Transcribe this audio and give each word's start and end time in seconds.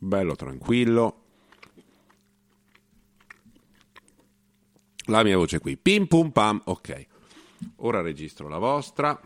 bello 0.00 0.34
tranquillo. 0.34 1.16
La 5.06 5.22
mia 5.22 5.36
voce 5.36 5.58
qui, 5.58 5.76
pim 5.76 6.06
pum 6.06 6.30
pam, 6.30 6.62
ok. 6.64 7.06
Ora 7.76 8.00
registro 8.00 8.48
la 8.48 8.58
vostra. 8.58 9.18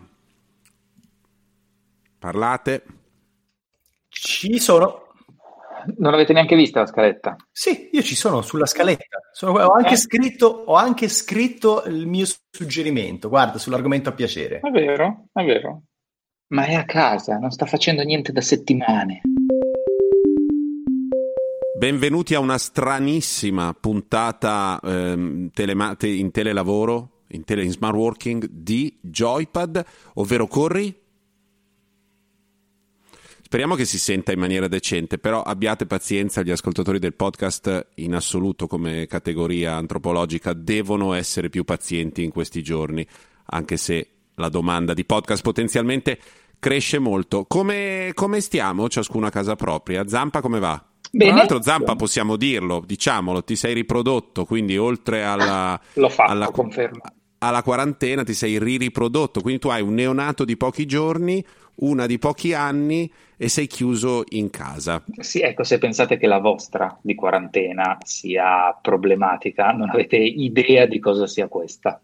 Parlate. 2.18 2.84
Ci 4.08 4.58
sono. 4.58 5.02
Non 5.96 6.10
l'avete 6.12 6.32
neanche 6.32 6.56
vista 6.56 6.80
la 6.80 6.86
scaletta? 6.86 7.36
Sì, 7.52 7.90
io 7.92 8.02
ci 8.02 8.16
sono 8.16 8.40
sulla 8.40 8.64
scaletta. 8.64 9.18
Sono, 9.32 9.58
ho, 9.60 9.72
anche 9.72 9.94
eh. 9.94 9.98
scritto, 9.98 10.46
ho 10.46 10.74
anche 10.74 11.08
scritto 11.08 11.84
il 11.84 12.06
mio 12.06 12.24
suggerimento, 12.50 13.28
guarda, 13.28 13.58
sull'argomento 13.58 14.08
a 14.08 14.12
piacere. 14.12 14.60
È 14.60 14.70
vero, 14.70 15.26
è 15.32 15.44
vero. 15.44 15.82
Ma 16.48 16.64
è 16.64 16.74
a 16.74 16.84
casa, 16.84 17.36
non 17.36 17.50
sta 17.50 17.66
facendo 17.66 18.02
niente 18.02 18.32
da 18.32 18.40
settimane. 18.40 19.20
Benvenuti 21.76 22.36
a 22.36 22.38
una 22.38 22.56
stranissima 22.56 23.74
puntata 23.74 24.78
ehm, 24.80 25.50
telema- 25.50 25.96
in 26.02 26.30
telelavoro, 26.30 27.22
in, 27.30 27.42
tele- 27.42 27.64
in 27.64 27.72
smart 27.72 27.96
working 27.96 28.46
di 28.48 28.96
Joypad, 29.00 29.84
ovvero 30.14 30.46
Corri. 30.46 30.96
Speriamo 33.42 33.74
che 33.74 33.86
si 33.86 33.98
senta 33.98 34.30
in 34.30 34.38
maniera 34.38 34.68
decente, 34.68 35.18
però 35.18 35.42
abbiate 35.42 35.84
pazienza, 35.86 36.42
gli 36.42 36.52
ascoltatori 36.52 37.00
del 37.00 37.14
podcast 37.14 37.88
in 37.96 38.14
assoluto 38.14 38.68
come 38.68 39.08
categoria 39.08 39.74
antropologica 39.74 40.52
devono 40.52 41.12
essere 41.12 41.48
più 41.48 41.64
pazienti 41.64 42.22
in 42.22 42.30
questi 42.30 42.62
giorni, 42.62 43.04
anche 43.46 43.76
se 43.78 44.10
la 44.36 44.48
domanda 44.48 44.94
di 44.94 45.04
podcast 45.04 45.42
potenzialmente 45.42 46.20
cresce 46.60 47.00
molto. 47.00 47.46
Come, 47.46 48.12
come 48.14 48.40
stiamo 48.40 48.88
ciascuno 48.88 49.26
a 49.26 49.30
casa 49.30 49.56
propria? 49.56 50.06
Zampa 50.06 50.40
come 50.40 50.60
va? 50.60 50.88
Bene. 51.14 51.30
Tra 51.30 51.38
l'altro 51.38 51.62
Zampa 51.62 51.94
possiamo 51.94 52.36
dirlo, 52.36 52.82
diciamolo, 52.84 53.44
ti 53.44 53.54
sei 53.54 53.72
riprodotto, 53.72 54.44
quindi 54.44 54.76
oltre 54.76 55.24
alla... 55.24 55.80
L'ho 55.94 56.08
fatto, 56.08 56.30
alla. 56.30 56.50
Alla 57.38 57.62
quarantena 57.62 58.24
ti 58.24 58.32
sei 58.32 58.58
ririprodotto, 58.58 59.42
quindi 59.42 59.60
tu 59.60 59.68
hai 59.68 59.82
un 59.82 59.92
neonato 59.92 60.46
di 60.46 60.56
pochi 60.56 60.86
giorni, 60.86 61.44
una 61.76 62.06
di 62.06 62.18
pochi 62.18 62.54
anni 62.54 63.12
e 63.36 63.48
sei 63.48 63.66
chiuso 63.66 64.24
in 64.30 64.48
casa. 64.48 65.04
Sì, 65.18 65.40
ecco, 65.40 65.62
se 65.62 65.76
pensate 65.76 66.16
che 66.16 66.26
la 66.26 66.38
vostra 66.38 66.98
di 67.02 67.14
quarantena 67.14 67.98
sia 68.02 68.76
problematica, 68.80 69.72
non 69.72 69.90
avete 69.90 70.16
idea 70.16 70.86
di 70.86 70.98
cosa 70.98 71.26
sia 71.26 71.46
questa. 71.46 72.00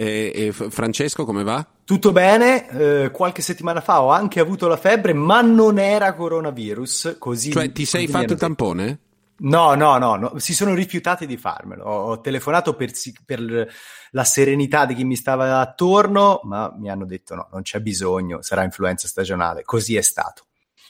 E, 0.00 0.32
e 0.34 0.52
Francesco 0.52 1.26
come 1.26 1.42
va? 1.42 1.66
Tutto 1.84 2.10
bene, 2.10 2.70
eh, 2.70 3.10
qualche 3.10 3.42
settimana 3.42 3.82
fa 3.82 4.00
ho 4.00 4.10
anche 4.10 4.40
avuto 4.40 4.66
la 4.66 4.78
febbre, 4.78 5.12
ma 5.12 5.42
non 5.42 5.78
era 5.78 6.14
coronavirus. 6.14 7.16
Così, 7.18 7.50
cioè, 7.50 7.70
ti 7.70 7.84
sei 7.84 8.06
fatto 8.06 8.32
il 8.32 8.38
tampone? 8.38 8.98
No, 9.40 9.74
no, 9.74 9.98
no, 9.98 10.16
no, 10.16 10.38
si 10.38 10.54
sono 10.54 10.72
rifiutati 10.72 11.26
di 11.26 11.36
farmelo. 11.36 11.84
Ho, 11.84 12.12
ho 12.12 12.20
telefonato 12.22 12.74
per, 12.76 12.92
per, 13.26 13.68
la 14.12 14.24
serenità 14.24 14.86
di 14.86 14.94
chi 14.94 15.04
mi 15.04 15.16
stava 15.16 15.60
attorno, 15.60 16.40
ma 16.44 16.74
mi 16.78 16.88
hanno 16.88 17.04
detto 17.04 17.34
no, 17.34 17.48
non 17.52 17.60
c'è 17.60 17.80
bisogno, 17.80 18.40
sarà 18.40 18.64
influenza 18.64 19.06
stagionale. 19.06 19.64
Così 19.64 19.96
è 19.96 20.02
stato. 20.02 20.44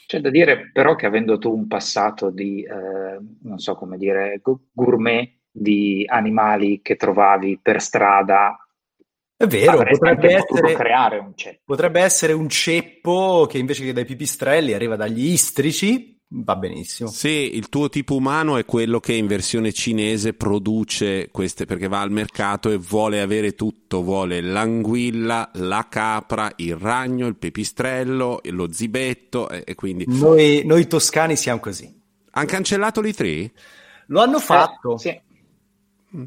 C'è 0.07 0.21
da 0.21 0.29
dire 0.29 0.69
però 0.71 0.95
che 0.95 1.05
avendo 1.05 1.37
tu 1.37 1.53
un 1.53 1.67
passato 1.67 2.29
di, 2.29 2.63
eh, 2.63 3.19
non 3.41 3.59
so 3.59 3.75
come 3.75 3.97
dire, 3.97 4.41
gourmet 4.71 5.33
di 5.51 6.05
animali 6.07 6.79
che 6.81 6.95
trovavi 6.95 7.59
per 7.61 7.81
strada 7.81 8.55
è 9.41 9.47
vero, 9.47 9.83
potrebbe 9.83 10.35
essere, 10.35 10.73
creare 10.73 11.17
un 11.17 11.33
ceppo. 11.35 11.61
potrebbe 11.65 12.01
essere 12.01 12.33
un 12.33 12.47
ceppo 12.47 13.47
che 13.49 13.57
invece 13.57 13.83
che 13.83 13.93
dai 13.93 14.05
pipistrelli 14.05 14.73
arriva 14.73 14.95
dagli 14.95 15.31
istrici, 15.31 16.19
va 16.27 16.55
benissimo. 16.55 17.09
Sì, 17.09 17.55
il 17.55 17.67
tuo 17.69 17.89
tipo 17.89 18.15
umano 18.15 18.57
è 18.57 18.65
quello 18.65 18.99
che 18.99 19.13
in 19.13 19.25
versione 19.25 19.73
cinese 19.73 20.33
produce 20.33 21.29
queste 21.31 21.65
perché 21.65 21.87
va 21.87 22.01
al 22.01 22.11
mercato 22.11 22.69
e 22.69 22.77
vuole 22.77 23.19
avere 23.19 23.53
tutto, 23.53 24.03
vuole 24.03 24.41
l'anguilla, 24.41 25.49
la 25.55 25.87
capra, 25.89 26.51
il 26.57 26.75
ragno, 26.75 27.25
il 27.25 27.35
pipistrello, 27.35 28.41
lo 28.43 28.71
zibetto 28.71 29.49
e, 29.49 29.63
e 29.65 29.73
quindi... 29.73 30.05
Noi, 30.07 30.61
noi, 30.65 30.85
toscani 30.85 31.35
siamo 31.35 31.59
così. 31.59 31.99
Han 32.33 32.45
cancellato 32.45 33.01
l'I3? 33.01 33.49
Lo 34.07 34.21
hanno 34.21 34.39
fatto. 34.39 34.95
Eh, 34.95 34.99
sì. 34.99 35.21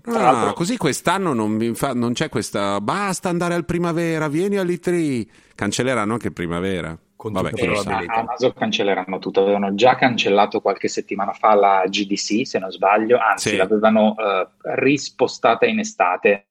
Ah, 0.06 0.52
così 0.54 0.78
quest'anno 0.78 1.34
non, 1.34 1.74
fa, 1.74 1.92
non, 1.92 2.14
c'è 2.14 2.30
questa 2.30 2.80
basta 2.80 3.28
andare 3.28 3.54
al 3.54 3.64
primavera, 3.66 4.28
vieni 4.28 4.56
all'I3. 4.56 5.26
Cancelleranno 5.54 6.14
anche 6.14 6.30
primavera. 6.30 6.98
Con 7.16 7.32
Vabbè, 7.32 7.52
chi 7.52 7.66
lo 7.66 7.76
sa. 7.76 7.98
A 7.98 8.22
naso 8.22 8.52
cancelleranno 8.52 9.18
tutto. 9.18 9.42
Avevano 9.42 9.74
già 9.74 9.94
cancellato 9.94 10.60
qualche 10.60 10.88
settimana 10.88 11.32
fa 11.32 11.54
la 11.54 11.84
GDC, 11.86 12.46
se 12.46 12.58
non 12.58 12.70
sbaglio, 12.70 13.18
anzi 13.18 13.50
sì. 13.50 13.56
l'avevano 13.56 14.14
uh, 14.16 14.48
rispostata 14.74 15.66
in 15.66 15.78
estate 15.78 16.48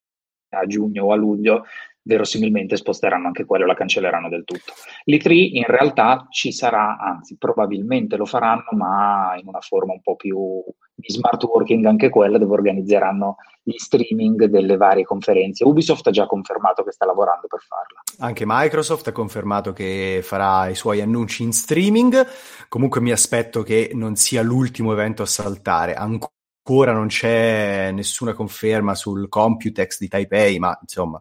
a 0.50 0.66
giugno 0.68 1.06
o 1.06 1.12
a 1.12 1.16
luglio 1.16 1.66
verosimilmente 2.04 2.76
sposteranno 2.76 3.28
anche 3.28 3.46
quello, 3.46 3.66
la 3.66 3.74
cancelleranno 3.74 4.30
del 4.30 4.44
tutto. 4.44 4.74
L'I3 5.06 5.32
in 5.32 5.66
realtà 5.66 6.28
ci 6.30 6.52
sarà, 6.52 6.98
anzi 6.98 7.38
probabilmente 7.38 8.18
lo 8.18 8.26
faranno, 8.26 8.72
ma 8.72 9.36
in 9.40 9.48
una 9.48 9.62
forma 9.62 9.94
un 9.94 10.02
po' 10.02 10.16
più 10.16 10.64
di 10.96 11.12
smart 11.12 11.44
working 11.44 11.86
anche 11.86 12.10
quella, 12.10 12.38
dove 12.38 12.54
organizzeranno 12.54 13.38
gli 13.64 13.78
streaming 13.78 14.46
delle 14.46 14.78
varie 14.78 15.04
conferenze. 15.04 15.64
Ubisoft 15.64 16.06
ha 16.08 16.12
già 16.12 16.26
confermato 16.26 16.84
che 16.84 16.92
sta 16.92 17.06
lavorando 17.06 17.48
per 17.48 17.62
farla. 17.62 18.02
Anche 18.20 18.44
Microsoft 18.46 19.08
ha 19.08 19.12
confermato 19.12 19.72
che 19.74 20.20
farà 20.22 20.68
i 20.68 20.76
suoi 20.76 21.02
annunci 21.02 21.44
in 21.44 21.54
streaming. 21.54 22.26
Comunque 22.68 23.02
mi 23.02 23.12
aspetto 23.12 23.64
che 23.64 23.92
non 23.94 24.16
sia 24.16 24.42
l'ultimo 24.42 24.92
evento 24.92 25.24
a 25.24 25.28
saltare. 25.28 25.96
Ancora 25.96 26.92
non 26.92 27.08
c'è 27.08 27.92
nessuna 27.92 28.34
conferma 28.34 28.94
sul 28.94 29.30
Computex 29.30 30.00
di 30.00 30.08
Taipei, 30.08 30.60
ma 30.60 30.78
insomma 30.82 31.20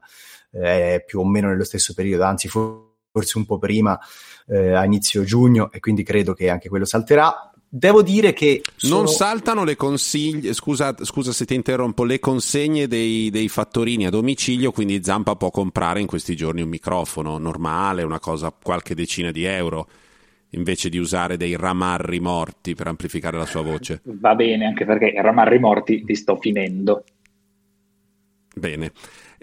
è 0.53 1.03
più 1.07 1.21
o 1.21 1.27
meno 1.27 1.49
nello 1.49 1.65
stesso 1.65 1.95
periodo, 1.95 2.25
anzi 2.25 2.49
forse 2.49 3.39
un 3.39 3.47
po' 3.47 3.59
prima, 3.59 3.99
eh, 4.47 4.73
a 4.73 4.85
inizio 4.85 5.25
giugno, 5.25 5.71
e 5.73 5.81
quindi 5.81 6.03
credo 6.03 6.35
che 6.35 6.51
anche 6.51 6.69
quello 6.69 6.85
salterà. 6.85 7.53
Devo 7.75 8.03
dire 8.03 8.35
che 8.35 8.61
sono... 8.77 8.97
non 8.97 9.09
saltano 9.09 9.65
le 9.65 9.77
consiglie, 9.77 10.53
scusa, 10.53 10.95
scusa, 11.01 11.33
se 11.33 11.47
ti 11.47 11.55
interrompo, 11.55 12.05
le 12.05 12.19
consegne 12.19 12.87
dei, 12.87 13.31
dei, 13.31 13.49
fattorini 13.49 14.07
a 14.07 14.11
domicilio, 14.11 14.73
quindi 14.73 15.03
Zampa 15.03 15.37
può 15.37 15.51
comprare 15.51 16.01
in 16.01 16.07
questi 16.07 16.37
giorni 16.37 16.61
un 16.61 16.69
microfono 16.69 17.39
normale, 17.39 18.03
una 18.03 18.21
cosa 18.21 18.53
qualche 18.53 18.95
decina 18.95 19.31
di 19.31 19.45
euro, 19.45 19.89
invece 20.51 20.91
di 20.91 20.99
usare 20.99 21.39
dei 21.39 21.57
ramarri 21.57 22.21
morti 22.21 22.75
per 22.75 22.89
amplificare 22.89 23.39
la 23.39 23.47
sua 23.47 23.63
voce. 23.63 24.03
Va 24.05 24.35
bene, 24.35 24.67
anche 24.67 24.85
perché 24.85 25.07
i 25.07 25.23
ramarri 25.23 25.59
morti 25.59 26.05
ti 26.05 26.15
sto 26.15 26.37
finendo. 26.37 27.05
Bene. 28.55 28.93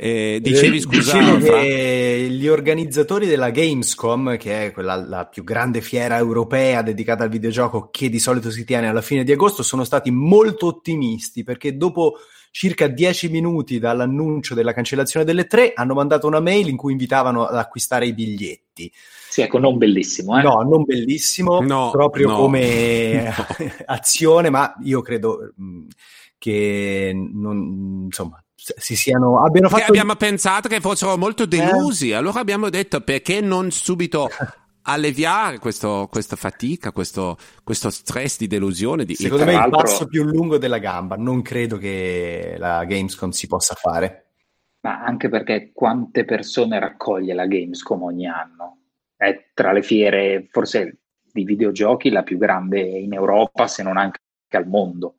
Eh, 0.02 0.40
dicevi, 0.42 0.78
eh, 0.78 0.80
scusa, 0.80 1.20
Dicevo 1.20 1.38
che 1.40 2.28
gli 2.30 2.48
organizzatori 2.48 3.28
della 3.28 3.50
Gamescom, 3.50 4.38
che 4.38 4.68
è 4.68 4.72
quella, 4.72 4.96
la 4.96 5.26
più 5.26 5.44
grande 5.44 5.82
fiera 5.82 6.16
europea 6.16 6.82
dedicata 6.82 7.26
al 7.26 7.30
videogioco 7.30 7.90
che 7.92 8.08
di 8.08 8.18
solito 8.18 8.50
si 8.50 8.64
tiene 8.64 8.88
alla 8.88 9.02
fine 9.02 9.26
di 9.26 9.34
agosto, 9.34 9.62
sono 9.62 9.84
stati 9.84 10.10
molto 10.10 10.68
ottimisti 10.68 11.44
perché 11.44 11.76
dopo 11.76 12.16
circa 12.50 12.88
dieci 12.88 13.28
minuti 13.28 13.78
dall'annuncio 13.78 14.56
della 14.56 14.72
cancellazione 14.72 15.26
delle 15.26 15.48
tre 15.48 15.74
hanno 15.76 15.96
mandato 15.96 16.28
una 16.28 16.40
mail 16.40 16.70
in 16.70 16.78
cui 16.78 16.94
invitavano 16.94 17.46
ad 17.46 17.58
acquistare 17.58 18.08
i 18.08 18.14
biglietti. 18.14 18.90
Sì, 19.30 19.42
ecco, 19.42 19.60
non 19.60 19.78
bellissimo, 19.78 20.40
eh? 20.40 20.44
No, 20.44 20.62
non 20.62 20.86
bellissimo, 20.86 21.60
no, 21.60 21.90
proprio 21.92 22.30
no. 22.30 22.38
come 22.38 23.24
no. 23.36 23.68
azione, 23.88 24.50
ma 24.50 24.74
io 24.82 25.02
credo 25.02 25.54
che 26.38 27.12
non, 27.14 28.04
insomma, 28.06 28.42
si 28.78 28.96
siano 28.96 29.44
abbiano 29.44 29.70
fatto... 29.70 29.84
Che 29.84 29.90
abbiamo 29.90 30.16
pensato 30.16 30.68
che 30.68 30.82
fossero 30.82 31.18
molto 31.18 31.46
delusi, 31.46 32.10
eh. 32.10 32.16
allora 32.16 32.40
abbiamo 32.40 32.70
detto 32.70 33.02
perché 33.02 33.40
non 33.40 33.72
subito 33.72 34.30
alleviare 34.84 35.60
questo, 35.60 36.08
questa 36.12 36.36
fatica, 36.36 36.92
questo, 36.92 37.38
questo, 37.64 37.90
stress 37.90 38.38
di 38.38 38.48
delusione. 38.48 39.06
Di... 39.06 39.16
Secondo 39.16 39.46
me 39.46 39.54
è 39.54 39.64
il 39.64 39.70
passo 39.70 40.08
più 40.08 40.24
lungo 40.24 40.58
della 40.58 40.80
gamba, 40.80 41.16
non 41.16 41.42
credo 41.42 41.78
che 41.78 42.56
la 42.58 42.84
Gamescom 42.84 43.30
si 43.30 43.48
possa 43.48 43.76
fare. 43.76 44.26
Ma 44.82 45.04
anche 45.04 45.30
perché 45.30 45.72
quante 45.74 46.26
persone 46.26 46.80
raccoglie 46.80 47.34
la 47.34 47.46
Gamescom 47.46 48.04
ogni 48.04 48.28
anno? 48.28 48.78
È 49.16 49.52
tra 49.54 49.72
le 49.72 49.82
fiere, 49.82 50.48
forse 50.50 51.00
di 51.32 51.44
videogiochi, 51.44 52.10
la 52.10 52.24
più 52.24 52.38
grande 52.38 52.80
in 52.80 53.14
Europa, 53.14 53.68
se 53.68 53.84
non 53.84 53.98
anche 53.98 54.20
al 54.52 54.68
mondo. 54.68 55.16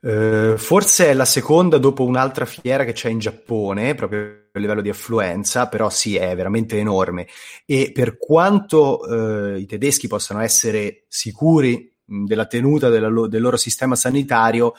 Uh, 0.00 0.56
forse 0.56 1.06
è 1.06 1.12
la 1.12 1.24
seconda 1.24 1.76
dopo 1.78 2.04
un'altra 2.04 2.44
fiera 2.44 2.84
che 2.84 2.92
c'è 2.92 3.08
in 3.08 3.18
Giappone, 3.18 3.94
proprio 3.96 4.48
a 4.52 4.58
livello 4.58 4.80
di 4.80 4.90
affluenza, 4.90 5.68
però 5.68 5.90
sì, 5.90 6.16
è 6.16 6.36
veramente 6.36 6.78
enorme. 6.78 7.26
E 7.66 7.90
per 7.92 8.16
quanto 8.16 9.00
uh, 9.00 9.56
i 9.56 9.66
tedeschi 9.66 10.06
possano 10.06 10.40
essere 10.40 11.04
sicuri 11.08 11.92
della 12.04 12.46
tenuta 12.46 12.88
della 12.88 13.08
lo- 13.08 13.26
del 13.26 13.42
loro 13.42 13.56
sistema 13.56 13.96
sanitario, 13.96 14.74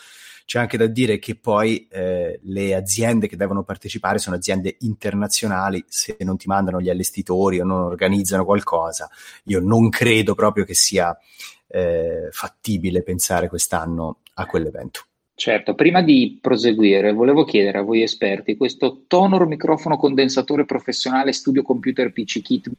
c'è 0.45 0.57
anche 0.57 0.77
da 0.77 0.87
dire 0.87 1.19
che 1.19 1.35
poi 1.35 1.87
eh, 1.91 2.39
le 2.41 2.73
aziende 2.73 3.27
che 3.27 3.35
devono 3.35 3.61
partecipare 3.61 4.17
sono 4.17 4.35
aziende 4.35 4.77
internazionali, 4.79 5.85
se 5.87 6.17
non 6.21 6.37
ti 6.37 6.47
mandano 6.47 6.81
gli 6.81 6.89
allestitori 6.89 7.59
o 7.59 7.65
non 7.65 7.81
organizzano 7.83 8.43
qualcosa, 8.45 9.07
io 9.43 9.59
non 9.59 9.89
credo 9.89 10.33
proprio 10.33 10.65
che 10.65 10.73
sia 10.73 11.15
eh, 11.67 12.29
fattibile 12.31 13.03
pensare 13.03 13.47
quest'anno 13.47 14.21
a 14.33 14.47
quell'evento. 14.47 15.08
Certo, 15.39 15.73
prima 15.73 16.01
di 16.01 16.37
proseguire, 16.41 17.13
volevo 17.13 17.45
chiedere 17.45 17.77
a 17.77 17.81
voi 17.81 18.01
esperti 18.01 18.57
questo 18.57 19.03
Tonor 19.07 19.47
microfono 19.47 19.95
condensatore 19.95 20.65
professionale 20.65 21.31
studio 21.31 21.61
computer 21.61 22.11
PC 22.11 22.41
kit. 22.41 22.69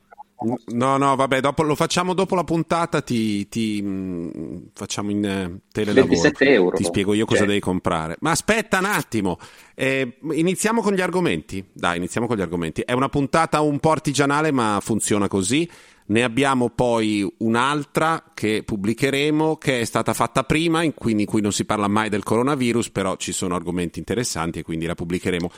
No, 0.66 0.98
no, 0.98 1.16
vabbè, 1.16 1.40
dopo, 1.40 1.62
lo 1.62 1.74
facciamo 1.74 2.12
dopo 2.12 2.34
la 2.34 2.44
puntata, 2.44 3.00
ti, 3.00 3.48
ti 3.48 3.80
mh, 3.80 3.88
mm, 3.88 4.56
facciamo 4.74 5.10
in 5.10 5.24
eh, 5.24 5.60
telelavoro. 5.72 6.06
27 6.06 6.50
euro. 6.50 6.76
Ti 6.76 6.84
spiego 6.84 7.14
io 7.14 7.24
cosa 7.24 7.38
certo. 7.38 7.52
devi 7.52 7.62
comprare. 7.62 8.16
Ma 8.20 8.32
aspetta 8.32 8.78
un 8.78 8.84
attimo, 8.84 9.38
eh, 9.74 10.18
iniziamo 10.32 10.82
con 10.82 10.92
gli 10.92 11.00
argomenti. 11.00 11.64
Dai, 11.72 11.96
iniziamo 11.96 12.26
con 12.26 12.36
gli 12.36 12.42
argomenti. 12.42 12.82
È 12.82 12.92
una 12.92 13.08
puntata 13.08 13.62
un 13.62 13.78
po' 13.80 13.90
artigianale, 13.90 14.50
ma 14.50 14.78
funziona 14.82 15.28
così. 15.28 15.66
Ne 16.10 16.24
abbiamo 16.24 16.70
poi 16.70 17.24
un'altra 17.38 18.24
che 18.34 18.62
pubblicheremo 18.64 19.56
che 19.56 19.80
è 19.80 19.84
stata 19.84 20.12
fatta 20.12 20.42
prima, 20.42 20.82
in 20.82 20.92
cui, 20.92 21.12
in 21.12 21.24
cui 21.24 21.40
non 21.40 21.52
si 21.52 21.64
parla 21.64 21.86
mai 21.86 22.08
del 22.08 22.24
coronavirus, 22.24 22.90
però 22.90 23.16
ci 23.16 23.30
sono 23.30 23.54
argomenti 23.54 24.00
interessanti 24.00 24.58
e 24.58 24.62
quindi 24.62 24.86
la 24.86 24.96
pubblicheremo. 24.96 25.50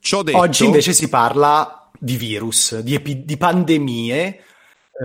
Detto... 0.00 0.38
Oggi 0.38 0.64
invece 0.64 0.94
si 0.94 1.10
parla 1.10 1.90
di 1.98 2.16
virus, 2.16 2.78
di, 2.78 2.94
epi- 2.94 3.24
di 3.24 3.36
pandemie, 3.36 4.40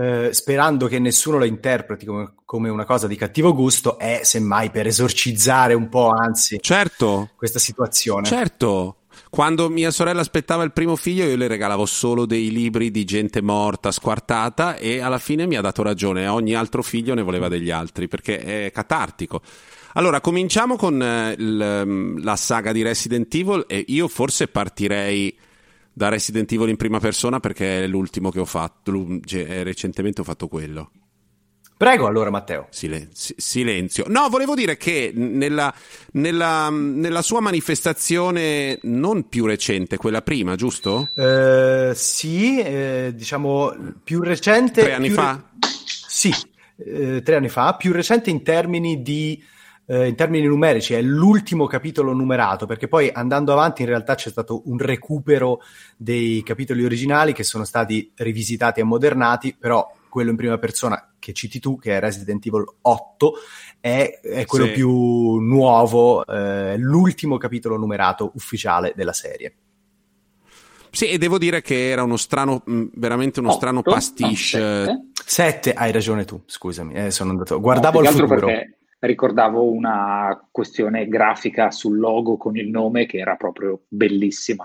eh, 0.00 0.28
sperando 0.32 0.86
che 0.86 0.98
nessuno 0.98 1.38
la 1.38 1.44
interpreti 1.44 2.06
come, 2.06 2.34
come, 2.44 2.70
una 2.70 2.86
cosa 2.86 3.06
di 3.06 3.16
cattivo 3.16 3.54
gusto, 3.54 3.98
è 3.98 4.20
semmai 4.22 4.70
per 4.70 4.86
esorcizzare 4.86 5.74
un 5.74 5.88
po', 5.90 6.10
anzi, 6.10 6.58
certo. 6.62 7.30
questa 7.36 7.58
situazione. 7.58 8.26
Certo, 8.26 9.00
quando 9.34 9.68
mia 9.68 9.90
sorella 9.90 10.20
aspettava 10.20 10.62
il 10.62 10.70
primo 10.70 10.94
figlio, 10.94 11.24
io 11.24 11.34
le 11.34 11.48
regalavo 11.48 11.86
solo 11.86 12.24
dei 12.24 12.52
libri 12.52 12.92
di 12.92 13.02
gente 13.02 13.42
morta, 13.42 13.90
squartata, 13.90 14.76
e 14.76 15.00
alla 15.00 15.18
fine 15.18 15.44
mi 15.48 15.56
ha 15.56 15.60
dato 15.60 15.82
ragione. 15.82 16.28
Ogni 16.28 16.54
altro 16.54 16.84
figlio 16.84 17.14
ne 17.14 17.22
voleva 17.22 17.48
degli 17.48 17.68
altri 17.68 18.06
perché 18.06 18.66
è 18.66 18.70
catartico. 18.70 19.42
Allora, 19.94 20.20
cominciamo 20.20 20.76
con 20.76 21.02
eh, 21.02 21.34
l, 21.36 22.22
la 22.22 22.36
saga 22.36 22.70
di 22.70 22.82
Resident 22.82 23.34
Evil 23.34 23.64
e 23.66 23.84
io 23.88 24.06
forse 24.06 24.46
partirei 24.46 25.36
da 25.92 26.08
Resident 26.10 26.52
Evil 26.52 26.68
in 26.68 26.76
prima 26.76 27.00
persona 27.00 27.40
perché 27.40 27.82
è 27.82 27.86
l'ultimo 27.88 28.30
che 28.30 28.38
ho 28.38 28.44
fatto. 28.44 29.18
Cioè, 29.24 29.64
recentemente 29.64 30.20
ho 30.20 30.24
fatto 30.24 30.46
quello. 30.46 30.90
Prego 31.84 32.06
allora 32.06 32.30
Matteo. 32.30 32.66
Silen- 32.70 33.10
silenzio. 33.12 34.06
No, 34.08 34.30
volevo 34.30 34.54
dire 34.54 34.78
che 34.78 35.12
nella, 35.14 35.70
nella, 36.12 36.70
nella, 36.70 37.20
sua 37.20 37.40
manifestazione 37.40 38.78
non 38.84 39.28
più 39.28 39.44
recente, 39.44 39.98
quella 39.98 40.22
prima, 40.22 40.56
giusto? 40.56 41.10
Uh, 41.14 41.92
sì, 41.92 42.58
eh, 42.58 43.12
diciamo 43.14 43.74
più 44.02 44.22
recente. 44.22 44.80
Tre 44.80 44.94
anni 44.94 45.10
fa? 45.10 45.32
Re- 45.60 45.68
sì, 46.08 46.34
eh, 46.78 47.20
tre 47.22 47.36
anni 47.36 47.50
fa, 47.50 47.74
più 47.74 47.92
recente 47.92 48.30
in 48.30 48.42
termini 48.42 49.02
di 49.02 49.44
eh, 49.86 50.06
in 50.06 50.14
termini 50.14 50.46
numerici 50.46 50.94
è 50.94 51.02
l'ultimo 51.02 51.66
capitolo 51.66 52.14
numerato, 52.14 52.64
perché 52.64 52.88
poi 52.88 53.10
andando 53.12 53.52
avanti 53.52 53.82
in 53.82 53.88
realtà 53.88 54.14
c'è 54.14 54.30
stato 54.30 54.62
un 54.70 54.78
recupero 54.78 55.60
dei 55.98 56.42
capitoli 56.42 56.82
originali 56.82 57.34
che 57.34 57.44
sono 57.44 57.64
stati 57.64 58.10
rivisitati 58.14 58.80
e 58.80 58.84
ammodernati, 58.84 59.54
però 59.58 59.86
quello 60.14 60.30
in 60.30 60.36
prima 60.36 60.58
persona 60.58 61.12
che 61.18 61.32
citi 61.32 61.58
tu, 61.58 61.76
che 61.76 61.96
è 61.96 61.98
Resident 61.98 62.46
Evil 62.46 62.64
8, 62.82 63.32
è, 63.80 64.20
è 64.22 64.46
quello 64.46 64.66
sì. 64.66 64.70
più 64.70 65.40
nuovo, 65.40 66.24
eh, 66.24 66.76
l'ultimo 66.78 67.36
capitolo 67.36 67.76
numerato 67.76 68.30
ufficiale 68.36 68.92
della 68.94 69.12
serie. 69.12 69.56
Sì, 70.92 71.08
e 71.08 71.18
devo 71.18 71.36
dire 71.36 71.62
che 71.62 71.88
era 71.90 72.04
uno 72.04 72.16
strano, 72.16 72.62
mm, 72.70 72.86
veramente 72.94 73.40
uno 73.40 73.48
8? 73.48 73.56
strano 73.56 73.82
pastiche. 73.82 74.84
No, 74.84 75.10
7, 75.12 75.72
hai 75.72 75.90
ragione 75.90 76.24
tu, 76.24 76.40
scusami, 76.46 76.94
eh, 76.94 77.10
sono 77.10 77.30
andato, 77.30 77.58
guardavo 77.58 78.00
no, 78.00 78.08
il 78.08 78.14
futuro. 78.14 78.48
Ricordavo 79.00 79.68
una 79.68 80.48
questione 80.48 81.08
grafica 81.08 81.72
sul 81.72 81.98
logo 81.98 82.36
con 82.36 82.56
il 82.56 82.68
nome 82.68 83.06
che 83.06 83.18
era 83.18 83.34
proprio 83.34 83.82
bellissima. 83.88 84.64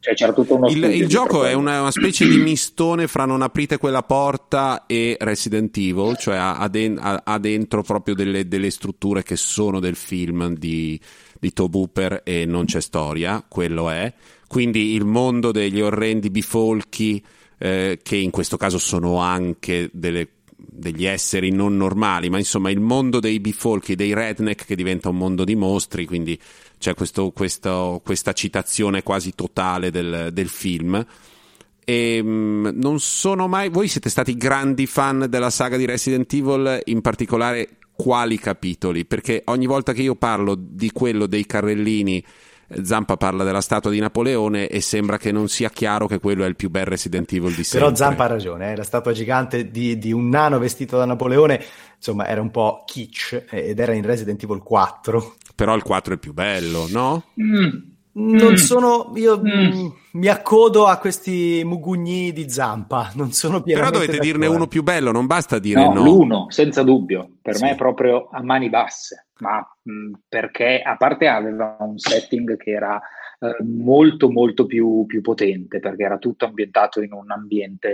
Cioè, 0.00 0.14
c'era 0.14 0.32
tutto 0.32 0.54
uno 0.56 0.68
il, 0.68 0.82
il 0.82 1.06
gioco 1.08 1.44
è 1.44 1.52
una, 1.52 1.82
una, 1.82 1.90
specie 1.90 2.26
di 2.26 2.38
mistone 2.38 3.06
fra 3.06 3.26
non 3.26 3.42
aprite 3.42 3.76
quella 3.76 4.02
porta 4.02 4.86
e 4.86 5.18
Resident 5.20 5.76
Evil, 5.76 6.16
cioè 6.16 6.36
ha, 6.36 6.66
den- 6.68 6.98
ha, 6.98 7.20
ha 7.22 7.38
dentro 7.38 7.82
proprio 7.82 8.14
delle, 8.14 8.48
delle, 8.48 8.70
strutture 8.70 9.22
che 9.22 9.36
sono 9.36 9.78
del 9.78 9.96
film 9.96 10.54
di, 10.54 10.98
di 11.38 11.52
Tobe 11.52 11.76
Hooper 11.76 12.20
e 12.24 12.46
non 12.46 12.64
c'è 12.64 12.80
storia, 12.80 13.44
quello 13.46 13.90
è. 13.90 14.10
Quindi 14.48 14.94
il 14.94 15.04
mondo 15.04 15.52
degli 15.52 15.82
orrendi 15.82 16.30
bifolchi, 16.30 17.22
eh, 17.58 17.98
che 18.02 18.16
in 18.16 18.30
questo 18.30 18.56
caso 18.56 18.78
sono 18.78 19.18
anche 19.18 19.90
delle 19.92 20.28
degli 20.72 21.04
esseri 21.04 21.50
non 21.50 21.76
normali, 21.76 22.30
ma 22.30 22.38
insomma 22.38 22.70
il 22.70 22.80
mondo 22.80 23.18
dei 23.18 23.40
bifolchi, 23.40 23.94
dei 23.94 24.14
redneck 24.14 24.66
che 24.66 24.76
diventa 24.76 25.08
un 25.08 25.16
mondo 25.16 25.44
di 25.44 25.56
mostri, 25.56 26.06
quindi 26.06 26.38
c'è 26.80 26.94
questo, 26.94 27.30
questo, 27.30 28.00
questa 28.02 28.32
citazione 28.32 29.02
quasi 29.02 29.34
totale 29.34 29.90
del, 29.90 30.30
del 30.32 30.48
film. 30.48 31.04
E 31.84 32.22
mh, 32.22 32.28
mm, 32.28 32.68
non 32.72 32.98
sono 33.00 33.48
mai. 33.48 33.68
Voi 33.68 33.86
siete 33.86 34.08
stati 34.08 34.34
grandi 34.34 34.86
fan 34.86 35.26
della 35.28 35.50
saga 35.50 35.76
di 35.76 35.84
Resident 35.84 36.32
Evil, 36.32 36.80
in 36.86 37.02
particolare 37.02 37.68
quali 37.92 38.38
capitoli? 38.38 39.04
Perché 39.04 39.42
ogni 39.46 39.66
volta 39.66 39.92
che 39.92 40.00
io 40.00 40.14
parlo 40.14 40.56
di 40.58 40.90
quello 40.90 41.26
dei 41.26 41.44
carrellini 41.44 42.24
Zampa 42.82 43.16
parla 43.16 43.42
della 43.42 43.60
statua 43.60 43.90
di 43.90 43.98
Napoleone 43.98 44.68
e 44.68 44.80
sembra 44.80 45.18
che 45.18 45.32
non 45.32 45.48
sia 45.48 45.70
chiaro 45.70 46.06
che 46.06 46.20
quello 46.20 46.44
è 46.44 46.46
il 46.46 46.54
più 46.54 46.70
bel 46.70 46.84
Resident 46.84 47.30
Evil 47.32 47.52
di 47.54 47.64
sempre. 47.64 47.88
Però 47.88 47.94
Zampa 47.94 48.24
ha 48.24 48.28
ragione, 48.28 48.72
eh? 48.72 48.76
la 48.76 48.84
statua 48.84 49.12
gigante 49.12 49.70
di, 49.70 49.98
di, 49.98 50.12
un 50.12 50.28
nano 50.28 50.58
vestito 50.58 50.96
da 50.96 51.04
Napoleone, 51.04 51.62
insomma, 51.96 52.28
era 52.28 52.40
un 52.40 52.50
po' 52.50 52.84
kitsch 52.86 53.46
ed 53.50 53.78
era 53.78 53.92
in 53.92 54.04
Resident 54.04 54.40
Evil 54.42 54.62
4. 54.62 55.34
Però 55.60 55.74
il 55.74 55.82
4 55.82 56.14
è 56.14 56.16
più 56.16 56.32
bello, 56.32 56.86
no? 56.88 57.24
Mm. 57.38 57.88
Non 58.12 58.52
mm. 58.52 58.54
sono 58.54 59.12
io 59.14 59.38
mm. 59.38 59.88
mi 60.12 60.26
accodo 60.28 60.86
a 60.86 60.96
questi 60.96 61.60
mugugni 61.66 62.32
di 62.32 62.48
zampa, 62.48 63.10
non 63.16 63.32
sono 63.32 63.60
Però 63.60 63.90
dovete 63.90 64.18
dirne 64.18 64.46
uno 64.46 64.66
più 64.66 64.82
bello, 64.82 65.12
non 65.12 65.26
basta 65.26 65.58
dire 65.58 65.84
no. 65.84 65.92
no. 65.92 66.02
L'uno, 66.02 66.46
senza 66.48 66.82
dubbio, 66.82 67.32
per 67.42 67.56
sì. 67.56 67.64
me 67.64 67.72
è 67.72 67.74
proprio 67.74 68.30
a 68.32 68.42
mani 68.42 68.70
basse, 68.70 69.26
ma 69.40 69.58
mh, 69.82 70.12
perché 70.28 70.80
a 70.80 70.96
parte 70.96 71.28
aveva 71.28 71.76
un 71.80 71.98
setting 71.98 72.56
che 72.56 72.70
era 72.70 73.00
eh, 73.42 73.56
molto 73.64 74.30
molto 74.30 74.66
più, 74.66 75.06
più, 75.06 75.22
potente 75.22 75.80
perché 75.80 76.02
era 76.02 76.18
tutto 76.18 76.44
ambientato 76.44 77.00
in 77.00 77.14
un 77.14 77.30
ambiente, 77.30 77.88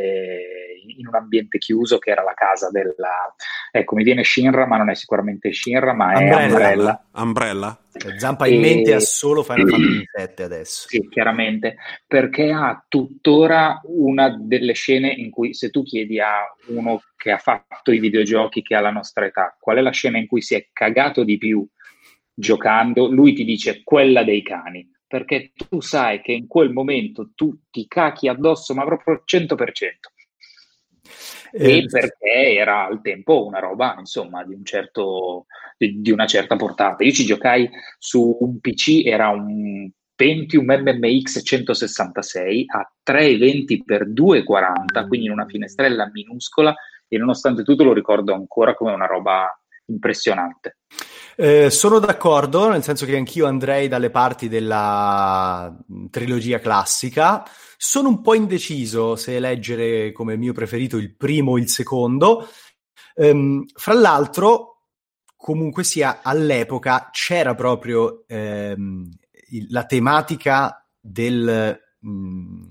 in 0.98 1.06
un 1.06 1.14
ambiente 1.14 1.58
chiuso 1.58 1.98
che 1.98 2.10
era 2.10 2.24
la 2.24 2.34
casa 2.34 2.68
della 2.70 3.32
ecco 3.70 3.94
mi 3.94 4.02
viene 4.02 4.24
Shinra 4.24 4.66
ma 4.66 4.76
non 4.76 4.90
è 4.90 4.94
sicuramente 4.94 5.52
Shinra 5.52 5.94
ma 5.94 6.14
è 6.14 6.46
Umbrella. 6.46 7.06
Umbrella. 7.12 7.80
Zampa 8.18 8.46
in 8.48 8.60
mente 8.60 8.92
ha 8.92 9.00
solo 9.00 9.42
Final 9.42 9.68
Fantasy 9.68 10.04
7 10.12 10.42
adesso. 10.42 10.88
Sì 10.88 11.08
chiaramente 11.08 11.76
perché 12.06 12.50
ha 12.50 12.84
tuttora 12.88 13.80
una 13.84 14.36
delle 14.36 14.72
scene 14.72 15.10
in 15.10 15.30
cui 15.30 15.54
se 15.54 15.70
tu 15.70 15.84
chiedi 15.84 16.18
a 16.18 16.42
uno 16.66 17.00
che 17.26 17.32
ha 17.32 17.38
fatto 17.38 17.90
i 17.90 17.98
videogiochi 17.98 18.62
che 18.62 18.76
ha 18.76 18.80
la 18.80 18.92
nostra 18.92 19.26
età 19.26 19.56
qual 19.58 19.78
è 19.78 19.80
la 19.80 19.90
scena 19.90 20.18
in 20.18 20.28
cui 20.28 20.42
si 20.42 20.54
è 20.54 20.68
cagato 20.72 21.24
di 21.24 21.38
più 21.38 21.66
giocando 22.32 23.10
lui 23.10 23.32
ti 23.32 23.44
dice 23.44 23.82
quella 23.82 24.22
dei 24.22 24.42
cani 24.42 24.88
perché 25.08 25.52
tu 25.68 25.80
sai 25.80 26.20
che 26.20 26.32
in 26.32 26.46
quel 26.46 26.72
momento 26.72 27.30
tu 27.34 27.56
ti 27.70 27.86
cacchi 27.86 28.26
addosso, 28.28 28.74
ma 28.74 28.84
proprio 28.84 29.14
al 29.14 29.22
100%. 29.24 29.54
E 31.52 31.76
eh, 31.76 31.84
perché 31.86 32.56
era 32.56 32.86
al 32.86 33.00
tempo 33.00 33.46
una 33.46 33.60
roba, 33.60 33.94
insomma, 33.98 34.44
di, 34.44 34.52
un 34.52 34.64
certo, 34.64 35.46
di, 35.78 36.00
di 36.00 36.10
una 36.10 36.26
certa 36.26 36.56
portata. 36.56 37.04
Io 37.04 37.12
ci 37.12 37.24
giocai 37.24 37.70
su 37.98 38.36
un 38.40 38.58
PC, 38.58 39.02
era 39.04 39.28
un 39.28 39.88
Pentium 40.16 40.64
MMX 40.64 41.42
166 41.44 42.64
a 42.68 42.90
320 43.02 43.84
x 43.84 44.02
240, 44.06 45.06
quindi 45.06 45.26
in 45.26 45.32
una 45.32 45.46
finestrella 45.46 46.10
minuscola 46.10 46.74
e 47.08 47.18
nonostante 47.18 47.62
tutto 47.62 47.84
lo 47.84 47.92
ricordo 47.92 48.32
ancora 48.34 48.74
come 48.74 48.92
una 48.92 49.06
roba 49.06 49.48
impressionante. 49.86 50.78
Eh, 51.36 51.70
sono 51.70 51.98
d'accordo, 51.98 52.68
nel 52.70 52.82
senso 52.82 53.04
che 53.04 53.16
anch'io 53.16 53.46
andrei 53.46 53.88
dalle 53.88 54.10
parti 54.10 54.48
della 54.48 55.74
trilogia 56.10 56.58
classica. 56.58 57.44
Sono 57.76 58.08
un 58.08 58.22
po' 58.22 58.34
indeciso 58.34 59.16
se 59.16 59.36
eleggere 59.36 60.12
come 60.12 60.36
mio 60.36 60.52
preferito 60.52 60.96
il 60.96 61.14
primo 61.14 61.52
o 61.52 61.58
il 61.58 61.68
secondo. 61.68 62.48
Ehm, 63.14 63.64
fra 63.74 63.94
l'altro, 63.94 64.84
comunque 65.36 65.84
sia, 65.84 66.20
all'epoca 66.22 67.10
c'era 67.12 67.54
proprio 67.54 68.24
ehm, 68.26 69.08
la 69.68 69.84
tematica 69.84 70.86
del... 70.98 71.78
Mh, 72.00 72.10
mm, 72.10 72.62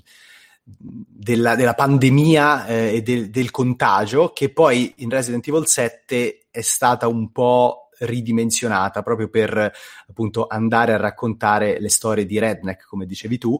della, 0.67 1.55
della, 1.55 1.75
pandemia 1.75 2.65
eh, 2.65 2.95
e 2.95 3.01
del, 3.03 3.29
del, 3.29 3.51
contagio, 3.51 4.31
che 4.33 4.49
poi 4.49 4.91
in 4.97 5.11
Resident 5.11 5.47
Evil 5.47 5.67
7 5.67 6.47
è 6.49 6.61
stata 6.61 7.07
un 7.07 7.31
po' 7.31 7.89
ridimensionata 7.99 9.03
proprio 9.03 9.29
per 9.29 9.71
appunto 10.09 10.47
andare 10.47 10.93
a 10.93 10.97
raccontare 10.97 11.79
le 11.79 11.89
storie 11.89 12.25
di 12.25 12.39
Redneck, 12.39 12.87
come 12.87 13.05
dicevi 13.05 13.37
tu. 13.37 13.57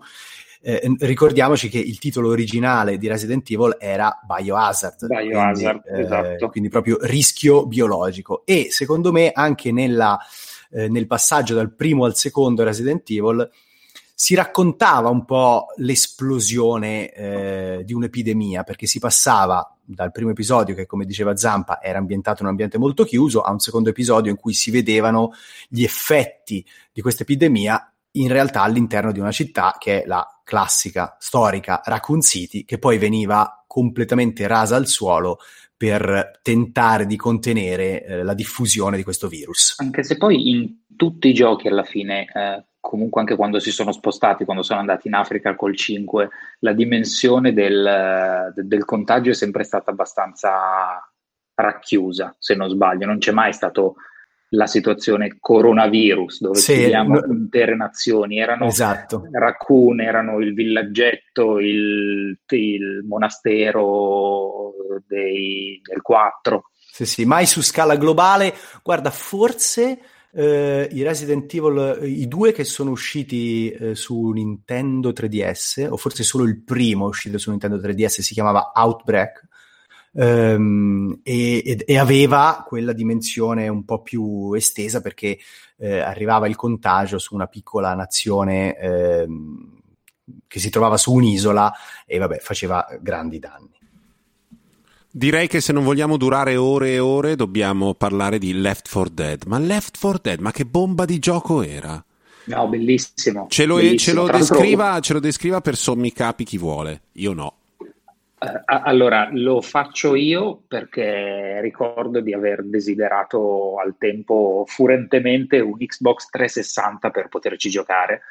Eh, 0.61 0.95
ricordiamoci 0.97 1.69
che 1.69 1.77
il 1.77 1.99
titolo 1.99 2.29
originale 2.29 2.97
di 2.97 3.07
Resident 3.07 3.47
Evil 3.51 3.77
era 3.79 4.19
Biohazard, 4.25 5.05
Biohazard 5.05 5.81
quindi, 5.83 5.99
eh, 5.99 6.03
esatto. 6.03 6.49
quindi 6.49 6.69
proprio 6.69 6.97
rischio 7.01 7.67
biologico. 7.67 8.41
E 8.45 8.67
secondo 8.71 9.11
me 9.11 9.31
anche 9.31 9.71
nella, 9.71 10.17
eh, 10.71 10.89
nel 10.89 11.05
passaggio 11.05 11.53
dal 11.53 11.71
primo 11.71 12.05
al 12.05 12.15
secondo 12.15 12.63
Resident 12.63 13.07
Evil 13.11 13.47
si 14.17 14.33
raccontava 14.33 15.09
un 15.09 15.25
po' 15.25 15.67
l'esplosione 15.75 17.11
eh, 17.11 17.81
di 17.83 17.93
un'epidemia, 17.93 18.63
perché 18.63 18.87
si 18.87 18.97
passava 18.97 19.77
dal 19.83 20.11
primo 20.11 20.31
episodio, 20.31 20.73
che 20.73 20.85
come 20.85 21.05
diceva 21.05 21.35
Zampa 21.35 21.81
era 21.81 21.97
ambientato 21.97 22.37
in 22.39 22.45
un 22.45 22.51
ambiente 22.51 22.77
molto 22.77 23.03
chiuso, 23.03 23.41
a 23.41 23.51
un 23.51 23.59
secondo 23.59 23.89
episodio 23.89 24.31
in 24.31 24.37
cui 24.37 24.53
si 24.53 24.71
vedevano 24.71 25.33
gli 25.67 25.83
effetti 25.83 26.65
di 26.93 27.01
questa 27.01 27.23
epidemia 27.23 27.91
in 28.11 28.29
realtà 28.29 28.61
all'interno 28.61 29.11
di 29.11 29.19
una 29.19 29.31
città 29.31 29.75
che 29.77 30.03
è 30.03 30.07
la 30.07 30.25
classica, 30.45 31.17
storica 31.19 31.81
Raccoon 31.83 32.21
City, 32.21 32.63
che 32.63 32.79
poi 32.79 32.97
veniva 32.97 33.65
completamente 33.67 34.47
rasa 34.47 34.77
al 34.77 34.87
suolo 34.87 35.39
per 35.75 36.39
tentare 36.41 37.05
di 37.05 37.17
contenere 37.17 38.05
eh, 38.05 38.23
la 38.23 38.33
diffusione 38.33 38.95
di 38.95 39.03
questo 39.03 39.27
virus. 39.27 39.75
Anche 39.79 40.03
se 40.03 40.15
poi 40.15 40.49
in 40.49 40.77
tutti 40.95 41.27
i 41.27 41.33
giochi 41.33 41.67
alla 41.67 41.83
fine 41.83 42.25
eh, 42.33 42.63
comunque 42.85 43.19
anche 43.19 43.35
quando 43.35 43.59
si 43.59 43.71
sono 43.71 43.91
spostati, 43.91 44.45
quando 44.45 44.61
sono 44.61 44.79
andati 44.79 45.07
in 45.07 45.15
Africa 45.15 45.55
col 45.55 45.75
5, 45.75 46.29
la 46.59 46.73
dimensione 46.73 47.51
del, 47.51 48.53
del 48.55 48.85
contagio 48.85 49.31
è 49.31 49.33
sempre 49.33 49.63
stata 49.63 49.89
abbastanza 49.89 51.03
racchiusa, 51.55 52.35
se 52.37 52.53
non 52.53 52.69
sbaglio, 52.69 53.07
non 53.07 53.17
c'è 53.17 53.31
mai 53.31 53.53
stato 53.53 53.95
la 54.49 54.67
situazione 54.67 55.37
coronavirus 55.39 56.41
dove 56.41 56.59
sì, 56.59 56.75
vediamo 56.75 57.19
no, 57.19 57.25
intere 57.25 57.75
nazioni. 57.75 58.39
Erano 58.39 58.67
esatto. 58.67 59.27
Raccoon, 59.31 60.01
erano 60.01 60.39
il 60.39 60.53
villaggetto 60.53 61.59
il, 61.59 62.39
il 62.47 63.03
monastero 63.07 64.73
dei, 65.07 65.81
del 65.83 66.01
4 66.01 66.69
sì 66.95 67.05
sì 67.05 67.25
mai 67.25 67.45
su 67.45 67.61
scala 67.61 67.97
globale. 67.97 68.53
Guarda 68.81 69.09
forse 69.09 69.99
eh, 70.35 70.89
i 70.91 71.01
Resident 71.01 71.51
Evil, 71.53 71.99
i 72.03 72.27
due 72.27 72.51
che 72.51 72.65
sono 72.65 72.91
usciti 72.91 73.71
eh, 73.71 73.95
su 73.95 74.31
Nintendo 74.31 75.11
3DS, 75.11 75.87
o 75.89 75.95
forse 75.95 76.23
solo 76.23 76.43
il 76.43 76.61
primo 76.61 77.05
uscito 77.05 77.37
su 77.37 77.51
Nintendo 77.51 77.77
3DS, 77.77 78.19
si 78.19 78.33
chiamava 78.33 78.71
Outbreak. 78.75 79.47
Um, 80.17 81.19
e, 81.23 81.83
e, 81.85 81.97
aveva 81.97 82.63
quella 82.65 82.93
dimensione 82.93 83.67
un 83.67 83.83
po' 83.83 84.01
più 84.01 84.53
estesa 84.53 85.01
perché 85.01 85.37
eh, 85.75 85.99
arrivava 85.99 86.47
il 86.47 86.55
contagio 86.55 87.17
su 87.19 87.35
una 87.35 87.47
piccola 87.47 87.93
nazione 87.93 88.79
eh, 88.79 89.27
che 90.47 90.59
si 90.59 90.69
trovava 90.69 90.95
su 90.95 91.11
un'isola 91.11 91.73
e 92.05 92.17
vabbè 92.17 92.37
faceva 92.37 92.87
grandi 93.01 93.39
danni. 93.39 93.77
Direi 95.17 95.47
che 95.47 95.61
se 95.61 95.71
non 95.71 95.85
vogliamo 95.85 96.17
durare 96.17 96.57
ore 96.57 96.89
e 96.89 96.99
ore 96.99 97.37
dobbiamo 97.37 97.93
parlare 97.93 98.37
di 98.37 98.51
Left 98.51 98.91
4 98.91 99.13
Dead. 99.13 99.43
Ma 99.45 99.57
Left 99.59 99.97
4 99.97 100.19
Dead, 100.21 100.39
ma 100.41 100.51
che 100.51 100.65
bomba 100.65 101.05
di 101.05 101.19
gioco 101.19 101.63
era? 101.63 102.03
No, 102.47 102.67
bellissimo. 102.67 103.47
Ce 103.47 103.65
lo, 103.65 103.75
bellissimo. 103.75 103.97
Ce 103.97 104.13
lo, 104.13 104.37
descriva, 104.37 104.99
ce 104.99 105.13
lo 105.13 105.21
descriva 105.21 105.61
per 105.61 105.77
sommi 105.77 106.11
capi 106.11 106.43
chi 106.43 106.57
vuole. 106.57 107.03
Io 107.13 107.31
no. 107.31 107.53
Uh, 107.79 108.59
allora, 108.65 109.29
lo 109.31 109.61
faccio 109.61 110.15
io 110.15 110.63
perché 110.67 111.61
ricordo 111.61 112.19
di 112.19 112.33
aver 112.33 112.65
desiderato 112.65 113.77
al 113.77 113.95
tempo 113.97 114.65
furentemente 114.67 115.61
un 115.61 115.77
Xbox 115.77 116.25
360 116.25 117.09
per 117.11 117.29
poterci 117.29 117.69
giocare, 117.69 118.23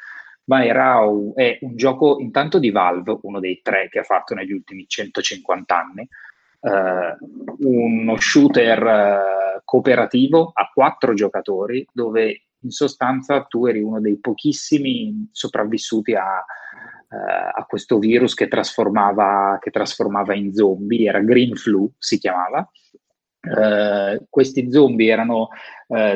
ma 0.43 0.63
era 0.63 0.99
un, 0.99 1.31
è 1.33 1.57
un 1.61 1.75
gioco 1.75 2.19
intanto 2.19 2.59
di 2.59 2.69
Valve, 2.69 3.17
uno 3.23 3.39
dei 3.39 3.61
tre 3.63 3.89
che 3.89 3.97
ha 3.97 4.03
fatto 4.03 4.35
negli 4.35 4.51
ultimi 4.51 4.85
150 4.87 5.75
anni, 5.75 6.07
uno 7.59 8.19
shooter 8.19 8.83
uh, 8.83 9.61
cooperativo 9.63 10.51
a 10.53 10.69
quattro 10.73 11.13
giocatori 11.13 11.85
dove 11.91 12.45
in 12.59 12.71
sostanza 12.71 13.43
tu 13.43 13.67
eri 13.67 13.81
uno 13.81 13.99
dei 14.01 14.19
pochissimi 14.19 15.29
sopravvissuti 15.31 16.15
a, 16.15 16.43
uh, 17.09 17.59
a 17.59 17.65
questo 17.67 17.99
virus 17.99 18.33
che 18.33 18.47
trasformava, 18.47 19.59
che 19.61 19.69
trasformava, 19.69 20.33
in 20.33 20.53
zombie, 20.53 21.07
era 21.07 21.19
Green 21.19 21.55
Flu 21.55 21.91
si 21.97 22.17
chiamava. 22.17 22.67
questi 24.27 24.71
zombie 24.71 25.11
erano 25.11 25.49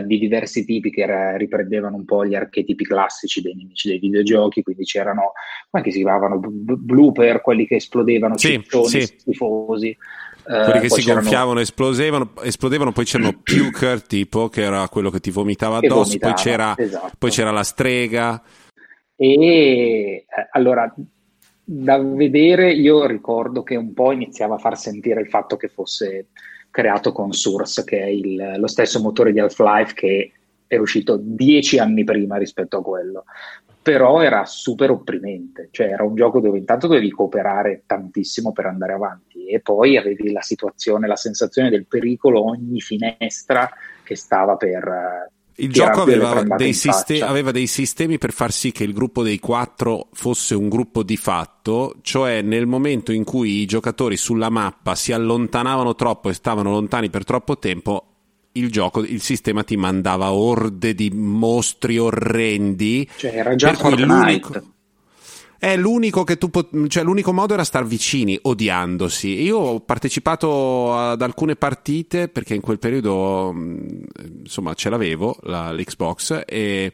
di 0.03 0.17
diversi 0.17 0.65
tipi 0.65 0.89
che 0.89 1.01
era, 1.01 1.37
riprendevano 1.37 1.95
un 1.95 2.03
po' 2.03 2.25
gli 2.25 2.33
archetipi 2.33 2.83
classici 2.83 3.39
dei 3.39 3.53
nemici 3.53 3.87
dei 3.87 3.99
videogiochi, 3.99 4.63
quindi 4.63 4.83
c'erano, 4.83 5.33
come 5.69 5.91
si 5.91 6.01
chiamavano, 6.01 6.39
b- 6.39 6.73
blooper, 6.73 7.41
quelli 7.41 7.67
che 7.67 7.75
esplodevano, 7.75 8.35
sì, 8.35 8.53
ciccioni 8.53 8.87
sì. 8.87 9.01
schifosi, 9.01 9.95
quelli 10.49 10.79
che 10.79 10.89
si 10.89 11.03
gonfiavano 11.03 11.59
esplodevano, 11.59 12.31
esplodevano, 12.41 12.91
poi 12.91 13.05
c'erano 13.05 13.39
Puker 13.43 14.01
tipo 14.01 14.49
che 14.49 14.63
era 14.63 14.87
quello 14.89 15.11
che 15.11 15.19
ti 15.19 15.29
vomitava 15.29 15.77
addosso, 15.77 16.17
vomitava, 16.17 16.33
poi, 16.33 16.43
c'era, 16.43 16.73
esatto. 16.75 17.11
poi 17.17 17.29
c'era 17.29 17.51
la 17.51 17.63
strega. 17.63 18.41
E 19.15 19.33
eh, 19.35 20.25
allora 20.51 20.91
da 21.63 22.01
vedere 22.01 22.71
io 22.71 23.05
ricordo 23.05 23.61
che 23.61 23.75
un 23.75 23.93
po' 23.93 24.11
iniziava 24.11 24.55
a 24.55 24.59
far 24.59 24.75
sentire 24.75 25.21
il 25.21 25.27
fatto 25.27 25.55
che 25.55 25.67
fosse 25.67 26.29
creato 26.71 27.11
con 27.11 27.31
Source, 27.31 27.83
che 27.83 28.01
è 28.01 28.07
il, 28.07 28.55
lo 28.57 28.67
stesso 28.67 28.99
motore 28.99 29.31
di 29.31 29.39
Half-Life 29.39 29.93
che 29.93 30.31
è 30.65 30.77
uscito 30.77 31.19
dieci 31.21 31.77
anni 31.77 32.03
prima 32.03 32.37
rispetto 32.37 32.77
a 32.77 32.83
quello 32.83 33.23
però 33.81 34.21
era 34.21 34.45
super 34.45 34.91
opprimente, 34.91 35.69
cioè 35.71 35.87
era 35.87 36.03
un 36.03 36.15
gioco 36.15 36.39
dove 36.39 36.57
intanto 36.57 36.87
dovevi 36.87 37.09
cooperare 37.11 37.83
tantissimo 37.85 38.51
per 38.51 38.65
andare 38.65 38.93
avanti 38.93 39.47
e 39.47 39.61
poi 39.61 39.97
avevi 39.97 40.31
la 40.31 40.41
situazione, 40.41 41.07
la 41.07 41.15
sensazione 41.15 41.69
del 41.69 41.87
pericolo 41.87 42.43
ogni 42.45 42.81
finestra 42.81 43.69
che 44.03 44.15
stava 44.15 44.57
per... 44.57 44.83
Eh, 44.83 45.31
il 45.63 45.71
gioco 45.71 46.01
aveva 46.01 46.41
dei, 46.55 46.73
sistemi, 46.73 47.19
aveva 47.19 47.51
dei, 47.51 47.67
sistemi 47.67 48.17
per 48.17 48.31
far 48.31 48.51
sì 48.51 48.71
che 48.71 48.85
il 48.85 48.93
gruppo 48.93 49.23
dei 49.23 49.39
quattro 49.39 50.07
fosse 50.13 50.55
un 50.55 50.69
gruppo 50.69 51.03
di 51.03 51.17
fatto, 51.17 51.97
cioè 52.01 52.41
nel 52.41 52.65
momento 52.65 53.11
in 53.11 53.25
cui 53.25 53.59
i 53.59 53.65
giocatori 53.65 54.15
sulla 54.15 54.49
mappa 54.49 54.95
si 54.95 55.11
allontanavano 55.11 55.95
troppo 55.95 56.29
e 56.29 56.33
stavano 56.33 56.71
lontani 56.71 57.09
per 57.09 57.25
troppo 57.25 57.57
tempo, 57.57 58.08
il 58.53 58.71
gioco, 58.71 59.03
il 59.03 59.21
sistema 59.21 59.63
ti 59.63 59.77
mandava 59.77 60.31
orde 60.31 60.95
di 60.95 61.11
mostri 61.11 61.97
orrendi. 61.97 63.07
Cioè, 63.15 63.35
era 63.35 63.55
già 63.55 63.73
Fortnite. 63.73 64.63
È 65.59 65.75
l'unico 65.75 66.23
che 66.23 66.37
tu 66.37 66.49
pot- 66.49 66.87
cioè 66.87 67.03
l'unico 67.03 67.33
modo 67.33 67.53
era 67.53 67.65
star 67.65 67.85
vicini, 67.85 68.39
odiandosi. 68.41 69.41
Io 69.41 69.57
ho 69.57 69.79
partecipato 69.81 70.95
ad 70.95 71.21
alcune 71.21 71.57
partite 71.57 72.29
perché 72.29 72.55
in 72.55 72.61
quel 72.61 72.79
periodo 72.79 73.53
insomma 74.41 74.73
ce 74.73 74.89
l'avevo 74.89 75.37
la, 75.41 75.73
l'Xbox 75.73 76.43
e 76.47 76.89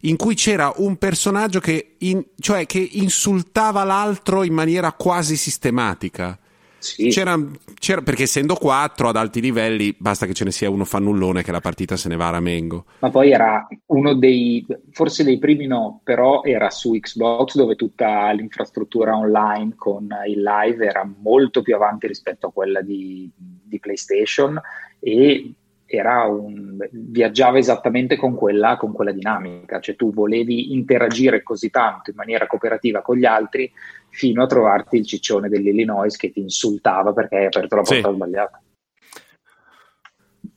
in 0.00 0.16
cui 0.16 0.34
c'era 0.34 0.70
un 0.76 0.96
personaggio 0.96 1.60
che, 1.60 1.94
in, 1.98 2.22
cioè, 2.38 2.66
che 2.66 2.86
insultava 2.92 3.84
l'altro 3.84 4.42
in 4.42 4.52
maniera 4.52 4.92
quasi 4.92 5.36
sistematica. 5.36 6.38
Sì. 6.80 7.08
C'era, 7.08 7.38
c'era, 7.78 8.00
perché 8.00 8.22
essendo 8.22 8.54
quattro 8.54 9.08
ad 9.08 9.16
alti 9.16 9.40
livelli 9.40 9.94
basta 9.96 10.26
che 10.26 10.32
ce 10.32 10.44
ne 10.44 10.50
sia 10.50 10.70
uno 10.70 10.84
fannullone 10.84 11.42
che 11.42 11.52
la 11.52 11.60
partita 11.60 11.96
se 11.96 12.08
ne 12.08 12.16
va 12.16 12.28
a 12.28 12.32
ramengo. 12.32 12.86
Ma 13.00 13.10
poi 13.10 13.30
era 13.30 13.68
uno 13.86 14.14
dei, 14.14 14.66
forse 14.90 15.22
dei 15.22 15.38
primi 15.38 15.66
no, 15.66 16.00
però 16.02 16.42
era 16.42 16.70
su 16.70 16.98
Xbox 16.98 17.54
dove 17.54 17.76
tutta 17.76 18.30
l'infrastruttura 18.32 19.14
online 19.14 19.74
con 19.76 20.08
il 20.26 20.42
live 20.42 20.86
era 20.86 21.08
molto 21.20 21.60
più 21.60 21.74
avanti 21.74 22.06
rispetto 22.06 22.46
a 22.46 22.52
quella 22.52 22.80
di, 22.80 23.30
di 23.36 23.78
PlayStation 23.78 24.58
e 24.98 25.54
un, 25.98 26.78
viaggiava 26.92 27.58
esattamente 27.58 28.16
con 28.16 28.34
quella, 28.34 28.76
con 28.76 28.92
quella 28.92 29.10
dinamica, 29.10 29.80
cioè 29.80 29.96
tu 29.96 30.12
volevi 30.12 30.72
interagire 30.72 31.42
così 31.42 31.70
tanto 31.70 32.10
in 32.10 32.16
maniera 32.16 32.46
cooperativa 32.46 33.02
con 33.02 33.16
gli 33.16 33.24
altri 33.24 33.70
fino 34.10 34.42
a 34.42 34.46
trovarti 34.46 34.96
il 34.96 35.06
ciccione 35.06 35.48
dell'Illinois 35.48 36.16
che 36.16 36.30
ti 36.30 36.40
insultava 36.40 37.12
perché 37.12 37.36
hai 37.36 37.46
aperto 37.46 37.76
la 37.76 37.82
porta 37.82 38.08
sì. 38.08 38.14
sbagliata. 38.14 38.62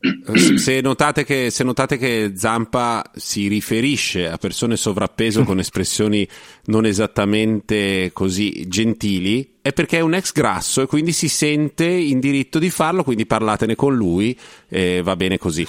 Eh, 0.04 0.58
se 0.58 0.82
notate, 0.82 1.24
che, 1.24 1.50
se 1.50 1.64
notate 1.64 1.98
che 1.98 2.34
Zampa 2.36 3.10
si 3.16 3.48
riferisce 3.48 4.28
a 4.28 4.38
persone 4.38 4.76
sovrappeso 4.76 5.44
con 5.44 5.60
espressioni 5.60 6.28
non 6.66 6.86
esattamente 6.86 8.10
così 8.12 8.68
gentili, 8.68 9.60
è 9.62 9.72
perché 9.72 10.00
è 10.00 10.02
un 10.02 10.14
ex 10.14 10.34
grasso 10.34 10.82
e 10.82 10.88
quindi 10.88 11.14
si 11.14 11.30
sente 11.30 11.86
in 11.86 12.20
diritto 12.20 12.60
di 12.60 12.70
farlo, 12.70 13.04
quindi 13.04 13.26
parlatene 13.26 13.76
con 13.76 13.96
lui 13.96 14.38
e 14.68 15.02
va 15.02 15.16
bene 15.16 15.38
così. 15.38 15.66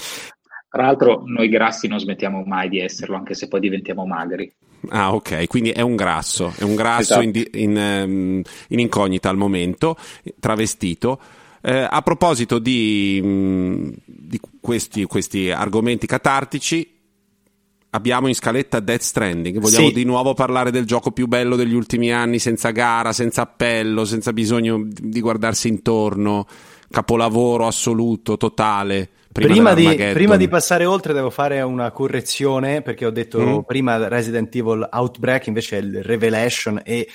Tra 0.75 0.83
l'altro, 0.87 1.23
noi 1.25 1.47
grassi 1.47 1.87
non 1.87 1.99
smettiamo 1.99 2.43
mai 2.45 2.67
di 2.67 2.81
esserlo, 2.81 3.15
anche 3.15 3.33
se 3.33 3.47
poi 3.47 3.61
diventiamo 3.61 4.05
magri. 4.05 4.53
Ah, 4.89 5.15
ok, 5.15 5.47
quindi 5.47 5.69
è 5.69 5.79
un 5.79 5.95
grasso, 5.95 6.51
è 6.57 6.63
un 6.63 6.75
grasso 6.75 7.21
esatto. 7.21 7.21
in, 7.21 7.45
in, 7.53 7.77
ehm, 7.77 8.41
in, 8.67 8.79
incognita 8.79 9.29
al 9.29 9.37
momento, 9.37 9.95
travestito. 10.37 11.17
Eh, 11.61 11.87
a 11.89 12.01
proposito 12.01 12.59
di, 12.59 13.21
mm, 13.23 13.89
di 14.05 14.37
questi, 14.59 15.05
questi 15.05 15.49
argomenti 15.49 16.07
catartici, 16.07 16.85
abbiamo 17.91 18.27
in 18.27 18.35
scaletta 18.35 18.81
Death 18.81 19.01
Stranding. 19.01 19.59
Vogliamo 19.59 19.87
sì. 19.87 19.93
di 19.93 20.03
nuovo 20.03 20.33
parlare 20.33 20.71
del 20.71 20.83
gioco 20.83 21.11
più 21.11 21.27
bello 21.27 21.55
degli 21.55 21.73
ultimi 21.73 22.11
anni, 22.11 22.37
senza 22.37 22.71
gara, 22.71 23.13
senza 23.13 23.43
appello, 23.43 24.03
senza 24.03 24.33
bisogno 24.33 24.85
di 24.85 25.21
guardarsi 25.21 25.69
intorno, 25.69 26.45
capolavoro 26.91 27.65
assoluto, 27.65 28.35
totale. 28.35 29.11
Prima, 29.35 29.73
prima, 29.73 29.73
di, 29.73 30.13
prima 30.13 30.37
di, 30.37 30.47
passare 30.47 30.85
oltre 30.85 31.11
devo 31.11 31.29
fare 31.29 31.61
una 31.61 31.91
correzione 31.91 32.81
perché 32.81 33.05
ho 33.05 33.11
detto 33.11 33.39
mm. 33.41 33.59
prima 33.63 34.07
Resident 34.07 34.55
Evil 34.55 34.87
Outbreak 34.89 35.47
invece 35.47 35.77
è 35.77 35.81
il 35.81 36.01
Revelation 36.01 36.79
e 36.81 37.05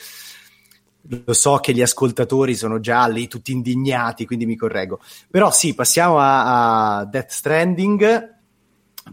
lo 1.25 1.33
so 1.33 1.57
che 1.57 1.73
gli 1.73 1.81
ascoltatori 1.81 2.55
sono 2.55 2.79
già 2.79 3.07
lì 3.07 3.27
tutti 3.27 3.53
indignati 3.53 4.27
quindi 4.27 4.45
mi 4.45 4.55
correggo 4.55 5.01
però 5.31 5.51
sì 5.51 5.75
passiamo 5.75 6.19
a, 6.19 6.99
a 6.99 7.05
Death 7.07 7.31
Stranding 7.31 8.39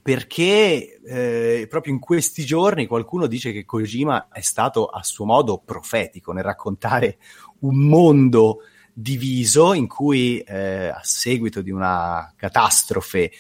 perché 0.04 1.00
eh, 1.02 1.66
proprio 1.70 1.94
in 1.94 2.00
questi 2.00 2.44
giorni 2.44 2.88
qualcuno 2.88 3.26
dice 3.28 3.54
che 3.54 3.64
Kojima 3.64 4.28
è 4.34 4.42
stato 4.42 4.86
a 4.86 5.02
suo 5.02 5.24
modo 5.24 5.62
profetico 5.64 6.34
nel 6.34 6.44
raccontare 6.44 7.20
un 7.60 7.78
mondo 7.88 8.64
diviso 9.00 9.74
in 9.74 9.88
cui 9.88 10.40
eh, 10.40 10.88
a 10.88 11.02
seguito 11.04 11.62
di 11.62 11.70
una 11.70 12.34
catastrofe 12.36 13.32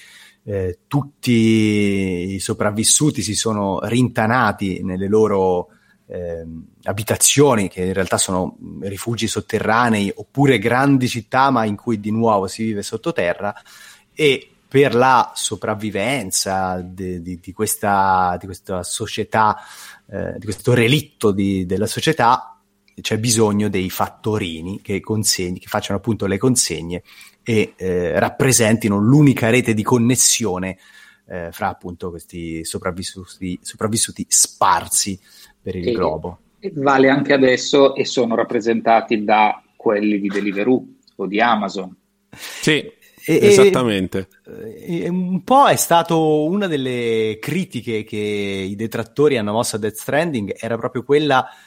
eh, 0.43 0.81
tutti 0.87 2.35
i 2.35 2.39
sopravvissuti 2.39 3.23
si 3.23 3.33
sono 3.33 3.79
rintanati 3.81 4.83
nelle 4.83 5.07
loro 5.07 5.69
eh, 6.05 6.45
abitazioni, 6.83 7.69
che 7.69 7.83
in 7.83 7.93
realtà 7.93 8.19
sono 8.19 8.55
rifugi 8.81 9.27
sotterranei 9.27 10.13
oppure 10.15 10.59
grandi 10.59 11.07
città, 11.07 11.49
ma 11.49 11.65
in 11.65 11.75
cui 11.75 11.99
di 11.99 12.11
nuovo 12.11 12.45
si 12.45 12.63
vive 12.63 12.83
sottoterra, 12.83 13.53
e 14.13 14.51
per 14.67 14.93
la 14.93 15.31
sopravvivenza 15.33 16.81
di, 16.81 17.21
di, 17.21 17.39
di, 17.41 17.51
questa, 17.51 18.37
di 18.39 18.45
questa, 18.45 18.83
società, 18.83 19.57
eh, 20.07 20.35
di 20.37 20.45
questo 20.45 20.73
relitto 20.73 21.31
della 21.31 21.87
società, 21.87 22.56
c'è 23.01 23.17
bisogno 23.17 23.69
dei 23.69 23.89
fattorini 23.89 24.81
che, 24.81 24.99
consegni, 24.99 25.59
che 25.59 25.67
facciano 25.67 25.97
appunto 25.97 26.25
le 26.25 26.37
consegne 26.37 27.03
e 27.43 27.73
eh, 27.75 28.19
rappresentino 28.19 28.97
l'unica 28.97 29.49
rete 29.49 29.73
di 29.73 29.83
connessione 29.83 30.77
eh, 31.27 31.49
fra 31.51 31.69
appunto 31.69 32.09
questi 32.09 32.65
sopravvissuti, 32.65 33.59
sopravvissuti 33.61 34.25
sparsi 34.27 35.19
per 35.61 35.75
il 35.75 35.89
e, 35.89 35.91
globo. 35.91 36.39
Vale 36.73 37.09
anche 37.09 37.33
adesso 37.33 37.95
e 37.95 38.05
sono 38.05 38.35
rappresentati 38.35 39.23
da 39.23 39.61
quelli 39.75 40.19
di 40.19 40.27
Deliveroo 40.27 40.85
o 41.15 41.25
di 41.27 41.39
Amazon. 41.39 41.95
Sì, 42.29 42.91
e, 43.29 43.39
Esattamente. 43.41 44.29
E, 44.45 45.03
e 45.03 45.09
un 45.09 45.43
po' 45.43 45.67
è 45.67 45.75
stato 45.75 46.45
una 46.45 46.67
delle 46.67 47.37
critiche 47.41 48.03
che 48.03 48.17
i 48.17 48.75
detrattori 48.75 49.37
hanno 49.37 49.51
mosso 49.51 49.75
a 49.75 49.79
Death 49.79 49.95
Stranding, 49.95 50.55
era 50.57 50.77
proprio 50.77 51.03
quella 51.03 51.45
eh, 51.45 51.66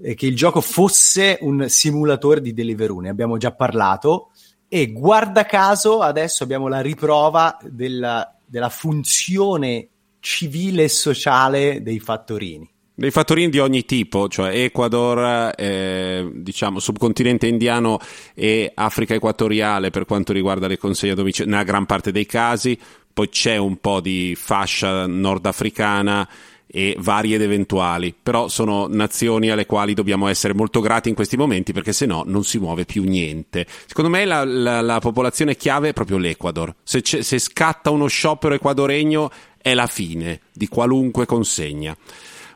che 0.00 0.26
il 0.26 0.36
gioco 0.36 0.60
fosse 0.60 1.38
un 1.40 1.68
simulatore 1.68 2.40
di 2.40 2.52
Deliveroo, 2.52 3.00
ne 3.00 3.08
abbiamo 3.08 3.36
già 3.36 3.52
parlato, 3.52 4.30
e 4.68 4.90
guarda 4.92 5.46
caso 5.46 6.00
adesso 6.00 6.42
abbiamo 6.42 6.66
la 6.66 6.80
riprova 6.80 7.56
della, 7.62 8.36
della 8.44 8.70
funzione 8.70 9.88
civile 10.18 10.84
e 10.84 10.88
sociale 10.88 11.82
dei 11.82 12.00
fattorini. 12.00 12.68
Dei 12.96 13.10
fattorini 13.10 13.50
di 13.50 13.58
ogni 13.58 13.84
tipo, 13.84 14.28
cioè 14.28 14.50
Ecuador, 14.50 15.52
eh, 15.56 16.30
diciamo 16.32 16.78
subcontinente 16.78 17.48
indiano 17.48 17.98
e 18.34 18.70
Africa 18.72 19.14
equatoriale 19.14 19.90
per 19.90 20.04
quanto 20.04 20.32
riguarda 20.32 20.68
le 20.68 20.78
consegne 20.78 21.12
a 21.12 21.16
domicilio, 21.16 21.50
nella 21.50 21.64
gran 21.64 21.86
parte 21.86 22.12
dei 22.12 22.24
casi, 22.24 22.78
poi 23.12 23.28
c'è 23.28 23.56
un 23.56 23.78
po' 23.78 24.00
di 24.00 24.34
fascia 24.36 25.06
nordafricana 25.06 26.28
e 26.66 26.96
varie 26.98 27.36
ed 27.36 27.42
eventuali, 27.42 28.14
però 28.20 28.48
sono 28.48 28.86
nazioni 28.88 29.50
alle 29.50 29.66
quali 29.66 29.94
dobbiamo 29.94 30.28
essere 30.28 30.54
molto 30.54 30.80
grati 30.80 31.08
in 31.08 31.14
questi 31.14 31.36
momenti 31.36 31.72
perché 31.72 31.92
se 31.92 32.06
no 32.06 32.24
non 32.26 32.44
si 32.44 32.58
muove 32.58 32.84
più 32.84 33.04
niente. 33.04 33.66
Secondo 33.86 34.10
me 34.10 34.24
la, 34.24 34.44
la, 34.44 34.80
la 34.80 34.98
popolazione 34.98 35.56
chiave 35.56 35.90
è 35.90 35.92
proprio 35.92 36.18
l'Ecuador. 36.18 36.74
Se, 36.82 37.00
se 37.04 37.38
scatta 37.38 37.90
uno 37.90 38.06
sciopero 38.06 38.54
equadoregno 38.54 39.30
è 39.56 39.74
la 39.74 39.86
fine 39.86 40.40
di 40.52 40.68
qualunque 40.68 41.26
consegna. 41.26 41.96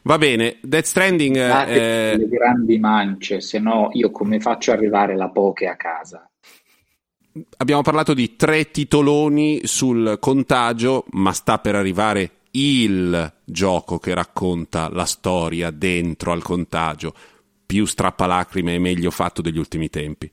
Va 0.03 0.19
bene, 0.19 0.59
Death 0.63 0.85
Stranding... 0.85 1.37
Eh, 1.37 2.17
le 2.17 2.29
grandi 2.29 2.79
mance, 2.79 3.41
se 3.41 3.59
no 3.59 3.91
io 3.93 4.11
come 4.11 4.41
faccio 4.41 4.73
ad 4.73 4.79
arrivare 4.79 5.17
la 5.17 5.29
poche 5.29 5.67
a 5.67 5.77
casa? 5.77 6.29
Abbiamo 7.59 7.83
parlato 7.83 8.15
di 8.15 8.35
tre 8.35 8.71
titoloni 8.71 9.61
sul 9.65 10.17
contagio, 10.19 11.05
ma 11.11 11.33
sta 11.33 11.59
per 11.59 11.75
arrivare 11.75 12.38
il 12.59 13.33
gioco 13.45 13.99
che 13.99 14.15
racconta 14.15 14.89
la 14.91 15.05
storia 15.05 15.71
dentro 15.71 16.33
al 16.33 16.43
contagio, 16.43 17.15
più 17.65 17.85
strappalacrime 17.85 18.75
e 18.75 18.79
meglio 18.79 19.11
fatto 19.11 19.43
degli 19.43 19.59
ultimi 19.59 19.89
tempi. 19.89 20.31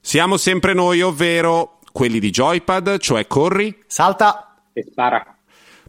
Siamo 0.00 0.36
sempre 0.38 0.72
noi, 0.72 1.02
ovvero 1.02 1.80
quelli 1.92 2.18
di 2.18 2.30
Joypad, 2.30 2.98
cioè 2.98 3.26
corri, 3.26 3.82
salta. 3.86 4.62
E 4.72 4.82
spara. 4.82 5.36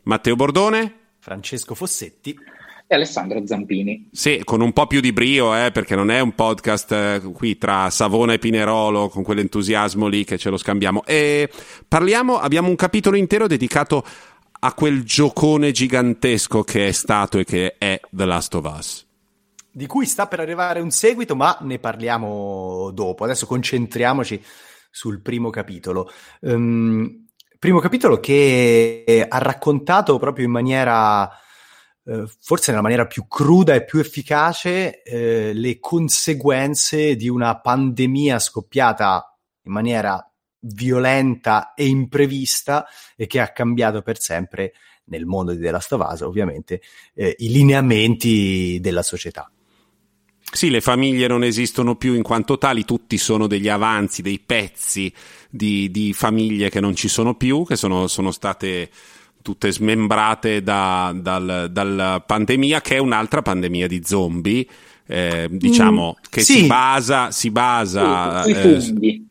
Matteo 0.04 0.36
Bordone, 0.36 1.00
Francesco 1.20 1.76
Fossetti 1.76 2.36
e 2.91 2.95
Alessandro 2.95 3.41
Zampini. 3.47 4.10
Sì, 4.12 4.41
con 4.43 4.60
un 4.60 4.73
po' 4.73 4.86
più 4.86 4.99
di 4.99 5.13
brio, 5.13 5.56
eh, 5.56 5.71
perché 5.71 5.95
non 5.95 6.12
è 6.12 6.19
un 6.19 6.36
podcast 6.36 6.91
eh, 6.91 7.21
qui 7.34 7.58
tra 7.58 7.89
Savona 7.89 8.34
e 8.34 8.39
Pinerolo 8.39 9.08
con 9.08 9.23
quell'entusiasmo 9.23 10.08
lì 10.08 10.25
che 10.25 10.38
ce 10.38 10.49
lo 10.49 10.58
scambiamo. 10.58 11.06
E 11.06 11.49
parliamo, 11.88 12.38
abbiamo 12.38 12.67
un 12.67 12.75
capitolo 12.75 13.15
intero 13.15 13.47
dedicato 13.47 14.04
a 14.60 14.73
quel 14.73 15.04
giocone 15.04 15.71
gigantesco 15.71 16.63
che 16.63 16.89
è 16.89 16.91
stato 16.91 17.39
e 17.39 17.45
che 17.45 17.75
è 17.77 17.97
The 18.10 18.25
Last 18.25 18.56
of 18.56 18.75
Us. 18.77 19.08
Di 19.71 19.88
cui 19.88 20.06
sta 20.06 20.27
per 20.27 20.41
arrivare 20.41 20.82
un 20.82 20.91
seguito, 20.91 21.34
ma 21.34 21.58
ne 21.62 21.80
parliamo 21.80 22.91
dopo. 22.93 23.23
Adesso 23.23 23.45
concentriamoci 23.45 24.43
sul 24.89 25.21
primo 25.21 25.49
capitolo. 25.49 26.12
Um, 26.41 27.27
primo 27.58 27.80
capitolo 27.80 28.19
che 28.19 29.25
ha 29.30 29.38
raccontato 29.38 30.19
proprio 30.19 30.43
in 30.43 30.51
maniera, 30.51 31.32
eh, 32.06 32.26
forse 32.40 32.72
nella 32.72 32.84
maniera 32.84 33.06
più 33.06 33.28
cruda 33.28 33.74
e 33.74 33.86
più 33.86 34.00
efficace, 34.00 35.04
eh, 35.04 35.54
le 35.54 35.80
conseguenze 35.80 37.16
di 37.16 37.30
una 37.30 37.60
pandemia 37.60 38.40
scoppiata 38.40 39.38
in 39.64 39.72
maniera 39.72 40.26
violenta 40.64 41.74
e 41.74 41.88
imprevista 41.88 42.86
e 43.16 43.28
che 43.28 43.40
ha 43.40 43.52
cambiato 43.52 44.02
per 44.02 44.20
sempre 44.20 44.74
nel 45.06 45.26
mondo 45.26 45.52
di 45.52 45.60
Della 45.60 45.80
Stavasa, 45.80 46.26
ovviamente, 46.26 46.82
eh, 47.14 47.36
i 47.40 47.50
lineamenti 47.50 48.80
della 48.82 49.04
società. 49.04 49.52
Sì, 50.54 50.70
le 50.70 50.82
famiglie 50.82 51.28
non 51.28 51.44
esistono 51.44 51.96
più 51.96 52.14
in 52.14 52.24
quanto 52.24 52.58
tali, 52.58 52.84
tutti 52.84 53.18
sono 53.18 53.48
degli 53.48 53.70
avanzi, 53.70 54.22
dei 54.22 54.40
pezzi 54.40 55.14
di, 55.50 55.90
di 55.92 56.14
famiglie 56.14 56.70
che 56.70 56.82
non 56.82 56.96
ci 56.96 57.08
sono 57.08 57.36
più, 57.36 57.66
che 57.66 57.76
sono, 57.76 58.08
sono 58.08 58.32
state 58.32 58.90
tutte 59.41 59.71
smembrate 59.71 60.62
da, 60.62 61.13
dal, 61.15 61.69
dalla 61.71 62.23
pandemia, 62.25 62.82
che 62.82 62.95
è 62.95 62.99
un'altra 62.99 63.41
pandemia 63.41 63.88
di 63.88 64.01
zombie. 64.04 64.65
Eh, 65.08 65.49
diciamo 65.51 66.15
mm, 66.17 66.23
che 66.30 66.41
sì. 66.41 66.60
si 66.60 66.67
basa, 66.67 67.32
si 67.32 67.51
basa, 67.51 68.43
eh, 68.43 68.80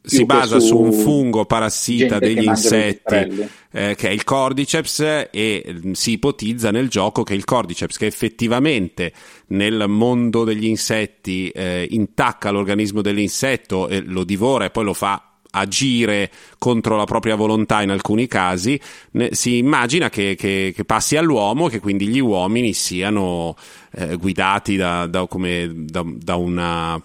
si 0.02 0.26
basa 0.26 0.58
su, 0.58 0.66
su, 0.66 0.78
un 0.78 0.92
fungo 0.92 1.46
parassita 1.46 2.18
degli 2.18 2.42
insetti 2.42 3.48
eh, 3.72 3.94
che 3.96 4.08
è 4.08 4.10
il 4.10 4.24
Cordyceps 4.24 5.28
e 5.30 5.64
mm, 5.66 5.92
si 5.92 6.12
ipotizza 6.12 6.70
nel 6.70 6.88
gioco 6.88 7.22
che 7.22 7.34
il 7.34 7.44
Cordyceps 7.44 7.96
che 7.96 8.06
effettivamente 8.06 9.12
nel 9.48 9.86
mondo 9.88 10.44
degli 10.44 10.66
insetti 10.66 11.48
eh, 11.50 11.86
intacca 11.88 12.50
l'organismo 12.50 13.00
dell'insetto 13.00 13.88
e 13.88 14.00
lo 14.00 14.24
divora 14.24 14.64
e 14.64 14.70
poi 14.70 14.84
lo 14.84 14.94
fa 14.94 15.29
agire 15.52 16.30
contro 16.58 16.96
la 16.96 17.04
propria 17.04 17.34
volontà 17.34 17.82
in 17.82 17.90
alcuni 17.90 18.26
casi, 18.26 18.80
ne, 19.12 19.30
si 19.32 19.56
immagina 19.56 20.08
che, 20.08 20.34
che, 20.36 20.72
che, 20.74 20.84
passi 20.84 21.16
all'uomo 21.16 21.66
e 21.66 21.70
che 21.70 21.80
quindi 21.80 22.08
gli 22.08 22.20
uomini 22.20 22.72
siano 22.72 23.56
eh, 23.92 24.16
guidati 24.16 24.76
da, 24.76 25.06
da, 25.06 25.26
come, 25.26 25.70
da, 25.74 26.04
da 26.04 26.36
una 26.36 27.00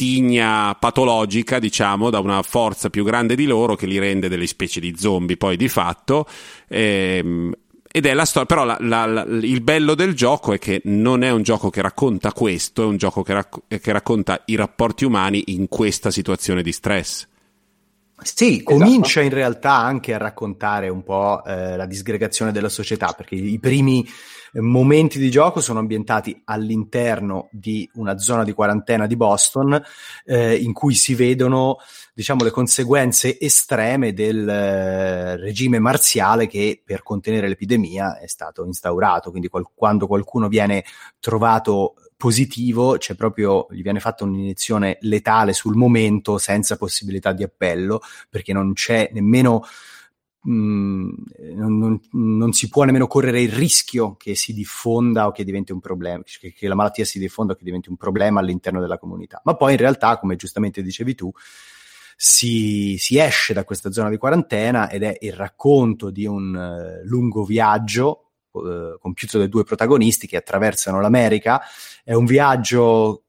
tigna 0.00 0.74
patologica, 0.76 1.58
diciamo, 1.58 2.08
da 2.08 2.20
una 2.20 2.40
forza 2.42 2.88
più 2.88 3.04
grande 3.04 3.34
di 3.34 3.44
loro 3.44 3.74
che 3.74 3.86
li 3.86 3.98
rende 3.98 4.30
delle 4.30 4.46
specie 4.46 4.80
di 4.80 4.94
zombie 4.96 5.36
poi 5.36 5.58
di 5.58 5.68
fatto. 5.68 6.26
Ehm, 6.68 7.52
ed 7.92 8.06
è 8.06 8.14
la 8.14 8.24
storia, 8.24 8.46
però 8.46 8.64
la, 8.64 8.76
la, 8.80 9.04
la, 9.04 9.22
il 9.24 9.60
bello 9.60 9.94
del 9.94 10.14
gioco 10.14 10.52
è 10.52 10.58
che 10.58 10.80
non 10.84 11.22
è 11.22 11.30
un 11.30 11.42
gioco 11.42 11.70
che 11.70 11.82
racconta 11.82 12.32
questo, 12.32 12.82
è 12.82 12.86
un 12.86 12.96
gioco 12.96 13.22
che, 13.22 13.32
racc- 13.32 13.78
che 13.78 13.92
racconta 13.92 14.42
i 14.46 14.54
rapporti 14.54 15.04
umani 15.04 15.42
in 15.48 15.68
questa 15.68 16.10
situazione 16.10 16.62
di 16.62 16.72
stress. 16.72 17.26
Sì, 18.22 18.56
esatto. 18.56 18.76
comincia 18.76 19.20
in 19.20 19.30
realtà 19.30 19.76
anche 19.76 20.14
a 20.14 20.18
raccontare 20.18 20.88
un 20.88 21.02
po' 21.02 21.42
eh, 21.44 21.76
la 21.76 21.86
disgregazione 21.86 22.52
della 22.52 22.68
società, 22.68 23.12
perché 23.16 23.34
i 23.34 23.58
primi 23.58 24.06
momenti 24.54 25.18
di 25.18 25.30
gioco 25.30 25.60
sono 25.60 25.78
ambientati 25.78 26.40
all'interno 26.44 27.48
di 27.52 27.88
una 27.94 28.18
zona 28.18 28.42
di 28.42 28.52
quarantena 28.52 29.06
di 29.06 29.16
Boston 29.16 29.80
eh, 30.24 30.56
in 30.56 30.72
cui 30.72 30.94
si 30.94 31.14
vedono 31.14 31.76
diciamo 32.12 32.42
le 32.42 32.50
conseguenze 32.50 33.38
estreme 33.38 34.12
del 34.12 34.48
eh, 34.48 35.36
regime 35.36 35.78
marziale 35.78 36.48
che 36.48 36.82
per 36.84 37.02
contenere 37.02 37.48
l'epidemia 37.48 38.18
è 38.18 38.26
stato 38.26 38.64
instaurato 38.64 39.30
quindi 39.30 39.48
qual- 39.48 39.70
quando 39.72 40.06
qualcuno 40.06 40.48
viene 40.48 40.84
trovato 41.20 41.94
positivo, 42.20 42.98
c'è 42.98 43.14
proprio, 43.14 43.66
gli 43.70 43.80
viene 43.80 43.98
fatta 43.98 44.24
un'iniezione 44.24 44.98
letale 45.00 45.54
sul 45.54 45.74
momento 45.74 46.36
senza 46.36 46.76
possibilità 46.76 47.32
di 47.32 47.42
appello, 47.42 48.02
perché 48.28 48.52
non 48.52 48.74
c'è 48.74 49.08
nemmeno 49.14 49.64
Mm, 50.48 51.10
non, 51.52 51.78
non, 51.78 52.00
non, 52.12 52.52
si 52.54 52.70
può 52.70 52.84
nemmeno 52.84 53.06
correre 53.06 53.42
il 53.42 53.52
rischio 53.52 54.16
che 54.16 54.34
si 54.34 54.54
diffonda 54.54 55.26
o 55.26 55.32
che 55.32 55.44
diventi 55.44 55.70
un 55.70 55.80
problema, 55.80 56.22
che, 56.24 56.54
che, 56.54 56.66
la 56.66 56.74
malattia 56.74 57.04
si 57.04 57.18
diffonda 57.18 57.52
o 57.52 57.56
che 57.56 57.64
diventi 57.64 57.90
un 57.90 57.98
problema 57.98 58.40
all'interno 58.40 58.80
della 58.80 58.96
comunità. 58.96 59.42
Ma 59.44 59.54
poi 59.54 59.72
in 59.72 59.78
realtà, 59.78 60.18
come 60.18 60.36
giustamente 60.36 60.80
dicevi 60.80 61.14
tu, 61.14 61.30
si, 62.16 62.96
si 62.98 63.18
esce 63.18 63.52
da 63.52 63.64
questa 63.64 63.92
zona 63.92 64.08
di 64.08 64.16
quarantena 64.16 64.88
ed 64.88 65.02
è 65.02 65.14
il 65.20 65.34
racconto 65.34 66.08
di 66.08 66.24
un 66.24 66.54
uh, 66.54 67.06
lungo 67.06 67.44
viaggio 67.44 68.29
uh, 68.52 68.98
compiuto 68.98 69.38
dai 69.38 69.48
due 69.48 69.64
protagonisti 69.64 70.26
che 70.26 70.36
attraversano 70.36 71.00
l'America. 71.00 71.60
È 72.04 72.12
un 72.12 72.24
viaggio 72.24 73.24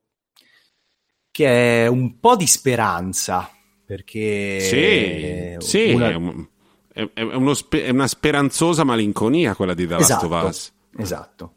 che 1.30 1.84
è 1.84 1.86
un 1.86 2.18
po' 2.20 2.36
di 2.36 2.46
speranza 2.46 3.50
perché 3.84 4.60
sì, 4.60 5.92
una... 5.92 6.10
sì 6.10 6.50
è, 6.92 7.10
è, 7.12 7.24
è, 7.24 7.90
una 7.90 8.06
speranzosa 8.06 8.84
malinconia 8.84 9.54
quella 9.54 9.74
di 9.74 9.86
The 9.86 9.94
Last 9.94 10.10
esatto, 10.10 10.26
of 10.26 10.48
Us. 10.48 10.72
Esatto. 10.96 11.54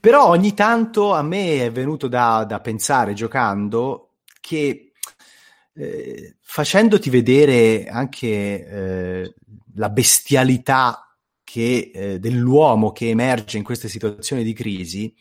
Però 0.00 0.28
ogni 0.28 0.54
tanto 0.54 1.12
a 1.12 1.22
me 1.22 1.66
è 1.66 1.70
venuto 1.70 2.08
da, 2.08 2.44
da 2.44 2.60
pensare 2.60 3.12
giocando 3.12 4.14
che 4.40 4.92
eh, 5.74 6.36
facendoti 6.40 7.08
vedere 7.08 7.86
anche 7.86 8.26
eh, 8.26 9.34
la 9.76 9.88
bestialità 9.90 11.11
che, 11.52 11.90
eh, 11.92 12.18
dell'uomo 12.18 12.92
che 12.92 13.10
emerge 13.10 13.58
in 13.58 13.62
queste 13.62 13.86
situazioni 13.86 14.42
di 14.42 14.54
crisi 14.54 15.14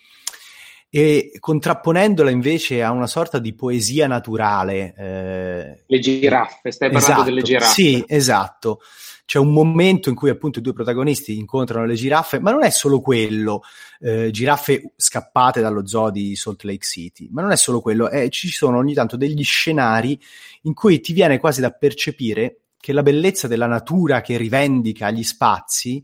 e 0.90 1.34
contrapponendola 1.38 2.30
invece 2.30 2.82
a 2.84 2.92
una 2.92 3.06
sorta 3.08 3.38
di 3.38 3.54
poesia 3.54 4.08
naturale. 4.08 4.94
Eh, 4.98 5.84
le 5.86 6.00
giraffe, 6.00 6.72
stai 6.72 6.90
parlando 6.90 7.16
esatto, 7.16 7.30
delle 7.30 7.42
giraffe. 7.42 7.74
Sì, 7.74 8.02
esatto 8.08 8.80
c'è 9.26 9.40
un 9.40 9.52
momento 9.54 10.10
in 10.10 10.16
cui 10.16 10.30
appunto 10.30 10.60
i 10.60 10.62
due 10.62 10.74
protagonisti 10.74 11.38
incontrano 11.38 11.86
le 11.86 11.94
giraffe, 11.96 12.40
ma 12.40 12.52
non 12.52 12.64
è 12.64 12.70
solo 12.70 13.00
quello, 13.00 13.62
eh, 14.02 14.30
giraffe 14.30 14.92
scappate 14.98 15.62
dallo 15.62 15.88
zoo 15.88 16.10
di 16.10 16.36
Salt 16.36 16.64
Lake 16.64 16.86
City, 16.86 17.30
ma 17.32 17.42
non 17.42 17.52
è 17.52 17.56
solo 17.56 17.80
quello, 17.80 18.10
eh, 18.10 18.30
ci 18.30 18.50
sono 18.50 18.78
ogni 18.78 18.94
tanto 18.94 19.16
degli 19.16 19.44
scenari 19.44 20.20
in 20.64 20.74
cui 20.74 21.00
ti 21.00 21.14
viene 21.14 21.40
quasi 21.40 21.62
da 21.62 21.72
percepire 21.72 22.62
che 22.82 22.92
la 22.92 23.04
bellezza 23.04 23.48
della 23.48 23.68
natura 23.68 24.20
che 24.20 24.36
rivendica 24.36 25.12
gli 25.12 25.24
spazi, 25.24 26.04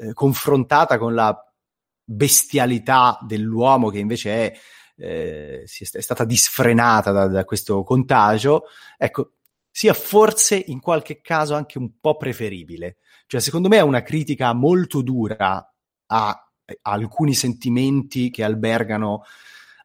eh, 0.00 0.14
confrontata 0.14 0.96
con 0.96 1.14
la 1.14 1.36
bestialità 2.02 3.18
dell'uomo 3.26 3.90
che 3.90 3.98
invece 3.98 4.30
è, 4.30 4.58
eh, 4.96 5.62
è 5.64 6.00
stata 6.00 6.24
disfrenata 6.24 7.10
da, 7.10 7.26
da 7.26 7.44
questo 7.44 7.82
contagio, 7.82 8.64
ecco, 8.96 9.32
sia 9.70 9.94
forse 9.94 10.62
in 10.68 10.80
qualche 10.80 11.20
caso 11.20 11.54
anche 11.54 11.78
un 11.78 11.98
po' 12.00 12.16
preferibile. 12.16 12.98
Cioè, 13.26 13.40
secondo 13.40 13.68
me 13.68 13.78
è 13.78 13.82
una 13.82 14.02
critica 14.02 14.52
molto 14.52 15.02
dura 15.02 15.74
a, 16.06 16.52
a 16.78 16.92
alcuni 16.92 17.34
sentimenti 17.34 18.30
che 18.30 18.44
albergano 18.44 19.24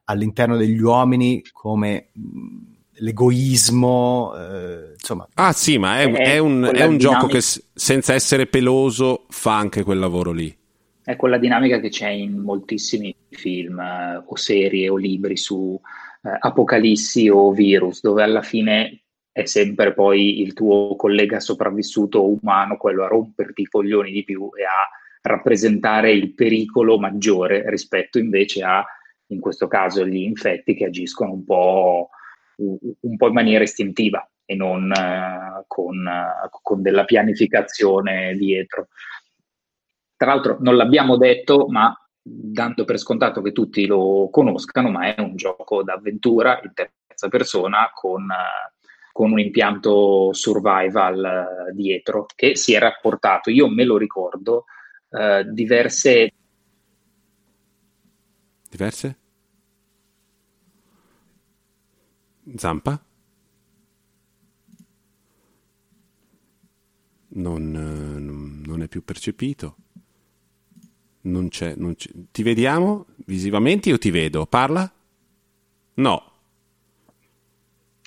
all'interno 0.04 0.56
degli 0.56 0.80
uomini 0.80 1.42
come 1.52 2.10
l'egoismo, 2.98 4.34
eh, 4.36 4.92
insomma. 4.92 5.26
Ah 5.34 5.52
sì, 5.52 5.78
ma 5.78 6.00
è, 6.00 6.10
è, 6.10 6.34
è 6.34 6.38
un, 6.38 6.70
è 6.72 6.84
un 6.84 6.98
gioco 6.98 7.26
che 7.26 7.40
senza 7.40 8.14
essere 8.14 8.46
peloso 8.46 9.26
fa 9.28 9.56
anche 9.56 9.82
quel 9.82 9.98
lavoro 9.98 10.32
lì. 10.32 10.56
È 11.02 11.16
quella 11.16 11.38
dinamica 11.38 11.80
che 11.80 11.88
c'è 11.88 12.08
in 12.08 12.38
moltissimi 12.38 13.14
film 13.30 13.78
eh, 13.80 14.22
o 14.24 14.36
serie 14.36 14.88
o 14.88 14.96
libri 14.96 15.36
su 15.36 15.80
eh, 16.22 16.36
apocalissi 16.38 17.28
o 17.28 17.52
virus, 17.52 18.00
dove 18.02 18.22
alla 18.22 18.42
fine 18.42 19.02
è 19.32 19.44
sempre 19.44 19.94
poi 19.94 20.40
il 20.40 20.52
tuo 20.52 20.96
collega 20.96 21.38
sopravvissuto 21.38 22.26
umano 22.26 22.76
quello 22.76 23.04
a 23.04 23.08
romperti 23.08 23.62
i 23.62 23.66
coglioni 23.66 24.10
di 24.10 24.24
più 24.24 24.50
e 24.58 24.64
a 24.64 24.88
rappresentare 25.22 26.12
il 26.12 26.34
pericolo 26.34 26.98
maggiore 26.98 27.68
rispetto 27.70 28.18
invece 28.18 28.62
a, 28.64 28.84
in 29.28 29.40
questo 29.40 29.68
caso, 29.68 30.06
gli 30.06 30.22
infetti 30.22 30.74
che 30.74 30.86
agiscono 30.86 31.32
un 31.32 31.44
po', 31.44 32.10
un 32.58 33.16
po 33.16 33.26
in 33.28 33.32
maniera 33.32 33.64
istintiva 33.64 34.28
e 34.44 34.54
non 34.54 34.90
uh, 34.90 35.64
con, 35.66 35.96
uh, 35.96 36.48
con 36.62 36.82
della 36.82 37.04
pianificazione 37.04 38.34
dietro. 38.36 38.88
Tra 40.16 40.32
l'altro 40.32 40.56
non 40.60 40.76
l'abbiamo 40.76 41.16
detto, 41.16 41.66
ma 41.68 41.94
dando 42.20 42.84
per 42.84 42.98
scontato 42.98 43.40
che 43.42 43.52
tutti 43.52 43.86
lo 43.86 44.28
conoscano, 44.30 44.90
ma 44.90 45.14
è 45.14 45.20
un 45.20 45.36
gioco 45.36 45.82
d'avventura 45.82 46.60
in 46.62 46.72
terza 46.74 47.28
persona 47.28 47.90
con 47.94 48.22
uh, 48.22 48.76
con 49.18 49.32
un 49.32 49.40
impianto 49.40 50.32
survival 50.32 51.68
uh, 51.70 51.74
dietro 51.74 52.26
che 52.36 52.54
si 52.54 52.72
era 52.72 52.96
portato, 53.02 53.50
io 53.50 53.68
me 53.68 53.82
lo 53.82 53.96
ricordo, 53.96 54.66
uh, 55.08 55.42
diverse... 55.42 56.30
Diverse? 58.70 59.18
Zampa? 62.56 63.02
Non, 67.30 67.74
uh, 67.74 68.66
non, 68.68 68.82
è 68.82 68.88
più 68.88 69.04
percepito. 69.04 69.76
Non 71.22 71.48
c'è, 71.48 71.74
non 71.76 71.94
c'è. 71.94 72.10
Ti 72.30 72.42
vediamo 72.42 73.06
visivamente? 73.26 73.90
Io 73.90 73.98
ti 73.98 74.10
vedo. 74.10 74.46
Parla? 74.46 74.90
No. 75.94 76.32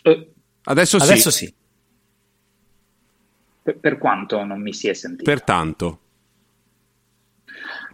Eh, 0.02 0.32
Adesso, 0.64 0.98
Adesso 0.98 1.30
sì. 1.30 1.46
sì. 1.46 1.54
Per, 3.64 3.78
per, 3.78 3.98
quanto 3.98 4.44
non 4.44 4.62
mi 4.62 4.74
si 4.74 4.88
è 4.88 4.94
sentito? 4.94 5.24
Pertanto. 5.24 6.00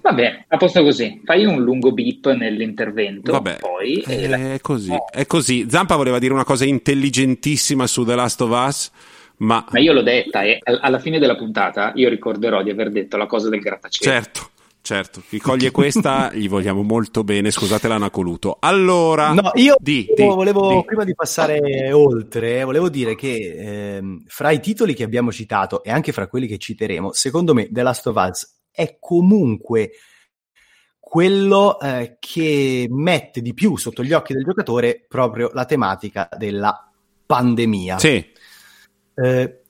Va 0.08 0.14
bene, 0.14 0.46
a 0.48 0.56
posto 0.56 0.84
così. 0.84 1.22
Fai 1.26 1.44
un 1.44 1.62
lungo 1.62 1.92
beep 1.92 2.32
nell'intervento. 2.32 3.34
Vabbè, 3.34 3.58
poi, 3.58 4.00
è, 4.00 4.54
è 4.54 4.62
così, 4.62 4.92
oh. 4.92 5.12
è 5.12 5.26
così. 5.26 5.68
Zampa 5.70 5.98
voleva 5.98 6.18
dire 6.18 6.32
una 6.32 6.46
cosa 6.46 6.64
intelligentissima 6.64 7.86
su 7.88 8.06
The 8.06 8.16
Last 8.16 8.40
of 8.40 8.52
Us, 8.52 8.92
ma... 9.40 9.66
Ma 9.70 9.80
io 9.80 9.92
l'ho 9.92 10.04
detta 10.04 10.44
e 10.44 10.60
alla 10.64 11.00
fine 11.00 11.20
della 11.20 11.36
puntata 11.36 11.92
io 11.96 12.08
ricorderò 12.08 12.64
di 12.64 12.70
aver 12.70 12.90
detto 12.90 13.18
la 13.18 13.26
cosa 13.26 13.50
del 13.50 13.60
grattacielo. 13.60 14.10
Certo. 14.10 14.50
Certo, 14.80 15.22
chi 15.28 15.38
coglie 15.38 15.70
questa 15.72 16.32
gli 16.32 16.48
vogliamo 16.48 16.82
molto 16.82 17.26
bene, 17.26 17.52
scusate 17.52 17.90
l'anacoluto. 17.90 18.56
Allora, 18.62 19.34
no, 19.34 19.52
io 19.56 19.76
di, 19.78 20.08
di, 20.16 20.24
volevo, 20.24 20.76
di. 20.76 20.86
prima 20.86 21.04
di 21.04 21.14
passare 21.14 21.92
oltre, 21.92 22.64
volevo 22.64 22.88
dire 22.88 23.14
che 23.16 23.98
ehm, 23.98 24.24
fra 24.28 24.52
i 24.52 24.62
titoli 24.62 24.94
che 24.94 25.04
abbiamo 25.04 25.34
citato 25.34 25.84
e 25.84 25.92
anche 25.92 26.14
fra 26.14 26.28
quelli 26.28 26.48
che 26.48 26.58
citeremo, 26.58 27.12
secondo 27.12 27.54
me 27.54 27.68
The 27.70 27.82
Last 27.82 28.08
of 28.08 28.16
Us 28.16 28.57
è 28.78 28.98
comunque 29.00 29.94
quello 31.00 31.80
eh, 31.80 32.18
che 32.20 32.86
mette 32.88 33.42
di 33.42 33.56
più 33.56 33.76
sotto 33.76 34.04
gli 34.04 34.14
occhi 34.14 34.34
del 34.34 34.44
giocatore 34.44 35.04
proprio 35.08 35.50
la 35.52 35.66
tematica 35.66 36.30
della 36.38 36.92
pandemia. 37.26 37.98
Sì. 37.98 38.24
Eh, 39.16 39.62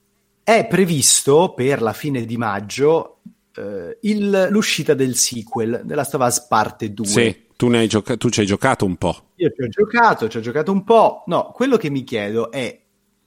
è 0.44 0.68
previsto 0.68 1.54
per 1.56 1.82
la 1.82 1.94
fine 1.94 2.26
di 2.26 2.38
maggio 2.38 3.20
uh, 3.56 3.98
il, 4.02 4.48
l'uscita 4.50 4.94
del 4.94 5.16
sequel 5.16 5.82
della 5.84 6.08
Us 6.10 6.46
parte 6.48 6.94
2. 6.94 7.06
Sì, 7.06 7.44
tu, 7.56 7.68
ne 7.68 7.80
hai 7.80 7.88
gioca- 7.88 8.18
tu 8.18 8.30
ci 8.30 8.40
hai 8.40 8.46
giocato 8.46 8.86
un 8.86 8.96
po'. 8.96 9.32
Io 9.36 9.52
ci 9.54 9.62
ho 9.62 9.68
giocato, 9.68 10.28
ci 10.28 10.38
ho 10.38 10.42
giocato 10.42 10.72
un 10.72 10.84
po'. 10.84 11.24
No, 11.28 11.52
quello 11.54 11.78
che 11.78 11.90
mi 11.90 12.04
chiedo 12.04 12.50
è... 12.52 12.82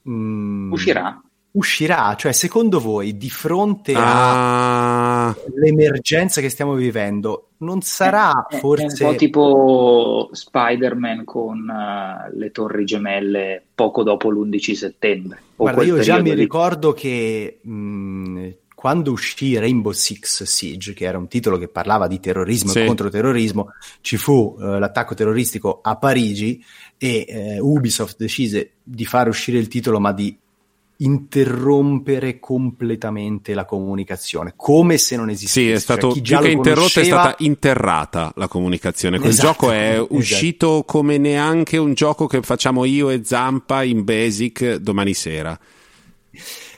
Mm, 0.09 0.71
uscirà? 0.71 1.21
Uscirà, 1.51 2.15
cioè 2.15 2.31
secondo 2.31 2.79
voi 2.79 3.17
di 3.17 3.29
fronte 3.29 3.93
ah. 3.95 4.70
All'emergenza 5.47 6.41
che 6.41 6.49
stiamo 6.49 6.73
vivendo 6.73 7.49
non 7.57 7.81
sarà 7.81 8.47
è, 8.47 8.57
forse... 8.57 9.03
È 9.03 9.07
un 9.07 9.11
po' 9.11 9.17
tipo 9.17 10.29
Spider-Man 10.31 11.23
con 11.23 11.67
uh, 11.67 12.37
le 12.37 12.51
torri 12.51 12.85
gemelle 12.85 13.63
poco 13.73 14.03
dopo 14.03 14.29
l'11 14.29 14.73
settembre. 14.73 15.41
Guarda, 15.55 15.83
io 15.83 15.99
già 15.99 16.19
mi 16.21 16.33
lì. 16.33 16.41
ricordo 16.41 16.93
che 16.93 17.59
mh, 17.61 18.49
quando 18.81 19.11
uscì 19.11 19.59
Rainbow 19.59 19.91
Six 19.91 20.43
Siege, 20.43 20.93
che 20.93 21.05
era 21.05 21.19
un 21.19 21.27
titolo 21.27 21.59
che 21.59 21.67
parlava 21.67 22.07
di 22.07 22.19
terrorismo 22.19 22.71
sì. 22.71 22.79
e 22.79 22.85
controterrorismo, 22.87 23.73
ci 24.01 24.17
fu 24.17 24.55
uh, 24.57 24.79
l'attacco 24.79 25.13
terroristico 25.13 25.81
a 25.83 25.97
Parigi 25.97 26.63
e 26.97 27.59
uh, 27.59 27.63
Ubisoft 27.63 28.17
decise 28.17 28.71
di 28.81 29.05
far 29.05 29.27
uscire 29.27 29.59
il 29.59 29.67
titolo 29.67 29.99
ma 29.99 30.11
di 30.11 30.35
interrompere 31.01 32.39
completamente 32.39 33.53
la 33.53 33.65
comunicazione, 33.65 34.53
come 34.55 34.97
se 34.97 35.15
non 35.15 35.29
esistesse. 35.29 35.67
Sì, 35.67 35.71
è 35.71 35.79
stato 35.79 36.13
cioè, 36.13 36.21
più 36.21 36.37
che 36.37 36.51
interrotta, 36.51 36.73
conosceva... 36.73 37.05
è 37.05 37.09
stata 37.09 37.35
interrata 37.43 38.31
la 38.35 38.47
comunicazione. 38.47 39.17
Quel 39.17 39.31
esatto, 39.31 39.47
gioco 39.47 39.71
è 39.71 39.93
esatto. 39.93 40.15
uscito 40.15 40.83
come 40.85 41.17
neanche 41.17 41.77
un 41.77 41.93
gioco 41.93 42.27
che 42.27 42.41
facciamo 42.41 42.85
io 42.85 43.09
e 43.09 43.21
Zampa 43.23 43.83
in 43.83 44.03
Basic 44.03 44.75
domani 44.75 45.13
sera. 45.13 45.57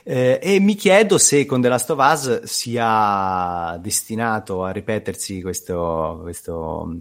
Eh, 0.06 0.38
e 0.42 0.60
mi 0.60 0.74
chiedo 0.74 1.16
se 1.16 1.46
con 1.46 1.60
The 1.62 1.68
Last 1.68 1.90
of 1.90 1.98
Us 1.98 2.42
sia 2.44 3.78
destinato 3.80 4.64
a 4.64 4.70
ripetersi 4.70 5.40
questo, 5.40 6.20
questo, 6.22 6.94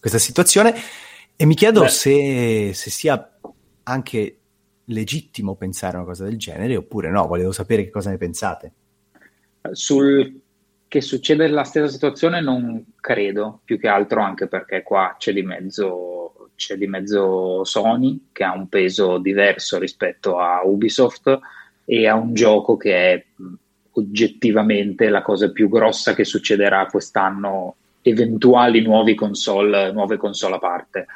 questa 0.00 0.18
situazione 0.18 0.74
e 1.36 1.46
mi 1.46 1.54
chiedo 1.54 1.86
se, 1.88 2.72
se 2.74 2.90
sia 2.90 3.38
anche 3.84 4.39
legittimo 4.90 5.56
pensare 5.56 5.96
una 5.96 6.06
cosa 6.06 6.24
del 6.24 6.36
genere 6.36 6.76
oppure 6.76 7.10
no, 7.10 7.26
volevo 7.26 7.52
sapere 7.52 7.84
che 7.84 7.90
cosa 7.90 8.10
ne 8.10 8.18
pensate. 8.18 8.72
Sul 9.72 10.40
che 10.90 11.00
succede 11.00 11.46
la 11.46 11.62
stessa 11.62 11.86
situazione 11.86 12.40
non 12.40 12.84
credo, 13.00 13.60
più 13.64 13.78
che 13.78 13.86
altro 13.86 14.22
anche 14.22 14.48
perché 14.48 14.82
qua 14.82 15.14
c'è 15.16 15.32
di 15.32 15.42
mezzo, 15.42 16.50
c'è 16.56 16.76
di 16.76 16.88
mezzo 16.88 17.64
Sony 17.64 18.30
che 18.32 18.42
ha 18.42 18.52
un 18.52 18.68
peso 18.68 19.18
diverso 19.18 19.78
rispetto 19.78 20.38
a 20.38 20.62
Ubisoft 20.64 21.38
e 21.84 22.08
a 22.08 22.16
un 22.16 22.34
gioco 22.34 22.76
che 22.76 23.12
è 23.12 23.24
oggettivamente 23.92 25.08
la 25.08 25.22
cosa 25.22 25.52
più 25.52 25.68
grossa 25.68 26.12
che 26.12 26.24
succederà 26.24 26.86
quest'anno, 26.86 27.76
eventuali 28.02 28.82
nuovi 28.82 29.14
console, 29.14 29.92
nuove 29.92 30.16
console 30.16 30.56
a 30.56 30.58
parte 30.58 31.06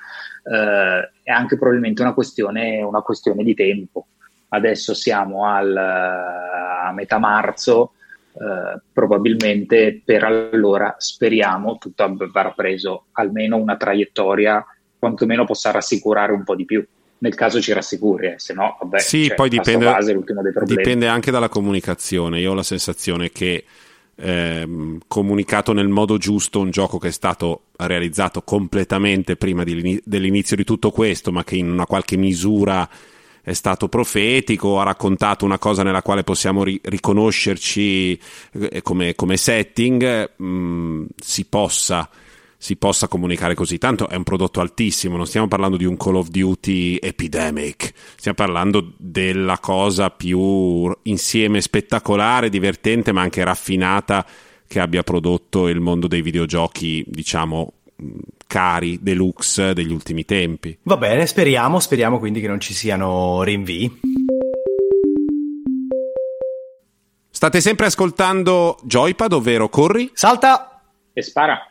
eh, 0.45 1.11
è 1.23 1.31
anche 1.31 1.57
probabilmente 1.57 2.03
una 2.03 2.15
questione, 2.15 2.83
una 2.83 3.01
questione, 3.01 3.43
di 3.43 3.55
tempo. 3.55 4.07
Adesso 4.49 4.95
siamo 4.95 5.47
al, 5.47 5.77
a 5.77 6.93
metà 6.93 7.19
marzo, 7.19 7.93
eh, 8.35 8.81
probabilmente 8.93 10.01
per 10.05 10.25
allora 10.25 10.95
speriamo 10.99 11.79
tutto 11.79 12.05
avrà 12.05 12.53
preso 12.53 13.07
almeno 13.13 13.57
una 13.57 13.77
traiettoria 13.77 14.65
quantomeno 14.99 15.45
possa 15.45 15.71
rassicurare 15.71 16.33
un 16.33 16.45
po' 16.45 16.55
di 16.55 16.65
più 16.65 16.85
nel 17.19 17.35
caso 17.35 17.61
ci 17.61 17.73
rassicuri, 17.73 18.27
eh, 18.27 18.35
se 18.37 18.53
no, 18.53 18.77
vabbè, 18.79 18.99
sì, 18.99 19.27
cioè, 19.27 19.35
poi 19.35 19.49
dipende, 19.49 19.97
dipende, 20.65 21.07
anche 21.07 21.31
dalla 21.31 21.49
comunicazione. 21.49 22.39
Io 22.39 22.51
ho 22.51 22.55
la 22.55 22.63
sensazione 22.63 23.31
che 23.31 23.65
ehm, 24.17 25.01
comunicato 25.07 25.73
nel 25.73 25.89
modo 25.89 26.19
giusto 26.19 26.61
un 26.61 26.71
gioco 26.71 26.99
che 26.99 27.09
è 27.09 27.13
stato 27.13 27.65
realizzato 27.77 28.43
completamente 28.43 29.37
prima 29.37 29.65
di, 29.65 30.01
dell'inizio 30.05 30.57
di 30.57 30.65
tutto 30.65 30.91
questo, 30.91 31.33
ma 31.33 31.45
che 31.45 31.57
in 31.57 31.71
una 31.71 31.87
qualche 31.87 32.17
misura 32.17 32.89
è 33.43 33.53
stato 33.53 33.89
profetico, 33.89 34.81
ha 34.81 34.85
raccontato 34.85 35.45
una 35.45 35.59
cosa 35.59 35.83
nella 35.83 36.01
quale 36.01 36.25
possiamo 36.25 36.65
ri- 36.65 36.81
riconoscerci 36.83 38.19
eh, 38.53 38.81
come, 38.81 39.15
come, 39.15 39.37
setting, 39.37 40.31
mh, 40.37 40.47
mm, 40.47 41.05
si 41.17 41.45
possa 41.45 42.09
si 42.65 42.77
possa 42.77 43.09
comunicare 43.09 43.55
così. 43.55 43.77
Tanto 43.77 44.09
è 44.09 44.15
un 44.15 44.23
prodotto 44.23 44.63
altissimo 44.63 45.19
non 45.19 45.27
stiamo 45.27 45.49
parlando 45.49 45.77
di 45.77 45.85
un 45.85 45.99
Call 45.99 46.15
of 46.15 46.29
Duty 46.29 46.97
epidemic 46.99 47.93
stiamo 48.17 48.39
parlando 48.39 48.95
della 48.97 49.59
cosa 49.59 50.09
più 50.09 50.91
insieme 51.03 51.61
spettacolare 51.61 52.49
divertente 52.49 53.13
ma 53.13 53.21
anche 53.21 53.45
raffinata 53.45 54.25
che 54.67 54.81
abbia 54.81 55.03
prodotto 55.03 55.69
il 55.69 55.81
mondo 55.81 56.07
dei 56.07 56.23
videogiochi 56.23 57.05
diciamo 57.07 57.75
cari 58.47 58.99
deluxe 59.03 59.75
degli 59.75 59.93
ultimi 59.93 60.25
tempi. 60.25 60.79
Va 60.85 60.97
bene 60.97 61.27
speriamo 61.27 61.81
speriamo 61.81 62.19
quindi 62.19 62.41
che 62.41 62.49
non 62.49 62.61
ci 62.61 62.73
siano 62.73 63.43
rinvii. 63.43 64.01
State 67.29 67.61
sempre 67.61 67.85
ascoltando 67.85 68.79
Joypad 68.85 69.35
ovvero 69.35 69.69
corri. 69.69 70.11
Salta! 70.15 70.81
E 71.13 71.21
spara 71.23 71.69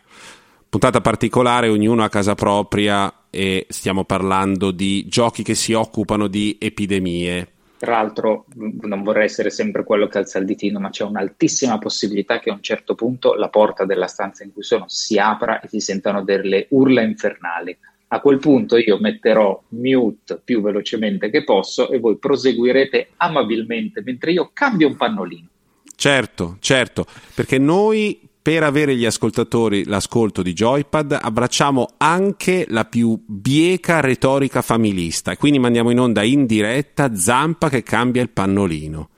puntata 0.73 1.01
particolare, 1.01 1.69
ognuno 1.69 2.03
a 2.03 2.09
casa 2.09 2.33
propria 2.33 3.27
e 3.29 3.67
stiamo 3.69 4.05
parlando 4.05 4.71
di 4.71 5.05
giochi 5.07 5.43
che 5.43 5.53
si 5.53 5.73
occupano 5.73 6.25
di 6.25 6.57
epidemie. 6.59 7.47
Tra 7.77 7.91
l'altro, 7.91 8.45
non 8.55 9.03
vorrei 9.03 9.25
essere 9.25 9.51
sempre 9.51 9.83
quello 9.83 10.07
che 10.07 10.17
alza 10.17 10.39
il 10.39 10.45
ditino, 10.45 10.79
ma 10.79 10.89
c'è 10.89 11.03
un'altissima 11.03 11.77
possibilità 11.77 12.39
che 12.39 12.49
a 12.49 12.53
un 12.53 12.63
certo 12.63 12.95
punto 12.95 13.35
la 13.35 13.49
porta 13.49 13.85
della 13.85 14.07
stanza 14.07 14.43
in 14.43 14.51
cui 14.51 14.63
sono 14.63 14.85
si 14.87 15.19
apra 15.19 15.59
e 15.59 15.67
si 15.67 15.79
sentano 15.79 16.23
delle 16.23 16.65
urla 16.71 17.03
infernali. 17.03 17.77
A 18.07 18.19
quel 18.19 18.39
punto 18.39 18.75
io 18.75 18.97
metterò 18.97 19.61
mute 19.69 20.41
più 20.43 20.59
velocemente 20.59 21.29
che 21.29 21.43
posso 21.43 21.91
e 21.91 21.99
voi 21.99 22.17
proseguirete 22.17 23.09
amabilmente 23.17 24.01
mentre 24.03 24.31
io 24.31 24.49
cambio 24.51 24.87
un 24.87 24.95
pannolino. 24.95 25.47
Certo, 25.95 26.57
certo, 26.59 27.05
perché 27.35 27.59
noi 27.59 28.31
per 28.43 28.61
avere 28.61 28.93
gli 28.93 29.05
ascoltatori 29.05 29.85
l'ascolto 29.85 30.41
di 30.41 30.51
Joypad 30.51 31.17
abbracciamo 31.21 31.93
anche 31.95 32.65
la 32.67 32.83
più 32.83 33.17
bieca 33.25 34.01
retorica 34.01 34.61
familista 34.61 35.37
quindi 35.37 35.59
mandiamo 35.59 35.91
in 35.91 35.99
onda 35.99 36.23
in 36.23 36.45
diretta 36.45 37.15
Zampa 37.15 37.69
che 37.69 37.83
cambia 37.83 38.21
il 38.21 38.29
pannolino. 38.29 39.09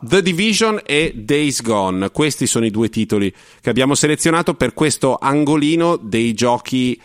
The 0.00 0.20
Division 0.20 0.80
e 0.84 1.14
Days 1.16 1.62
Gone, 1.62 2.10
questi 2.10 2.46
sono 2.46 2.66
i 2.66 2.70
due 2.70 2.90
titoli 2.90 3.32
che 3.62 3.70
abbiamo 3.70 3.94
selezionato 3.94 4.52
per 4.52 4.74
questo 4.74 5.16
angolino 5.18 5.96
dei 5.96 6.34
giochi 6.34 7.00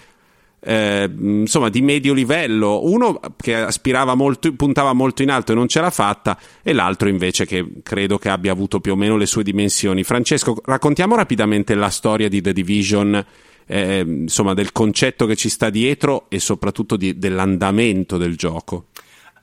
eh, 0.59 1.09
insomma 1.17 1.69
di 1.69 1.81
medio 1.81 2.13
livello, 2.13 2.85
uno 2.85 3.19
che 3.37 3.55
aspirava 3.55 4.15
molto, 4.15 4.53
puntava 4.53 4.93
molto 4.93 5.21
in 5.21 5.31
alto 5.31 5.51
e 5.51 5.55
non 5.55 5.67
ce 5.67 5.79
l'ha 5.81 5.89
fatta, 5.89 6.37
e 6.61 6.73
l'altro 6.73 7.09
invece 7.09 7.45
che 7.45 7.65
credo 7.83 8.17
che 8.17 8.29
abbia 8.29 8.51
avuto 8.51 8.79
più 8.79 8.93
o 8.93 8.95
meno 8.95 9.17
le 9.17 9.25
sue 9.25 9.43
dimensioni. 9.43 10.03
Francesco, 10.03 10.57
raccontiamo 10.65 11.15
rapidamente 11.15 11.75
la 11.75 11.89
storia 11.89 12.27
di 12.27 12.41
The 12.41 12.53
Division, 12.53 13.25
eh, 13.65 14.03
insomma, 14.05 14.53
del 14.53 14.71
concetto 14.71 15.25
che 15.25 15.35
ci 15.35 15.49
sta 15.49 15.69
dietro 15.69 16.25
e 16.29 16.39
soprattutto 16.39 16.97
di, 16.97 17.17
dell'andamento 17.17 18.17
del 18.17 18.35
gioco. 18.35 18.87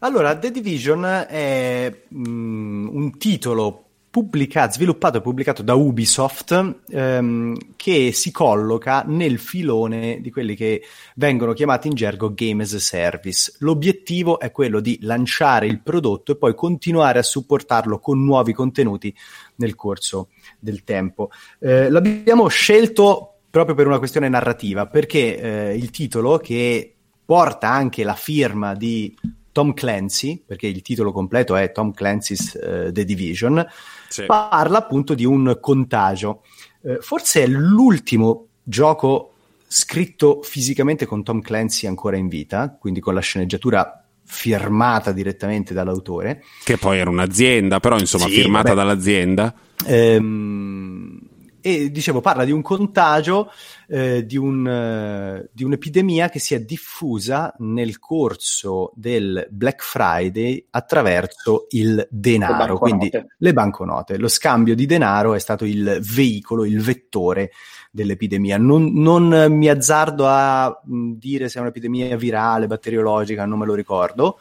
Allora, 0.00 0.36
The 0.36 0.50
Division 0.50 1.04
è 1.28 2.02
mm, 2.14 2.88
un 2.88 3.16
titolo 3.16 3.85
pubblicato, 4.16 4.72
sviluppato 4.72 5.18
e 5.18 5.20
pubblicato 5.20 5.62
da 5.62 5.74
Ubisoft 5.74 6.78
ehm, 6.88 7.74
che 7.76 8.12
si 8.12 8.32
colloca 8.32 9.04
nel 9.06 9.38
filone 9.38 10.22
di 10.22 10.30
quelli 10.30 10.56
che 10.56 10.80
vengono 11.16 11.52
chiamati 11.52 11.88
in 11.88 11.94
gergo 11.94 12.32
game 12.32 12.62
as 12.62 12.72
a 12.72 12.78
service. 12.78 13.56
L'obiettivo 13.58 14.40
è 14.40 14.52
quello 14.52 14.80
di 14.80 14.96
lanciare 15.02 15.66
il 15.66 15.82
prodotto 15.82 16.32
e 16.32 16.36
poi 16.36 16.54
continuare 16.54 17.18
a 17.18 17.22
supportarlo 17.22 17.98
con 17.98 18.24
nuovi 18.24 18.54
contenuti 18.54 19.14
nel 19.56 19.74
corso 19.74 20.28
del 20.58 20.82
tempo. 20.82 21.28
Eh, 21.58 21.90
l'abbiamo 21.90 22.48
scelto 22.48 23.40
proprio 23.50 23.74
per 23.74 23.86
una 23.86 23.98
questione 23.98 24.30
narrativa, 24.30 24.86
perché 24.86 25.38
eh, 25.38 25.76
il 25.76 25.90
titolo 25.90 26.38
che 26.38 26.94
porta 27.22 27.68
anche 27.68 28.02
la 28.02 28.14
firma 28.14 28.74
di 28.74 29.14
Tom 29.56 29.72
Clancy, 29.72 30.42
perché 30.44 30.66
il 30.66 30.82
titolo 30.82 31.12
completo 31.12 31.56
è 31.56 31.72
Tom 31.72 31.94
Clancy's 31.94 32.58
uh, 32.60 32.92
The 32.92 33.06
Division, 33.06 33.66
sì. 34.06 34.26
parla 34.26 34.76
appunto 34.76 35.14
di 35.14 35.24
un 35.24 35.56
contagio. 35.62 36.42
Eh, 36.82 36.98
forse 37.00 37.44
è 37.44 37.46
l'ultimo 37.46 38.48
gioco 38.62 39.32
scritto 39.66 40.42
fisicamente 40.42 41.06
con 41.06 41.22
Tom 41.22 41.40
Clancy 41.40 41.86
ancora 41.86 42.18
in 42.18 42.28
vita, 42.28 42.76
quindi 42.78 43.00
con 43.00 43.14
la 43.14 43.20
sceneggiatura 43.20 44.04
firmata 44.26 45.12
direttamente 45.12 45.72
dall'autore. 45.72 46.44
Che 46.62 46.76
poi 46.76 46.98
era 46.98 47.08
un'azienda, 47.08 47.80
però 47.80 47.98
insomma 47.98 48.26
sì, 48.26 48.34
firmata 48.34 48.74
vabbè. 48.74 48.86
dall'azienda. 48.86 49.54
Ehm, 49.86 51.18
e 51.66 51.90
dicevo, 51.90 52.20
parla 52.20 52.44
di 52.44 52.52
un 52.52 52.62
contagio, 52.62 53.50
eh, 53.88 54.24
di, 54.24 54.36
un, 54.36 54.64
uh, 54.64 55.48
di, 55.52 55.64
un'epidemia 55.64 56.28
che 56.28 56.38
si 56.38 56.54
è 56.54 56.60
diffusa 56.60 57.52
nel 57.58 57.98
corso 57.98 58.92
del 58.94 59.48
Black 59.50 59.82
Friday 59.82 60.64
attraverso 60.70 61.66
il 61.70 62.06
denaro, 62.08 62.74
le 62.74 62.78
quindi 62.78 63.10
le 63.38 63.52
banconote. 63.52 64.16
Lo 64.16 64.28
scambio 64.28 64.76
di 64.76 64.86
denaro 64.86 65.34
è 65.34 65.40
stato 65.40 65.64
il 65.64 65.98
veicolo, 66.00 66.64
il 66.64 66.80
vettore 66.80 67.50
dell'epidemia. 67.90 68.58
Non, 68.58 68.92
non 68.92 69.46
mi 69.48 69.68
azzardo 69.68 70.28
a 70.28 70.82
mh, 70.84 71.14
dire 71.14 71.48
se 71.48 71.58
è 71.58 71.62
un'epidemia 71.62 72.16
virale, 72.16 72.68
batteriologica, 72.68 73.44
non 73.44 73.58
me 73.58 73.66
lo 73.66 73.74
ricordo. 73.74 74.38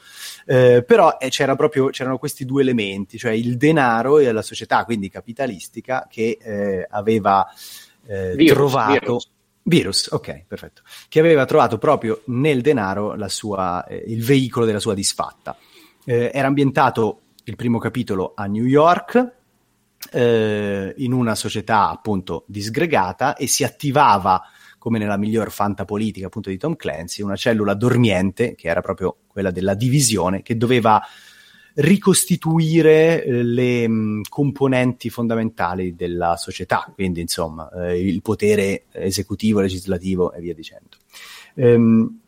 Eh, 0.47 0.83
però 0.85 1.17
eh, 1.17 1.29
c'era 1.29 1.55
proprio, 1.55 1.87
c'erano 1.87 2.19
questi 2.19 2.45
due 2.45 2.61
elementi, 2.61 3.17
cioè 3.17 3.31
il 3.31 3.57
denaro 3.57 4.19
e 4.19 4.31
la 4.31 4.43
società, 4.43 4.85
quindi 4.85 5.09
capitalistica, 5.09 6.07
che 6.09 6.37
eh, 6.39 6.85
aveva 6.89 7.47
eh, 8.05 8.35
virus, 8.35 8.53
trovato... 8.53 8.93
Virus. 8.93 9.33
Virus, 9.67 10.07
ok, 10.11 10.43
perfetto. 10.47 10.83
Che 11.09 11.19
aveva 11.19 11.45
trovato 11.45 11.79
proprio 11.79 12.21
nel 12.25 12.61
denaro 12.61 13.15
sua, 13.27 13.83
eh, 13.87 14.03
il 14.05 14.23
veicolo 14.23 14.63
della 14.63 14.79
sua 14.79 14.93
disfatta. 14.93 15.57
Era 16.07 16.45
ambientato 16.45 17.21
il 17.45 17.55
primo 17.55 17.79
capitolo 17.79 18.33
a 18.35 18.45
New 18.45 18.65
York, 18.65 19.31
in 20.13 21.11
una 21.11 21.33
società 21.33 21.89
appunto 21.89 22.43
disgregata 22.45 23.35
e 23.35 23.47
si 23.47 23.63
attivava 23.63 24.39
come 24.85 24.99
nella 24.99 25.17
miglior 25.17 25.49
fantapolitica 25.49 26.27
appunto 26.27 26.51
di 26.51 26.59
Tom 26.59 26.75
Clancy, 26.75 27.23
una 27.23 27.35
cellula 27.35 27.73
dormiente, 27.73 28.53
che 28.53 28.67
era 28.67 28.81
proprio 28.81 29.17
quella 29.25 29.49
della 29.49 29.73
divisione, 29.73 30.43
che 30.43 30.57
doveva 30.57 31.01
ricostituire 31.73 33.23
eh, 33.23 33.41
le 33.41 33.87
mh, 33.87 34.21
componenti 34.29 35.09
fondamentali 35.09 35.95
della 35.95 36.37
società, 36.37 36.87
quindi 36.93 37.19
insomma 37.19 37.67
eh, 37.71 37.99
il 37.99 38.21
potere 38.21 38.83
esecutivo, 38.91 39.59
legislativo 39.59 40.31
e 40.33 40.39
via 40.39 40.53
dicendo. 40.53 40.97
Ehm, 41.55 42.19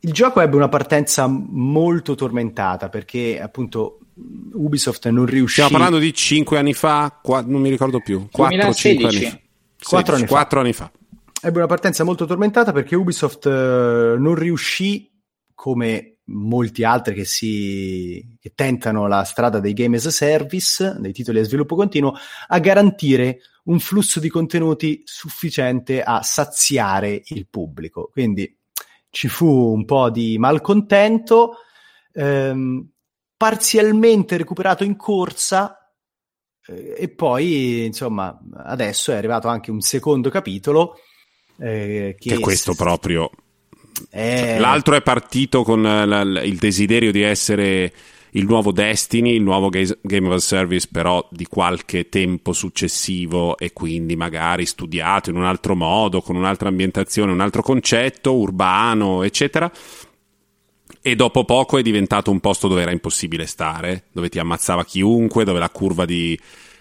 il 0.00 0.12
gioco 0.12 0.40
ebbe 0.40 0.56
una 0.56 0.68
partenza 0.68 1.28
molto 1.28 2.16
tormentata 2.16 2.88
perché 2.88 3.40
appunto 3.40 4.00
Ubisoft 4.52 5.08
non 5.10 5.26
riuscì. 5.26 5.60
Stiamo 5.60 5.70
parlando 5.70 5.98
di 5.98 6.12
5 6.12 6.58
anni 6.58 6.74
fa, 6.74 7.16
qua, 7.22 7.40
non 7.46 7.60
mi 7.60 7.70
ricordo 7.70 8.00
più. 8.00 8.28
4-5 8.36 9.06
anni 9.06 9.20
fa. 9.20 9.40
4 9.80 10.16
anni, 10.16 10.26
4 10.26 10.60
anni 10.60 10.72
fa. 10.72 10.90
Ebbe 11.40 11.58
una 11.58 11.66
partenza 11.66 12.02
molto 12.02 12.26
tormentata 12.26 12.72
perché 12.72 12.96
Ubisoft 12.96 13.46
eh, 13.46 14.16
non 14.18 14.34
riuscì, 14.34 15.08
come 15.54 16.18
molti 16.24 16.82
altri 16.82 17.14
che, 17.14 17.24
si, 17.24 18.36
che 18.40 18.52
tentano 18.54 19.06
la 19.06 19.22
strada 19.22 19.60
dei 19.60 19.72
game 19.72 19.96
as 19.96 20.06
a 20.06 20.10
service, 20.10 20.96
dei 20.98 21.12
titoli 21.12 21.38
a 21.38 21.44
sviluppo 21.44 21.76
continuo, 21.76 22.14
a 22.48 22.58
garantire 22.58 23.38
un 23.64 23.78
flusso 23.78 24.18
di 24.18 24.28
contenuti 24.28 25.02
sufficiente 25.04 26.02
a 26.02 26.22
saziare 26.22 27.22
il 27.26 27.46
pubblico. 27.48 28.08
Quindi 28.10 28.58
ci 29.10 29.28
fu 29.28 29.46
un 29.46 29.84
po' 29.84 30.10
di 30.10 30.38
malcontento, 30.38 31.58
ehm, 32.14 32.90
parzialmente 33.36 34.36
recuperato 34.36 34.82
in 34.82 34.96
corsa 34.96 35.92
eh, 36.66 36.94
e 36.98 37.08
poi 37.08 37.84
insomma 37.84 38.36
adesso 38.64 39.12
è 39.12 39.16
arrivato 39.16 39.46
anche 39.46 39.70
un 39.70 39.80
secondo 39.80 40.30
capitolo 40.30 40.96
eh, 41.58 42.16
che, 42.18 42.30
che 42.30 42.38
questo 42.38 42.74
proprio 42.74 43.30
eh... 44.10 44.58
l'altro 44.58 44.94
è 44.94 45.02
partito 45.02 45.62
con 45.62 45.82
la, 45.82 46.04
la, 46.04 46.42
il 46.42 46.56
desiderio 46.56 47.12
di 47.12 47.22
essere 47.22 47.92
il 48.32 48.44
nuovo 48.44 48.72
Destiny, 48.72 49.34
il 49.34 49.42
nuovo 49.42 49.70
Game 49.70 50.28
of 50.28 50.42
Service 50.42 50.88
però 50.90 51.26
di 51.30 51.46
qualche 51.46 52.08
tempo 52.08 52.52
successivo 52.52 53.56
e 53.56 53.72
quindi 53.72 54.16
magari 54.16 54.66
studiato 54.66 55.30
in 55.30 55.36
un 55.36 55.44
altro 55.44 55.74
modo, 55.74 56.20
con 56.20 56.36
un'altra 56.36 56.68
ambientazione, 56.68 57.32
un 57.32 57.40
altro 57.40 57.62
concetto, 57.62 58.36
urbano, 58.36 59.22
eccetera. 59.22 59.70
E 61.00 61.16
dopo 61.16 61.44
poco 61.44 61.78
è 61.78 61.82
diventato 61.82 62.30
un 62.30 62.40
posto 62.40 62.68
dove 62.68 62.82
era 62.82 62.90
impossibile 62.90 63.46
stare, 63.46 64.04
dove 64.12 64.28
ti 64.28 64.38
ammazzava 64.38 64.84
chiunque, 64.84 65.44
dove 65.44 65.58
la 65.58 65.70
curva 65.70 66.04
di, 66.04 66.38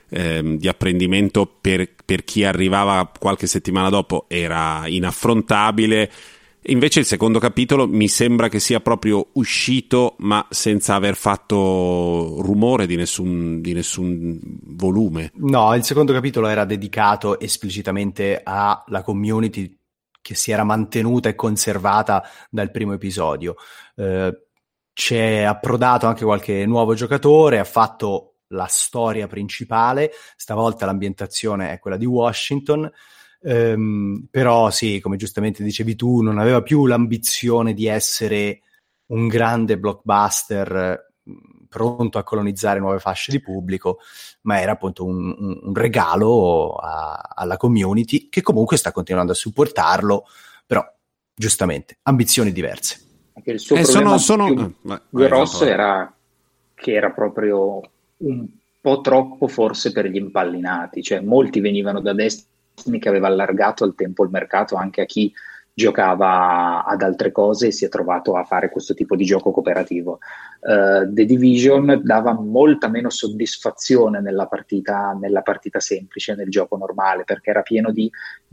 ehm, 0.09 0.57
di 0.57 0.67
apprendimento 0.67 1.45
per, 1.45 1.89
per 2.05 2.23
chi 2.23 2.43
arrivava 2.43 3.11
qualche 3.17 3.47
settimana 3.47 3.89
dopo 3.89 4.25
era 4.27 4.83
inaffrontabile 4.87 6.11
Invece 6.69 6.99
il 6.99 7.05
secondo 7.05 7.39
capitolo 7.39 7.87
mi 7.87 8.09
sembra 8.09 8.49
che 8.49 8.59
sia 8.59 8.81
proprio 8.81 9.27
uscito, 9.33 10.15
ma 10.19 10.45
senza 10.49 10.95
aver 10.95 11.15
fatto 11.15 12.41
rumore 12.41 12.85
di 12.85 12.97
nessun, 12.97 13.61
di 13.61 13.71
nessun 13.71 14.37
volume. 14.63 15.31
No, 15.35 15.73
il 15.75 15.85
secondo 15.85 16.11
capitolo 16.11 16.47
era 16.47 16.65
dedicato 16.65 17.39
esplicitamente 17.39 18.41
alla 18.43 19.01
community 19.01 19.77
che 20.21 20.35
si 20.35 20.51
era 20.51 20.65
mantenuta 20.65 21.29
e 21.29 21.35
conservata 21.35 22.21
dal 22.49 22.69
primo 22.69 22.91
episodio. 22.91 23.55
Eh, 23.95 24.47
c'è 24.91 25.43
approdato 25.43 26.05
anche 26.05 26.25
qualche 26.25 26.65
nuovo 26.65 26.95
giocatore, 26.95 27.59
ha 27.59 27.63
fatto 27.63 28.36
la 28.49 28.67
storia 28.67 29.27
principale, 29.27 30.11
stavolta 30.35 30.85
l'ambientazione 30.85 31.71
è 31.71 31.79
quella 31.79 31.97
di 31.97 32.05
Washington. 32.05 32.89
Um, 33.39 34.27
però 34.31 34.71
sì, 34.71 34.99
come 34.99 35.15
giustamente 35.15 35.63
dicevi 35.63 35.95
tu, 35.95 36.21
non 36.21 36.39
aveva 36.39 36.61
più 36.63 36.85
l'ambizione 36.85 37.73
di 37.73 37.85
essere 37.85 38.61
un 39.07 39.27
grande 39.27 39.77
blockbuster 39.77 41.13
pronto 41.67 42.17
a 42.17 42.23
colonizzare 42.23 42.79
nuove 42.79 42.99
fasce 42.99 43.31
di 43.31 43.39
pubblico, 43.41 43.99
ma 44.41 44.59
era 44.59 44.71
appunto 44.71 45.05
un, 45.05 45.35
un, 45.37 45.59
un 45.63 45.73
regalo 45.73 46.73
a, 46.75 47.33
alla 47.35 47.57
community 47.57 48.29
che 48.29 48.41
comunque 48.41 48.77
sta 48.77 48.91
continuando 48.91 49.33
a 49.33 49.35
supportarlo, 49.35 50.25
però 50.65 50.83
giustamente 51.35 51.99
ambizioni 52.03 52.51
diverse. 52.51 53.05
Anche 53.33 53.51
il 53.51 53.59
suo 53.59 53.75
eh, 53.75 53.83
sono, 53.83 54.17
sono... 54.17 54.53
più 54.53 54.75
ah, 54.87 55.01
grosso 55.09 55.65
era 55.65 56.11
che 56.73 56.93
era 56.93 57.11
proprio 57.11 57.81
un 58.17 58.47
po' 58.81 59.01
troppo 59.01 59.47
forse 59.47 59.91
per 59.91 60.05
gli 60.05 60.15
impallinati, 60.15 61.01
cioè 61.01 61.19
molti 61.19 61.59
venivano 61.59 62.01
da 62.01 62.13
destra 62.13 62.47
che 62.99 63.09
aveva 63.09 63.27
allargato 63.27 63.83
al 63.83 63.95
tempo 63.95 64.23
il 64.23 64.29
mercato 64.29 64.75
anche 64.75 65.01
a 65.01 65.05
chi 65.05 65.33
giocava 65.77 66.83
ad 66.85 67.03
altre 67.03 67.31
cose 67.31 67.67
e 67.67 67.71
si 67.71 67.85
è 67.85 67.87
trovato 67.87 68.35
a 68.35 68.43
fare 68.43 68.71
questo 68.71 68.95
tipo 68.95 69.15
di 69.15 69.25
gioco 69.25 69.51
cooperativo. 69.51 70.17
Uh, 70.59 71.13
The 71.13 71.23
Division 71.23 72.01
dava 72.03 72.33
molta 72.33 72.89
meno 72.89 73.11
soddisfazione 73.11 74.19
nella 74.19 74.47
partita, 74.47 75.15
nella 75.21 75.43
partita 75.43 75.79
semplice, 75.79 76.33
nel 76.33 76.49
gioco 76.49 76.77
normale, 76.77 77.25
perché 77.25 77.51
era 77.51 77.61
pieno 77.61 77.91
di 77.91 78.09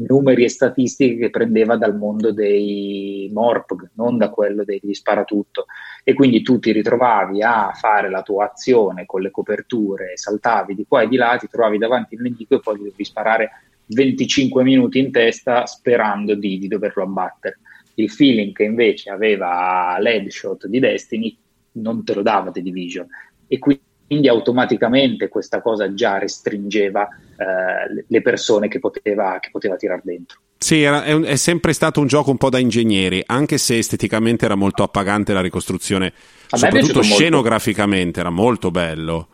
numeri 0.07 0.45
e 0.45 0.51
statistiche 0.51 1.17
che 1.17 1.31
prendeva 1.31 1.79
dal 1.79 1.97
mondo 1.97 2.31
dei 2.31 3.31
Morpg, 3.33 3.93
non 3.95 4.19
da 4.19 4.29
quello 4.29 4.63
degli 4.63 4.93
sparatutto. 4.93 5.65
E 6.05 6.13
quindi 6.13 6.43
tu 6.43 6.59
ti 6.59 6.73
ritrovavi 6.73 7.43
a 7.43 7.73
fare 7.73 8.11
la 8.11 8.21
tua 8.21 8.51
azione 8.51 9.07
con 9.07 9.23
le 9.23 9.31
coperture, 9.31 10.19
saltavi 10.19 10.75
di 10.75 10.85
qua 10.87 11.01
e 11.01 11.09
di 11.09 11.17
là, 11.17 11.39
ti 11.41 11.49
trovavi 11.49 11.79
davanti 11.79 12.17
il 12.17 12.21
nemico 12.21 12.57
e 12.57 12.61
poi 12.61 12.77
dovevi 12.77 13.03
sparare 13.03 13.51
25 13.87 14.63
minuti 14.63 14.99
in 14.99 15.11
testa 15.11 15.67
sperando 15.67 16.35
di, 16.35 16.59
di 16.59 16.69
doverlo 16.69 17.03
abbattere. 17.03 17.59
Il 17.95 18.11
feeling 18.11 18.53
che 18.53 18.65
invece 18.65 19.11
aveva 19.11 19.97
l'headshot 20.01 20.67
di 20.67 20.81
Destiny 20.81 21.37
non 21.73 22.05
te 22.05 22.15
lo 22.15 22.23
dava 22.23 22.51
The 22.51 22.63
Division 22.63 23.07
e 23.47 23.59
quindi 23.59 24.29
automaticamente 24.29 25.29
questa 25.29 25.61
cosa 25.61 25.93
già 25.95 26.19
restringeva 26.19 27.07
eh, 27.09 28.05
le 28.07 28.23
persone 28.23 28.69
che 28.69 28.79
poteva, 28.79 29.39
che 29.41 29.51
poteva 29.51 29.77
tirare 29.77 30.03
dentro. 30.05 30.41
Sì, 30.59 30.83
era, 30.83 31.05
è, 31.05 31.13
un, 31.13 31.25
è, 31.25 31.37
sempre 31.37 31.73
stato 31.73 32.01
un 32.01 32.07
gioco 32.07 32.31
un 32.31 32.37
po' 32.37 32.49
da 32.49 32.59
ingegneri, 32.59 33.23
anche 33.27 33.59
se 33.59 33.77
esteticamente 33.77 34.45
era 34.45 34.55
molto 34.55 34.83
appagante 34.83 35.33
la 35.33 35.41
ricostruzione, 35.41 36.13
soprattutto 36.47 37.03
scenograficamente, 37.03 38.05
molto. 38.05 38.21
era 38.21 38.31
molto 38.31 38.71
bello 38.71 39.29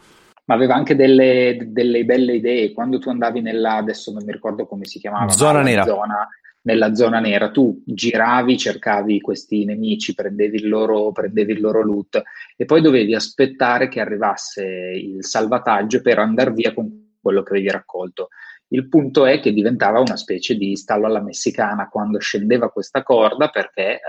ma 0.50 0.56
aveva 0.56 0.74
anche 0.74 0.96
delle, 0.96 1.68
delle, 1.68 2.04
belle 2.04 2.34
idee. 2.34 2.72
Quando 2.72 2.98
tu 2.98 3.08
andavi 3.08 3.40
nella, 3.40 3.76
adesso 3.76 4.10
non 4.10 4.24
mi 4.24 4.32
ricordo 4.32 4.66
come 4.66 4.84
si 4.84 4.98
chiamava, 4.98 5.28
zona 5.28 5.62
nera. 5.62 5.84
Zona, 5.84 6.28
nella 6.62 6.92
zona 6.92 7.20
nera, 7.20 7.52
tu 7.52 7.80
giravi, 7.86 8.58
cercavi 8.58 9.20
questi 9.20 9.64
nemici, 9.64 10.12
prendevi 10.12 10.56
il, 10.56 10.68
loro, 10.68 11.12
prendevi 11.12 11.52
il 11.52 11.60
loro 11.60 11.84
loot 11.84 12.20
e 12.56 12.64
poi 12.64 12.80
dovevi 12.82 13.14
aspettare 13.14 13.86
che 13.86 14.00
arrivasse 14.00 14.64
il 14.64 15.24
salvataggio 15.24 16.02
per 16.02 16.18
andare 16.18 16.50
via 16.50 16.74
con 16.74 17.14
quello 17.22 17.44
che 17.44 17.52
avevi 17.52 17.70
raccolto. 17.70 18.30
Il 18.72 18.88
punto 18.88 19.26
è 19.26 19.38
che 19.38 19.52
diventava 19.52 20.00
una 20.00 20.16
specie 20.16 20.56
di 20.56 20.74
stallo 20.74 21.06
alla 21.06 21.22
messicana 21.22 21.88
quando 21.88 22.18
scendeva 22.18 22.70
questa 22.70 23.04
corda 23.04 23.50
perché 23.50 23.94
eh, 23.94 24.00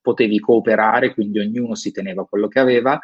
potevi 0.00 0.40
cooperare, 0.40 1.14
quindi 1.14 1.38
ognuno 1.38 1.76
si 1.76 1.92
teneva 1.92 2.26
quello 2.26 2.48
che 2.48 2.58
aveva, 2.58 2.98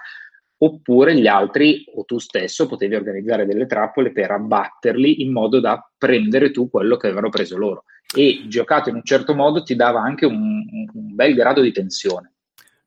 oppure 0.64 1.16
gli 1.16 1.26
altri 1.26 1.84
o 1.94 2.04
tu 2.04 2.18
stesso 2.18 2.66
potevi 2.66 2.94
organizzare 2.94 3.46
delle 3.46 3.66
trappole 3.66 4.12
per 4.12 4.30
abbatterli 4.30 5.22
in 5.22 5.32
modo 5.32 5.60
da 5.60 5.84
prendere 5.98 6.50
tu 6.50 6.70
quello 6.70 6.96
che 6.96 7.06
avevano 7.06 7.30
preso 7.30 7.56
loro. 7.56 7.84
E 8.14 8.44
giocato 8.46 8.88
in 8.88 8.96
un 8.96 9.04
certo 9.04 9.34
modo 9.34 9.62
ti 9.62 9.74
dava 9.74 10.00
anche 10.00 10.24
un, 10.24 10.36
un 10.36 11.14
bel 11.14 11.34
grado 11.34 11.60
di 11.60 11.72
tensione. 11.72 12.31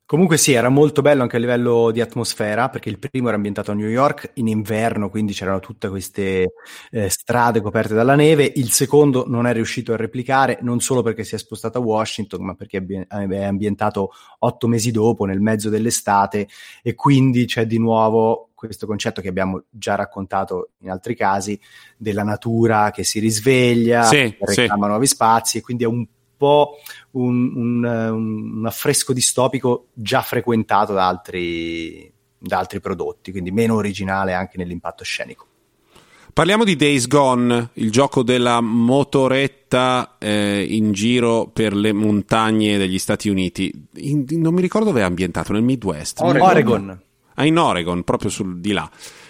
Comunque 0.08 0.38
sì, 0.38 0.54
era 0.54 0.70
molto 0.70 1.02
bello 1.02 1.24
anche 1.24 1.38
a 1.38 1.40
livello 1.40 1.90
di 1.90 2.00
atmosfera, 2.00 2.70
perché 2.70 2.90
il 2.90 3.00
primo 3.00 3.28
era 3.28 3.38
ambientato 3.38 3.72
a 3.72 3.74
New 3.74 3.88
York 3.88 4.34
in 4.36 4.48
inverno, 4.48 5.10
quindi 5.10 5.34
c'erano 5.34 5.60
tutte 5.60 5.90
queste 5.90 6.54
eh, 6.92 7.10
strade 7.10 7.60
coperte 7.60 7.96
dalla 7.96 8.14
neve. 8.14 8.52
Il 8.56 8.70
secondo 8.70 9.26
non 9.28 9.48
è 9.48 9.54
riuscito 9.54 9.94
a 9.94 9.96
replicare, 9.96 10.60
non 10.62 10.80
solo 10.80 11.02
perché 11.02 11.24
si 11.24 11.34
è 11.34 11.40
spostato 11.40 11.80
a 11.80 11.82
Washington, 11.82 12.46
ma 12.46 12.54
perché 12.54 12.86
è 13.08 13.44
ambientato 13.44 14.12
otto 14.40 14.68
mesi 14.68 14.92
dopo, 14.92 15.26
nel 15.26 15.42
mezzo 15.42 15.70
dell'estate, 15.70 16.50
e 16.84 16.94
quindi 16.94 17.46
c'è 17.46 17.66
di 17.66 17.80
nuovo 17.80 18.52
questo 18.54 18.86
concetto 18.86 19.22
che 19.22 19.28
abbiamo 19.28 19.64
già 19.70 19.96
raccontato 19.96 20.70
in 20.82 20.92
altri 20.92 21.16
casi, 21.16 21.60
della 21.98 22.24
natura 22.24 22.92
che 22.92 23.04
si 23.04 23.18
risveglia, 23.20 24.04
sì, 24.04 24.36
reclama 24.40 24.84
sì. 24.84 24.90
nuovi 24.90 25.08
spazi, 25.08 25.58
e 25.58 25.62
quindi 25.62 25.84
è 25.84 25.88
un 25.88 26.06
po' 26.38 26.78
un, 27.12 27.56
un, 27.56 27.84
un 27.84 28.66
affresco 28.66 29.14
distopico 29.14 29.88
già 29.94 30.22
frequentato 30.22 30.94
da 30.94 31.08
altri, 31.08 32.12
da 32.38 32.60
altri 32.60 32.80
prodotti, 32.80 33.32
quindi 33.32 33.52
meno 33.52 33.76
originale 33.76 34.34
anche 34.34 34.58
nell'impatto 34.58 35.04
scenico. 35.04 35.48
Parliamo 36.36 36.66
di 36.66 36.76
Days 36.76 37.08
Gone, 37.08 37.70
il 37.76 37.90
gioco 37.92 38.22
della 38.22 38.60
motoretta 38.60 40.18
eh, 40.20 40.66
in 40.68 40.92
giro 40.92 41.48
per 41.48 41.74
le 41.74 41.94
montagne 41.94 42.78
degli 42.78 43.00
Stati 43.00 43.30
Uniti. 43.30 43.72
In, 43.94 44.26
non 44.32 44.54
mi 44.54 44.60
ricordo 44.60 44.88
dove 44.88 45.00
è 45.00 45.04
ambientato, 45.04 45.54
nel 45.54 45.64
Midwest. 45.64 46.20
Oregon. 46.20 46.50
Oregon. 46.50 47.02
Ah, 47.36 47.46
in 47.46 47.58
Oregon, 47.58 48.04
proprio 48.04 48.30
sul 48.30 48.60
di 48.60 48.74
là. 48.74 48.90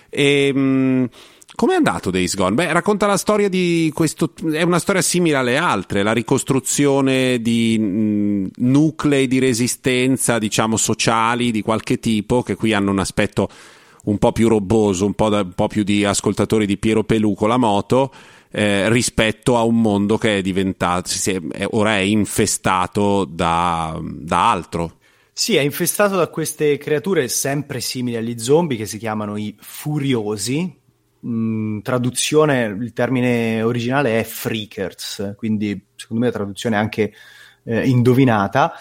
E, 0.10 0.52
mh, 0.52 1.10
mm, 1.56 1.58
come 1.58 1.74
è 1.74 1.76
andato 1.78 2.12
Days 2.12 2.36
Gone? 2.36 2.54
Beh, 2.54 2.74
racconta 2.74 3.06
la 3.08 3.18
storia 3.18 3.50
di 3.50 3.92
questo. 3.94 4.34
È 4.52 4.62
una 4.62 4.80
storia 4.80 5.02
simile 5.02 5.38
alle 5.38 5.58
altre, 5.58 6.04
la 6.04 6.14
ricostruzione 6.14 7.42
di 7.42 7.78
mh, 7.80 8.50
nuclei 8.58 9.28
di 9.28 9.40
resistenza, 9.40 10.38
diciamo 10.38 10.78
sociali 10.78 11.52
di 11.52 11.62
qualche 11.62 12.00
tipo, 12.00 12.44
che 12.44 12.56
qui 12.56 12.74
hanno 12.74 12.92
un 12.92 13.00
aspetto 13.00 13.50
un 14.06 14.18
po' 14.18 14.32
più 14.32 14.48
roboso, 14.48 15.06
un 15.06 15.14
po', 15.14 15.30
da, 15.30 15.42
un 15.42 15.54
po 15.54 15.68
più 15.68 15.84
di 15.84 16.06
ascoltatori 16.06 16.66
di 16.66 16.78
Piero 16.78 17.04
Pelù 17.04 17.34
con 17.34 17.50
la 17.50 17.58
moto, 17.58 18.12
eh, 18.52 18.90
rispetto 18.90 19.58
a 19.58 19.64
un 19.64 19.82
mondo 19.82 20.18
che 20.18 20.38
è 20.38 20.42
diventato, 20.42 21.10
è, 21.26 21.66
ora 21.72 21.98
è 21.98 22.02
infestato 22.02 23.26
da, 23.26 24.00
da 24.02 24.52
altro. 24.52 24.98
Sì, 25.34 25.56
è 25.58 25.62
infestato 25.62 26.16
da 26.16 26.28
queste 26.28 26.78
creature 26.78 27.28
sempre 27.28 27.82
simili 27.82 28.16
agli 28.16 28.40
zombie 28.40 28.78
che 28.78 28.86
si 28.86 28.98
chiamano 28.98 29.36
i 29.36 29.54
furiosi. 29.60 30.84
Mm, 31.26 31.80
traduzione, 31.80 32.66
il 32.66 32.94
termine 32.94 33.64
originale 33.64 34.20
è 34.20 34.24
freakers, 34.24 35.34
quindi 35.36 35.88
secondo 35.96 36.24
me 36.24 36.30
la 36.30 36.38
traduzione 36.38 36.76
è 36.76 36.80
anche 36.80 37.14
eh, 37.64 37.88
indovinata 37.88 38.74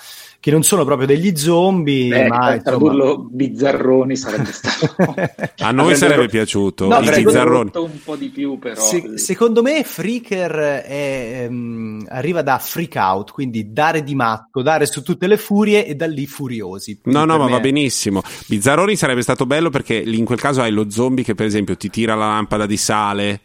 che 0.45 0.51
non 0.51 0.63
sono 0.63 0.85
proprio 0.85 1.07
degli 1.07 1.35
zombie, 1.39 2.11
Beh, 2.11 2.27
ma 2.27 2.55
insomma... 2.57 3.17
bizzarroni 3.31 4.15
sarebbe 4.15 4.53
stato. 4.53 5.15
A 5.65 5.71
noi 5.71 5.97
sarebbe 5.97 6.29
piaciuto 6.29 6.87
no, 6.87 6.99
i 6.99 7.23
bizzarroni. 7.23 7.71
un 7.73 8.03
po' 8.05 8.15
di 8.15 8.29
più, 8.29 8.59
però. 8.59 8.79
Se, 8.79 9.17
secondo 9.17 9.63
me 9.63 9.83
Freaker 9.85 10.53
è, 10.83 11.47
um, 11.49 12.05
arriva 12.11 12.43
da 12.43 12.59
freak 12.59 12.95
out, 12.97 13.31
quindi 13.31 13.73
dare 13.73 14.05
di 14.05 14.15
matto, 14.15 14.61
dare 14.61 14.85
su 14.85 15.03
tutte 15.03 15.29
le 15.29 15.39
furie 15.39 15.87
e 15.87 15.95
da 15.95 16.07
lì 16.07 16.27
furiosi. 16.27 17.01
No, 17.05 17.25
no, 17.25 17.39
ma 17.39 17.49
va 17.49 17.61
benissimo. 17.61 18.21
Bizzarroni 18.47 18.97
sarebbe 18.97 19.23
stato 19.23 19.47
bello 19.47 19.71
perché 19.71 19.95
in 19.95 20.27
quel 20.27 20.41
caso 20.41 20.61
hai 20.61 20.73
lo 20.73 20.91
zombie 20.91 21.25
che 21.25 21.35
per 21.35 21.47
esempio 21.47 21.75
ti 21.79 21.89
tira 21.89 22.15
la 22.15 22.27
lampada 22.27 22.67
di 22.67 22.77
sale. 22.77 23.41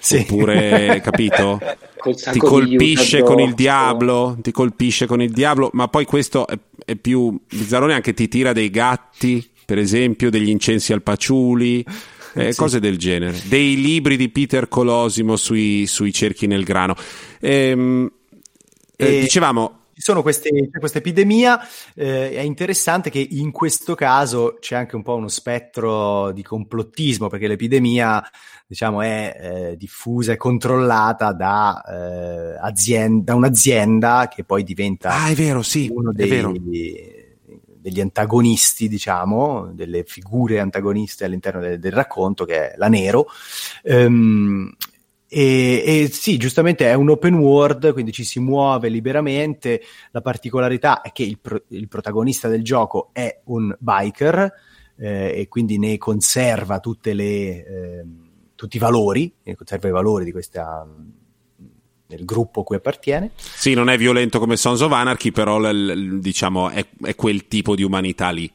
Sì. 0.00 0.18
Oppure, 0.18 1.00
capito? 1.02 1.60
ti 2.32 2.38
colpisce 2.38 3.22
con 3.22 3.40
il 3.40 3.54
diavolo, 3.54 4.36
ti 4.40 4.52
colpisce 4.52 5.06
con 5.06 5.22
il 5.22 5.30
diavolo, 5.30 5.70
ma 5.72 5.88
poi 5.88 6.04
questo 6.04 6.46
è, 6.46 6.58
è 6.84 6.96
più 6.96 7.38
bizzarrone 7.48 7.94
anche 7.94 8.14
ti 8.14 8.28
tira 8.28 8.52
dei 8.52 8.70
gatti, 8.70 9.48
per 9.64 9.78
esempio, 9.78 10.30
degli 10.30 10.48
incensi 10.48 10.92
al 10.92 11.02
paciuli. 11.02 11.84
Eh, 12.36 12.50
sì. 12.50 12.58
cose 12.58 12.80
del 12.80 12.98
genere, 12.98 13.40
dei 13.44 13.80
libri 13.80 14.16
di 14.16 14.28
Peter 14.28 14.66
Colosimo 14.66 15.36
sui, 15.36 15.86
sui 15.86 16.12
cerchi 16.12 16.48
nel 16.48 16.64
grano. 16.64 16.96
Ehm, 17.38 18.10
eh, 18.96 19.20
dicevamo, 19.20 19.84
ci 19.94 20.00
sono 20.00 20.22
queste, 20.22 20.50
c'è 20.50 20.80
questa 20.80 20.98
epidemia, 20.98 21.60
eh, 21.94 22.32
è 22.32 22.40
interessante 22.40 23.10
che 23.10 23.24
in 23.30 23.52
questo 23.52 23.94
caso 23.94 24.56
c'è 24.60 24.74
anche 24.74 24.96
un 24.96 25.04
po' 25.04 25.14
uno 25.14 25.28
spettro 25.28 26.32
di 26.32 26.42
complottismo, 26.42 27.28
perché 27.28 27.46
l'epidemia 27.46 28.20
diciamo, 28.74 29.02
è 29.02 29.36
eh, 29.40 29.76
diffusa 29.76 30.32
e 30.32 30.36
controllata 30.36 31.32
da, 31.32 31.80
eh, 31.82 32.58
azienda, 32.60 33.32
da, 33.32 33.34
un'azienda 33.36 34.28
che 34.28 34.42
poi 34.42 34.64
diventa 34.64 35.10
ah, 35.10 35.28
è 35.28 35.34
vero, 35.34 35.62
sì, 35.62 35.88
uno 35.94 36.12
dei, 36.12 36.28
degli 37.78 38.00
antagonisti, 38.00 38.88
diciamo, 38.88 39.70
delle 39.72 40.02
figure 40.02 40.58
antagoniste 40.58 41.24
all'interno 41.24 41.60
del, 41.60 41.78
del 41.78 41.92
racconto, 41.92 42.44
che 42.44 42.72
è 42.72 42.74
la 42.76 42.88
Nero. 42.88 43.26
Um, 43.84 44.74
e, 45.28 45.82
e, 45.86 46.08
sì, 46.10 46.36
giustamente 46.36 46.88
è 46.88 46.94
un 46.94 47.10
open 47.10 47.34
world, 47.34 47.92
quindi 47.92 48.10
ci 48.10 48.24
si 48.24 48.40
muove 48.40 48.88
liberamente. 48.88 49.82
La 50.10 50.20
particolarità 50.20 51.00
è 51.00 51.12
che 51.12 51.22
il, 51.22 51.38
pro- 51.38 51.62
il 51.68 51.86
protagonista 51.86 52.48
del 52.48 52.64
gioco 52.64 53.10
è 53.12 53.40
un 53.44 53.72
biker 53.78 54.52
eh, 54.96 55.32
e 55.36 55.48
quindi 55.48 55.78
ne 55.78 55.96
conserva 55.96 56.80
tutte 56.80 57.14
le... 57.14 57.24
Eh, 57.24 58.04
tutti 58.54 58.76
i 58.76 58.80
valori, 58.80 59.32
conserva 59.56 59.88
i 59.88 59.92
valori 59.92 60.24
di 60.24 60.32
questa 60.32 60.86
del 62.06 62.24
gruppo 62.24 62.60
a 62.60 62.64
cui 62.64 62.76
appartiene. 62.76 63.30
Sì, 63.36 63.74
non 63.74 63.88
è 63.88 63.96
violento 63.96 64.38
come 64.38 64.56
Sons 64.56 64.80
of 64.80 64.92
Anarchy, 64.92 65.30
però 65.30 65.58
l- 65.58 65.70
l- 65.70 66.18
diciamo 66.20 66.68
è, 66.70 66.86
è, 67.02 67.14
quel 67.14 67.48
tipo 67.48 67.74
di 67.74 67.82
umanità 67.82 68.30
lì. 68.30 68.50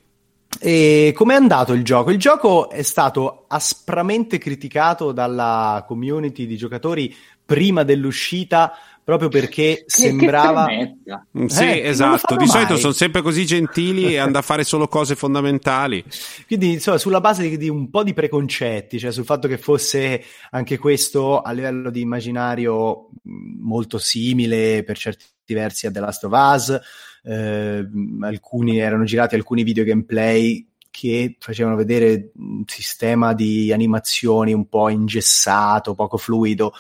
E 0.60 1.14
com'è 1.16 1.36
andato 1.36 1.74
il 1.74 1.84
gioco? 1.84 2.12
Il 2.12 2.18
gioco 2.18 2.70
è 2.70 2.82
stato 2.82 3.46
aspramente 3.48 4.38
criticato 4.38 5.12
dalla 5.12 5.84
community 5.88 6.48
di 6.48 6.58
giocatori 6.58 7.16
prima 7.46 7.84
dell'uscita 7.84 8.74
proprio 9.10 9.30
perché 9.30 9.84
che, 9.84 9.84
sembrava 9.88 10.68
che 10.68 10.96
mm, 11.38 11.46
sì 11.46 11.64
eh, 11.64 11.88
esatto 11.88 12.36
di 12.36 12.46
mai. 12.46 12.48
solito 12.48 12.78
sono 12.78 12.94
sempre 12.94 13.22
così 13.22 13.46
gentili 13.46 14.14
e 14.14 14.18
hanno 14.18 14.38
a 14.38 14.42
fare 14.42 14.64
solo 14.64 14.88
cose 14.88 15.16
fondamentali 15.16 16.04
quindi 16.46 16.74
insomma 16.74 16.98
sulla 16.98 17.20
base 17.20 17.50
di, 17.50 17.58
di, 17.58 17.70
un 17.70 17.90
po' 17.90 18.04
di 18.04 18.14
preconcetti 18.14 19.00
cioè 19.00 19.12
sul 19.12 19.26
fatto 19.26 19.48
che 19.48 19.58
fosse 19.58 20.24
anche 20.52 20.78
questo 20.78 21.42
a 21.42 21.52
livello 21.52 21.90
di 21.90 22.02
immaginario 22.02 23.10
mm, 23.28 23.62
molto 23.62 23.98
simile 23.98 24.84
per 24.84 24.98
certi 24.98 25.26
versi 25.48 25.88
a 25.88 25.92
The 25.92 26.00
Last 26.00 26.24
of 26.26 26.32
Us 26.34 26.80
eh, 27.24 27.90
alcuni 28.22 28.80
erano 28.80 29.04
girati 29.04 29.36
alcuni 29.36 29.64
video 29.64 29.84
gameplay 29.84 30.68
che 30.92 31.38
facevano 31.40 31.76
vedere 31.76 32.32
un 32.36 32.64
sistema 32.66 33.34
di 33.34 33.72
animazioni 33.72 34.54
un 34.54 34.68
po' 34.68 34.90
ingessato, 34.90 35.96
poco 35.96 36.18
fluido. 36.18 36.74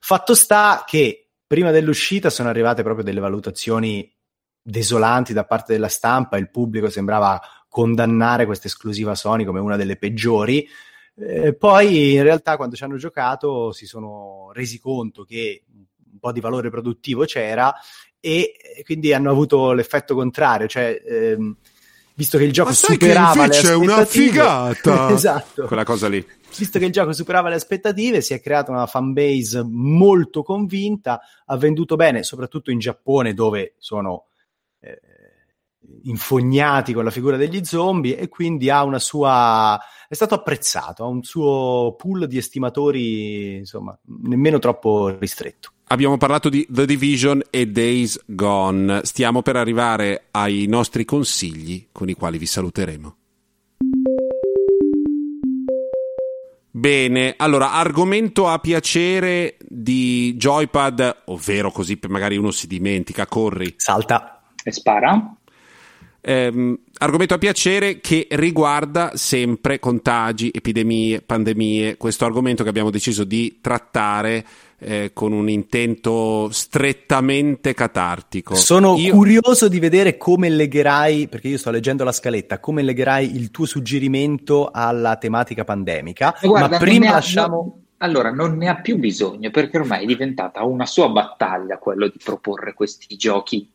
Fatto 0.00 0.34
sta 0.34 0.82
che 0.86 1.29
prima 1.50 1.72
dell'uscita 1.72 2.30
sono 2.30 2.48
arrivate 2.48 2.84
proprio 2.84 3.02
delle 3.02 3.18
valutazioni 3.18 4.08
desolanti 4.62 5.32
da 5.32 5.44
parte 5.44 5.72
della 5.72 5.88
stampa, 5.88 6.36
il 6.36 6.48
pubblico 6.48 6.88
sembrava 6.88 7.40
condannare 7.68 8.46
questa 8.46 8.68
esclusiva 8.68 9.16
Sony 9.16 9.44
come 9.44 9.58
una 9.58 9.74
delle 9.74 9.96
peggiori. 9.96 10.64
Eh, 11.16 11.56
poi 11.56 12.12
in 12.12 12.22
realtà 12.22 12.56
quando 12.56 12.76
ci 12.76 12.84
hanno 12.84 12.98
giocato 12.98 13.72
si 13.72 13.86
sono 13.86 14.50
resi 14.52 14.78
conto 14.78 15.24
che 15.24 15.64
un 16.12 16.18
po' 16.20 16.30
di 16.30 16.38
valore 16.38 16.70
produttivo 16.70 17.24
c'era 17.24 17.74
e 18.20 18.54
quindi 18.84 19.12
hanno 19.12 19.32
avuto 19.32 19.72
l'effetto 19.72 20.14
contrario, 20.14 20.68
cioè 20.68 21.02
ehm, 21.04 21.56
visto 22.20 22.36
che 22.36 22.44
il 22.44 22.52
gioco 22.52 22.74
superava 22.74 23.46
le 23.46 23.56
aspettative, 23.56 23.72
è 23.72 23.76
una 23.76 24.04
figata. 24.04 25.08
esatto. 25.10 25.64
Quella 25.64 25.84
cosa 25.84 26.06
lì 26.06 26.22
visto 26.58 26.78
che 26.78 26.84
il 26.84 26.92
gioco 26.92 27.12
superava 27.12 27.48
le 27.48 27.54
aspettative, 27.54 28.20
si 28.20 28.34
è 28.34 28.40
creata 28.40 28.70
una 28.70 28.86
fanbase 28.86 29.62
molto 29.64 30.42
convinta, 30.42 31.20
ha 31.46 31.56
venduto 31.56 31.96
bene, 31.96 32.22
soprattutto 32.22 32.70
in 32.70 32.78
Giappone, 32.78 33.32
dove 33.32 33.76
sono 33.78 34.26
eh, 34.80 35.00
infognati 36.02 36.92
con 36.92 37.04
la 37.04 37.10
figura 37.10 37.36
degli 37.36 37.64
zombie, 37.64 38.18
e 38.18 38.28
quindi 38.28 38.68
ha 38.68 38.82
una 38.82 38.98
sua. 38.98 39.80
è 40.08 40.14
stato 40.14 40.34
apprezzato, 40.34 41.04
ha 41.04 41.06
un 41.06 41.22
suo 41.22 41.94
pool 41.96 42.26
di 42.26 42.36
estimatori, 42.36 43.56
insomma, 43.58 43.98
nemmeno 44.24 44.58
troppo 44.58 45.16
ristretto. 45.18 45.70
Abbiamo 45.92 46.18
parlato 46.18 46.48
di 46.48 46.64
The 46.70 46.86
Division 46.86 47.42
e 47.50 47.66
Days 47.66 48.20
Gone. 48.24 49.00
Stiamo 49.02 49.42
per 49.42 49.56
arrivare 49.56 50.26
ai 50.30 50.66
nostri 50.68 51.04
consigli 51.04 51.88
con 51.90 52.08
i 52.08 52.14
quali 52.14 52.38
vi 52.38 52.46
saluteremo. 52.46 53.16
Bene, 56.70 57.34
allora, 57.36 57.72
argomento 57.72 58.46
a 58.46 58.60
piacere 58.60 59.56
di 59.66 60.36
Joypad, 60.36 61.22
ovvero 61.24 61.72
così 61.72 61.98
magari 62.06 62.36
uno 62.36 62.52
si 62.52 62.68
dimentica, 62.68 63.26
corri. 63.26 63.74
Salta. 63.76 64.44
E 64.62 64.70
spara. 64.70 65.34
Eh, 66.20 66.78
argomento 66.98 67.34
a 67.34 67.38
piacere 67.38 67.98
che 67.98 68.28
riguarda 68.30 69.16
sempre 69.16 69.80
contagi, 69.80 70.50
epidemie, 70.54 71.20
pandemie, 71.20 71.96
questo 71.96 72.26
argomento 72.26 72.62
che 72.62 72.68
abbiamo 72.68 72.90
deciso 72.90 73.24
di 73.24 73.58
trattare 73.60 74.46
eh, 74.80 75.10
con 75.12 75.32
un 75.32 75.48
intento 75.48 76.48
strettamente 76.50 77.74
catartico. 77.74 78.54
Sono 78.54 78.96
io... 78.96 79.14
curioso 79.14 79.68
di 79.68 79.78
vedere 79.78 80.16
come 80.16 80.48
legherai, 80.48 81.28
perché 81.28 81.48
io 81.48 81.58
sto 81.58 81.70
leggendo 81.70 82.02
la 82.02 82.12
scaletta, 82.12 82.58
come 82.58 82.82
legherai 82.82 83.36
il 83.36 83.50
tuo 83.50 83.66
suggerimento 83.66 84.70
alla 84.72 85.16
tematica 85.16 85.64
pandemica. 85.64 86.36
Guarda, 86.42 86.68
ma 86.68 86.78
prima 86.78 87.10
lasciamo... 87.10 87.56
No... 87.56 87.78
Allora, 88.02 88.30
non 88.30 88.56
ne 88.56 88.68
ha 88.68 88.76
più 88.76 88.96
bisogno 88.96 89.50
perché 89.50 89.76
ormai 89.76 90.04
è 90.04 90.06
diventata 90.06 90.64
una 90.64 90.86
sua 90.86 91.10
battaglia 91.10 91.76
quello 91.76 92.08
di 92.08 92.18
proporre 92.22 92.72
questi 92.72 93.14
giochi 93.16 93.70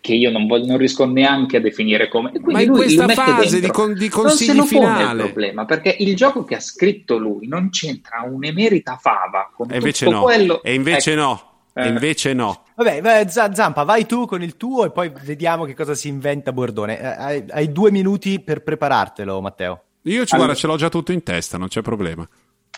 che 0.00 0.14
io 0.14 0.30
non, 0.30 0.46
voglio, 0.46 0.66
non, 0.66 0.78
riesco 0.78 1.06
neanche 1.06 1.58
a 1.58 1.60
definire 1.60 2.08
come. 2.08 2.32
Ma 2.40 2.60
in 2.62 2.70
questa 2.70 3.06
fase 3.08 3.60
di, 3.60 3.68
con, 3.68 3.94
di 3.94 4.08
consigli 4.08 4.56
non 4.56 4.66
se 4.66 4.74
lo 4.74 4.82
finale. 4.82 5.04
Pone 5.04 5.12
il 5.12 5.32
problema 5.32 5.64
perché 5.64 5.96
il 5.98 6.16
gioco 6.16 6.44
che 6.44 6.56
ha 6.56 6.60
scritto 6.60 7.18
lui 7.18 7.46
non 7.46 7.70
c'entra 7.70 8.22
un'emerita 8.28 8.98
fava 9.00 9.50
con 9.54 9.70
e 9.70 9.76
invece 9.76 10.08
no. 10.08 10.22
quello. 10.22 10.62
E 10.62 10.74
invece 10.74 11.12
ecco. 11.12 11.20
no. 11.20 11.44
E 11.72 11.84
eh. 11.84 11.88
invece 11.88 12.32
no. 12.32 12.62
Vabbè, 12.74 13.26
Zampa, 13.28 13.84
vai 13.84 14.06
tu 14.06 14.26
con 14.26 14.42
il 14.42 14.56
tuo 14.56 14.86
e 14.86 14.90
poi 14.90 15.12
vediamo 15.22 15.64
che 15.64 15.74
cosa 15.74 15.94
si 15.94 16.08
inventa 16.08 16.52
Bordone. 16.52 16.98
Eh, 16.98 17.06
hai, 17.06 17.44
hai 17.50 17.70
due 17.70 17.90
minuti 17.90 18.40
per 18.40 18.62
preparartelo, 18.62 19.40
Matteo. 19.40 19.82
Io 20.04 20.24
ci 20.24 20.34
allora. 20.34 20.36
guarda, 20.36 20.54
ce 20.54 20.66
l'ho 20.66 20.76
già 20.76 20.88
tutto 20.88 21.12
in 21.12 21.22
testa, 21.22 21.58
non 21.58 21.68
c'è 21.68 21.82
problema. 21.82 22.26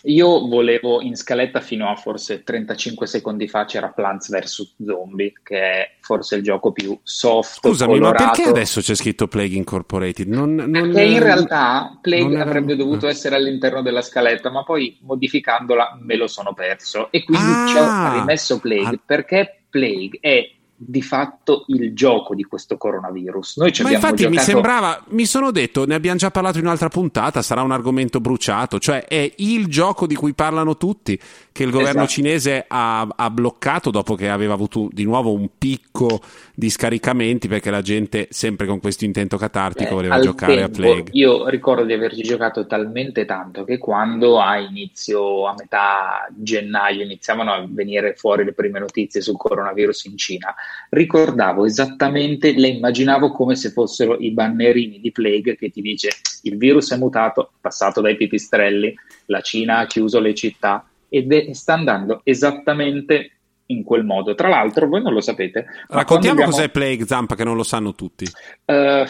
Io 0.04 0.46
volevo 0.48 1.00
in 1.00 1.16
scaletta 1.16 1.60
fino 1.60 1.88
a 1.88 1.94
forse 1.94 2.42
35 2.42 3.06
secondi 3.06 3.46
fa 3.46 3.64
c'era 3.64 3.90
Plants 3.90 4.30
vs 4.30 4.74
Zombie, 4.84 5.32
che 5.42 5.60
è 5.60 5.90
forse 6.00 6.36
il 6.36 6.42
gioco 6.42 6.72
più 6.72 6.98
soft. 7.02 7.60
Scusami, 7.60 7.98
colorato. 7.98 8.24
ma 8.24 8.30
perché 8.30 8.48
adesso 8.48 8.80
c'è 8.80 8.94
scritto 8.94 9.28
Plague 9.28 9.56
Incorporated? 9.56 10.26
Non, 10.26 10.54
non, 10.54 10.70
perché 10.70 11.02
in 11.02 11.22
realtà 11.22 11.98
Plague 12.00 12.34
era... 12.34 12.42
avrebbe 12.42 12.74
dovuto 12.74 13.06
essere 13.06 13.36
all'interno 13.36 13.82
della 13.82 14.02
scaletta, 14.02 14.50
ma 14.50 14.64
poi 14.64 14.98
modificandola 15.02 15.98
me 16.00 16.16
lo 16.16 16.26
sono 16.26 16.52
perso. 16.52 17.10
E 17.12 17.24
quindi 17.24 17.50
ah, 17.52 17.66
ci 17.68 17.76
ho 17.76 18.12
rimesso 18.18 18.58
Plague 18.58 18.96
ah. 18.96 19.00
perché 19.04 19.62
Plague 19.70 20.18
è 20.20 20.50
di 20.84 21.02
fatto 21.02 21.64
il 21.68 21.94
gioco 21.94 22.34
di 22.34 22.42
questo 22.44 22.76
coronavirus. 22.76 23.58
Noi 23.58 23.72
ci 23.72 23.82
Ma 23.82 23.90
infatti 23.90 24.22
giocato... 24.22 24.36
mi 24.36 24.42
sembrava, 24.42 25.04
mi 25.08 25.24
sono 25.24 25.50
detto, 25.50 25.86
ne 25.86 25.94
abbiamo 25.94 26.18
già 26.18 26.30
parlato 26.30 26.58
in 26.58 26.64
un'altra 26.64 26.88
puntata, 26.88 27.42
sarà 27.42 27.62
un 27.62 27.70
argomento 27.70 28.20
bruciato, 28.20 28.78
cioè 28.78 29.04
è 29.04 29.32
il 29.36 29.66
gioco 29.68 30.06
di 30.06 30.14
cui 30.14 30.34
parlano 30.34 30.76
tutti, 30.76 31.18
che 31.52 31.62
il 31.62 31.70
governo 31.70 32.02
esatto. 32.02 32.08
cinese 32.08 32.64
ha, 32.66 33.06
ha, 33.14 33.30
bloccato 33.30 33.90
dopo 33.90 34.14
che 34.14 34.28
aveva 34.28 34.54
avuto 34.54 34.88
di 34.90 35.04
nuovo 35.04 35.32
un 35.32 35.48
picco 35.56 36.20
di 36.54 36.70
scaricamenti 36.70 37.48
perché 37.48 37.70
la 37.70 37.82
gente 37.82 38.28
sempre 38.30 38.66
con 38.66 38.80
questo 38.80 39.04
intento 39.04 39.36
catartico 39.36 39.90
eh, 39.90 39.94
voleva 39.94 40.20
giocare 40.20 40.56
tempo, 40.56 40.66
a 40.66 40.74
Plague. 40.74 41.04
Io 41.12 41.48
ricordo 41.48 41.84
di 41.84 41.92
averci 41.92 42.22
giocato 42.22 42.66
talmente 42.66 43.24
tanto 43.24 43.64
che 43.64 43.78
quando 43.78 44.40
a 44.40 44.58
inizio, 44.58 45.46
a 45.46 45.54
metà 45.56 46.26
gennaio 46.34 47.04
iniziavano 47.04 47.52
a 47.52 47.66
venire 47.68 48.14
fuori 48.14 48.44
le 48.44 48.52
prime 48.52 48.78
notizie 48.78 49.20
sul 49.20 49.36
coronavirus 49.36 50.06
in 50.06 50.16
Cina, 50.16 50.54
ricordavo 50.90 51.64
esattamente, 51.64 52.52
le 52.52 52.68
immaginavo 52.68 53.30
come 53.30 53.54
se 53.56 53.70
fossero 53.70 54.18
i 54.18 54.30
bannerini 54.32 55.00
di 55.00 55.12
Plague 55.12 55.56
che 55.56 55.70
ti 55.70 55.80
dice 55.80 56.10
il 56.42 56.56
virus 56.56 56.92
è 56.92 56.96
mutato, 56.96 57.52
passato 57.60 58.00
dai 58.00 58.16
pipistrelli, 58.16 58.94
la 59.26 59.40
Cina 59.40 59.78
ha 59.78 59.86
chiuso 59.86 60.20
le 60.20 60.34
città 60.34 60.86
e 61.08 61.50
sta 61.52 61.74
andando 61.74 62.20
esattamente 62.24 63.32
in 63.66 63.84
quel 63.84 64.04
modo. 64.04 64.34
Tra 64.34 64.48
l'altro, 64.48 64.88
voi 64.88 65.02
non 65.02 65.12
lo 65.12 65.20
sapete. 65.20 65.66
Raccontiamo 65.88 66.40
abbiamo... 66.40 66.52
cos'è 66.52 66.68
Plague 66.68 67.06
Zampa, 67.06 67.34
che 67.34 67.44
non 67.44 67.56
lo 67.56 67.62
sanno 67.62 67.94
tutti. 67.94 68.26
Uh, 68.64 69.04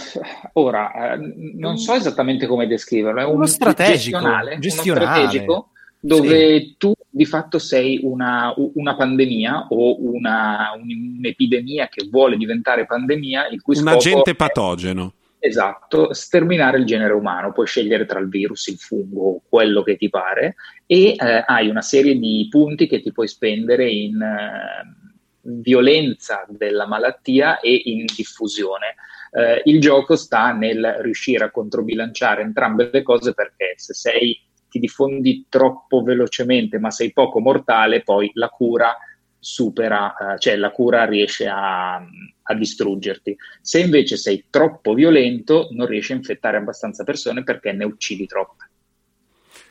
ora, 0.55 1.17
uh, 1.17 1.33
non 1.59 1.79
so 1.79 1.95
esattamente 1.95 2.47
come 2.47 2.67
descriverlo. 2.67 3.21
È 3.21 3.25
uno 3.25 3.47
strategico, 3.47 4.19
gestionale, 4.19 4.59
gestionale. 4.59 5.05
Uno 5.05 5.15
strategico 5.15 5.71
dove 6.05 6.59
sì. 6.59 6.75
tu 6.79 6.93
di 7.09 7.25
fatto 7.25 7.59
sei 7.59 8.01
una, 8.03 8.53
una 8.57 8.97
pandemia 8.97 9.69
o 9.69 10.03
una, 10.03 10.73
un'epidemia 10.77 11.89
che 11.89 12.09
vuole 12.11 12.37
diventare 12.37 12.87
pandemia. 12.87 13.49
Il 13.49 13.63
cui 13.63 13.79
un 13.79 13.89
agente 13.89 14.35
patogeno. 14.35 15.15
Esatto, 15.39 16.13
sterminare 16.13 16.79
il 16.79 16.85
genere 16.85 17.15
umano, 17.15 17.53
puoi 17.53 17.67
scegliere 17.67 18.05
tra 18.05 18.21
il 18.21 18.29
virus, 18.29 18.69
il 18.69 18.79
fungo, 18.79 19.43
quello 19.49 19.83
che 19.83 19.97
ti 19.97 20.09
pare 20.09 20.55
e 20.87 21.17
eh, 21.19 21.45
hai 21.45 21.69
una 21.69 21.83
serie 21.83 22.17
di 22.17 22.47
punti 22.49 22.87
che 22.87 23.01
ti 23.01 23.11
puoi 23.11 23.27
spendere 23.27 23.91
in 23.91 24.23
eh, 24.23 25.11
violenza 25.43 26.47
della 26.49 26.87
malattia 26.87 27.59
e 27.59 27.83
in 27.87 28.05
diffusione. 28.05 28.95
Eh, 29.33 29.63
il 29.65 29.81
gioco 29.81 30.15
sta 30.15 30.53
nel 30.53 30.99
riuscire 31.01 31.45
a 31.45 31.51
controbilanciare 31.51 32.43
entrambe 32.43 32.91
le 32.93 33.03
cose 33.03 33.35
perché 33.35 33.75
se 33.77 33.95
sei, 33.95 34.39
ti 34.73 34.79
diffondi 34.79 35.45
troppo 35.51 36.03
velocemente 36.03 36.79
ma 36.79 36.91
sei 36.91 37.13
poco 37.13 37.41
mortale, 37.41 38.03
poi 38.03 38.31
la 38.35 38.49
cura 38.49 38.97
supera, 39.39 40.15
eh, 40.15 40.39
cioè 40.39 40.57
la 40.57 40.71
cura 40.71 41.05
riesce 41.05 41.47
a, 41.47 41.97
a, 41.97 42.55
distruggerti. 42.55 43.37
Se 43.61 43.81
invece 43.81 44.17
sei 44.17 44.47
troppo 44.49 44.95
violento, 44.95 45.69
non 45.73 45.87
riesci 45.87 46.13
a 46.13 46.17
infettare 46.17 46.57
abbastanza 46.57 47.05
persone 47.05 47.43
perché 47.43 47.73
ne 47.73 47.85
uccidi 47.85 48.27
troppe. 48.27 48.71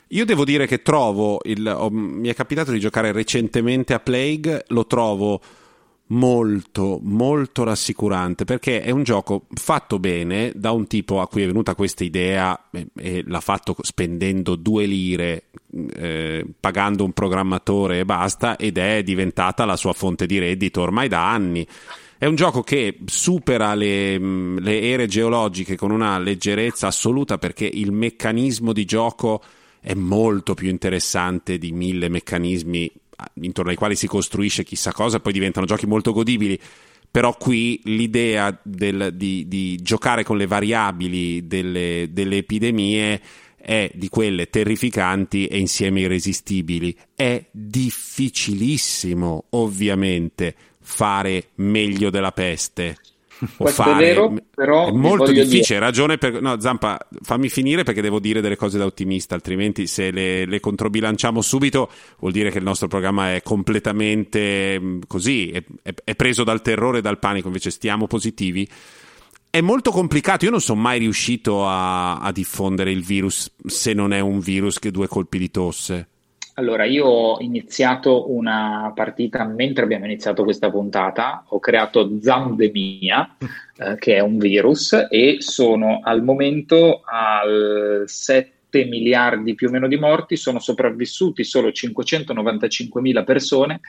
Io 0.08 0.24
devo 0.24 0.44
dire 0.44 0.66
che 0.66 0.82
trovo, 0.82 1.40
il, 1.44 1.66
oh, 1.66 1.90
mi 1.90 2.28
è 2.28 2.34
capitato 2.34 2.70
di 2.70 2.78
giocare 2.78 3.12
recentemente 3.12 3.94
a 3.94 3.98
Plague, 3.98 4.66
lo 4.68 4.86
trovo 4.86 5.40
molto 6.12 7.00
molto 7.02 7.64
rassicurante 7.64 8.44
perché 8.44 8.82
è 8.82 8.90
un 8.90 9.02
gioco 9.02 9.46
fatto 9.54 9.98
bene 9.98 10.52
da 10.54 10.70
un 10.70 10.86
tipo 10.86 11.20
a 11.20 11.28
cui 11.28 11.42
è 11.42 11.46
venuta 11.46 11.74
questa 11.74 12.04
idea 12.04 12.68
e, 12.70 12.88
e 12.96 13.24
l'ha 13.26 13.40
fatto 13.40 13.74
spendendo 13.80 14.56
due 14.56 14.84
lire 14.84 15.44
eh, 15.94 16.46
pagando 16.60 17.04
un 17.04 17.12
programmatore 17.12 18.00
e 18.00 18.04
basta 18.04 18.56
ed 18.56 18.78
è 18.78 19.02
diventata 19.02 19.64
la 19.64 19.76
sua 19.76 19.92
fonte 19.94 20.26
di 20.26 20.38
reddito 20.38 20.82
ormai 20.82 21.08
da 21.08 21.30
anni. 21.30 21.66
È 22.18 22.26
un 22.26 22.36
gioco 22.36 22.62
che 22.62 22.98
supera 23.06 23.74
le, 23.74 24.16
le 24.18 24.80
ere 24.80 25.06
geologiche 25.06 25.76
con 25.76 25.90
una 25.90 26.18
leggerezza 26.18 26.86
assoluta 26.86 27.38
perché 27.38 27.64
il 27.64 27.90
meccanismo 27.90 28.72
di 28.72 28.84
gioco 28.84 29.42
è 29.80 29.94
molto 29.94 30.54
più 30.54 30.68
interessante 30.68 31.58
di 31.58 31.72
mille 31.72 32.08
meccanismi 32.08 32.92
intorno 33.34 33.70
ai 33.70 33.76
quali 33.76 33.96
si 33.96 34.06
costruisce 34.06 34.64
chissà 34.64 34.92
cosa, 34.92 35.20
poi 35.20 35.32
diventano 35.32 35.66
giochi 35.66 35.86
molto 35.86 36.12
godibili. 36.12 36.58
Però 37.10 37.36
qui 37.36 37.78
l'idea 37.84 38.58
del, 38.62 39.10
di, 39.14 39.46
di, 39.46 39.76
giocare 39.82 40.24
con 40.24 40.38
le 40.38 40.46
variabili 40.46 41.46
delle, 41.46 42.08
delle 42.10 42.38
epidemie 42.38 43.20
è 43.56 43.90
di 43.92 44.08
quelle 44.08 44.48
terrificanti 44.48 45.46
e 45.46 45.58
insieme 45.58 46.00
irresistibili. 46.00 46.96
È 47.14 47.44
difficilissimo, 47.50 49.44
ovviamente, 49.50 50.54
fare 50.80 51.50
meglio 51.56 52.08
della 52.08 52.32
peste 52.32 52.96
può 53.56 53.66
fare. 53.66 53.92
È, 53.92 53.96
vero, 53.96 54.34
però 54.54 54.88
è 54.88 54.92
molto 54.92 55.30
difficile. 55.32 55.78
Dire... 55.78 55.80
Ragione 55.80 56.18
per. 56.18 56.40
No, 56.40 56.60
Zampa, 56.60 56.98
fammi 57.22 57.48
finire 57.48 57.82
perché 57.82 58.00
devo 58.00 58.18
dire 58.18 58.40
delle 58.40 58.56
cose 58.56 58.78
da 58.78 58.84
ottimista, 58.84 59.34
altrimenti 59.34 59.86
se 59.86 60.10
le, 60.10 60.46
le 60.46 60.60
controbilanciamo 60.60 61.40
subito 61.40 61.90
vuol 62.18 62.32
dire 62.32 62.50
che 62.50 62.58
il 62.58 62.64
nostro 62.64 62.88
programma 62.88 63.34
è 63.34 63.42
completamente 63.42 64.78
mm, 64.80 65.00
così, 65.06 65.50
è, 65.50 65.62
è, 65.82 65.94
è 66.04 66.14
preso 66.14 66.44
dal 66.44 66.62
terrore 66.62 66.98
e 66.98 67.02
dal 67.02 67.18
panico, 67.18 67.48
invece 67.48 67.70
stiamo 67.70 68.06
positivi. 68.06 68.68
È 69.50 69.60
molto 69.60 69.90
complicato, 69.90 70.46
io 70.46 70.50
non 70.50 70.62
sono 70.62 70.80
mai 70.80 70.98
riuscito 70.98 71.66
a, 71.66 72.18
a 72.18 72.32
diffondere 72.32 72.90
il 72.90 73.04
virus 73.04 73.52
se 73.66 73.92
non 73.92 74.14
è 74.14 74.20
un 74.20 74.40
virus 74.40 74.78
che 74.78 74.90
due 74.90 75.08
colpi 75.08 75.38
di 75.38 75.50
tosse. 75.50 76.08
Allora, 76.54 76.84
io 76.84 77.06
ho 77.06 77.40
iniziato 77.40 78.30
una 78.30 78.92
partita 78.94 79.44
mentre 79.44 79.84
abbiamo 79.84 80.04
iniziato 80.04 80.44
questa 80.44 80.70
puntata, 80.70 81.44
ho 81.48 81.58
creato 81.58 82.18
Zamdemia, 82.20 83.36
eh, 83.78 83.96
che 83.98 84.16
è 84.16 84.20
un 84.20 84.36
virus, 84.36 85.06
e 85.08 85.36
sono 85.38 86.00
al 86.02 86.22
momento 86.22 87.00
al 87.04 88.02
7 88.06 88.84
miliardi 88.84 89.54
più 89.54 89.68
o 89.68 89.70
meno 89.70 89.88
di 89.88 89.96
morti, 89.96 90.36
sono 90.36 90.58
sopravvissuti 90.58 91.42
solo 91.42 91.72
595 91.72 93.00
mila 93.00 93.24
persone, 93.24 93.80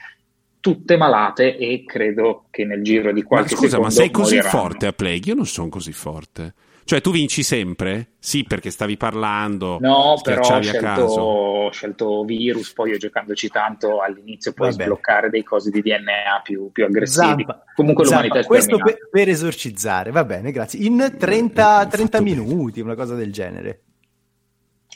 tutte 0.58 0.96
malate 0.96 1.58
e 1.58 1.84
credo 1.84 2.46
che 2.50 2.64
nel 2.64 2.82
giro 2.82 3.12
di 3.12 3.22
qualche 3.22 3.52
ma 3.52 3.60
scusa, 3.60 3.76
secondo 3.76 3.94
ma 3.94 4.00
sei 4.00 4.10
così 4.10 4.36
moriranno. 4.36 4.58
forte 4.58 4.86
a 4.86 4.92
Plague? 4.92 5.22
Io 5.26 5.34
non 5.34 5.46
sono 5.46 5.68
così 5.68 5.92
forte. 5.92 6.54
Cioè, 6.86 7.00
tu 7.00 7.10
vinci 7.12 7.42
sempre? 7.42 8.08
Sì, 8.18 8.44
perché 8.44 8.70
stavi 8.70 8.98
parlando. 8.98 9.78
No, 9.80 10.20
però 10.22 10.56
ho 10.56 10.60
scelto, 10.60 11.02
ho 11.02 11.70
scelto, 11.70 12.24
virus. 12.24 12.74
Poi 12.74 12.90
io 12.90 12.98
giocandoci 12.98 13.48
tanto 13.48 14.02
all'inizio 14.02 14.52
puoi 14.52 14.70
Vabbè. 14.70 14.82
sbloccare 14.82 15.30
dei 15.30 15.42
cosi 15.42 15.70
di 15.70 15.80
DNA 15.80 16.42
più, 16.42 16.70
più 16.72 16.84
aggressivi. 16.84 17.26
Zampa, 17.26 17.64
Comunque 17.74 18.04
Zampa, 18.04 18.22
l'umanità 18.22 18.44
è 18.44 18.46
Questo 18.46 18.76
per, 18.76 19.08
per, 19.10 19.28
esorcizzare, 19.30 20.10
va 20.10 20.24
bene, 20.24 20.52
grazie. 20.52 20.84
In 20.84 21.14
30, 21.18 21.86
30 21.86 22.20
minuti, 22.20 22.80
una 22.80 22.94
cosa 22.94 23.14
del 23.14 23.32
genere. 23.32 23.80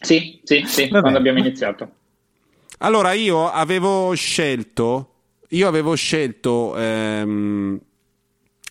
Sì, 0.00 0.40
sì, 0.44 0.64
sì, 0.66 0.88
quando 0.90 1.16
abbiamo 1.16 1.38
iniziato. 1.38 1.90
Allora, 2.80 3.12
io 3.12 3.50
avevo 3.50 4.12
scelto. 4.14 5.14
Io 5.48 5.66
avevo 5.66 5.94
scelto. 5.94 6.76
Ehm, 6.76 7.80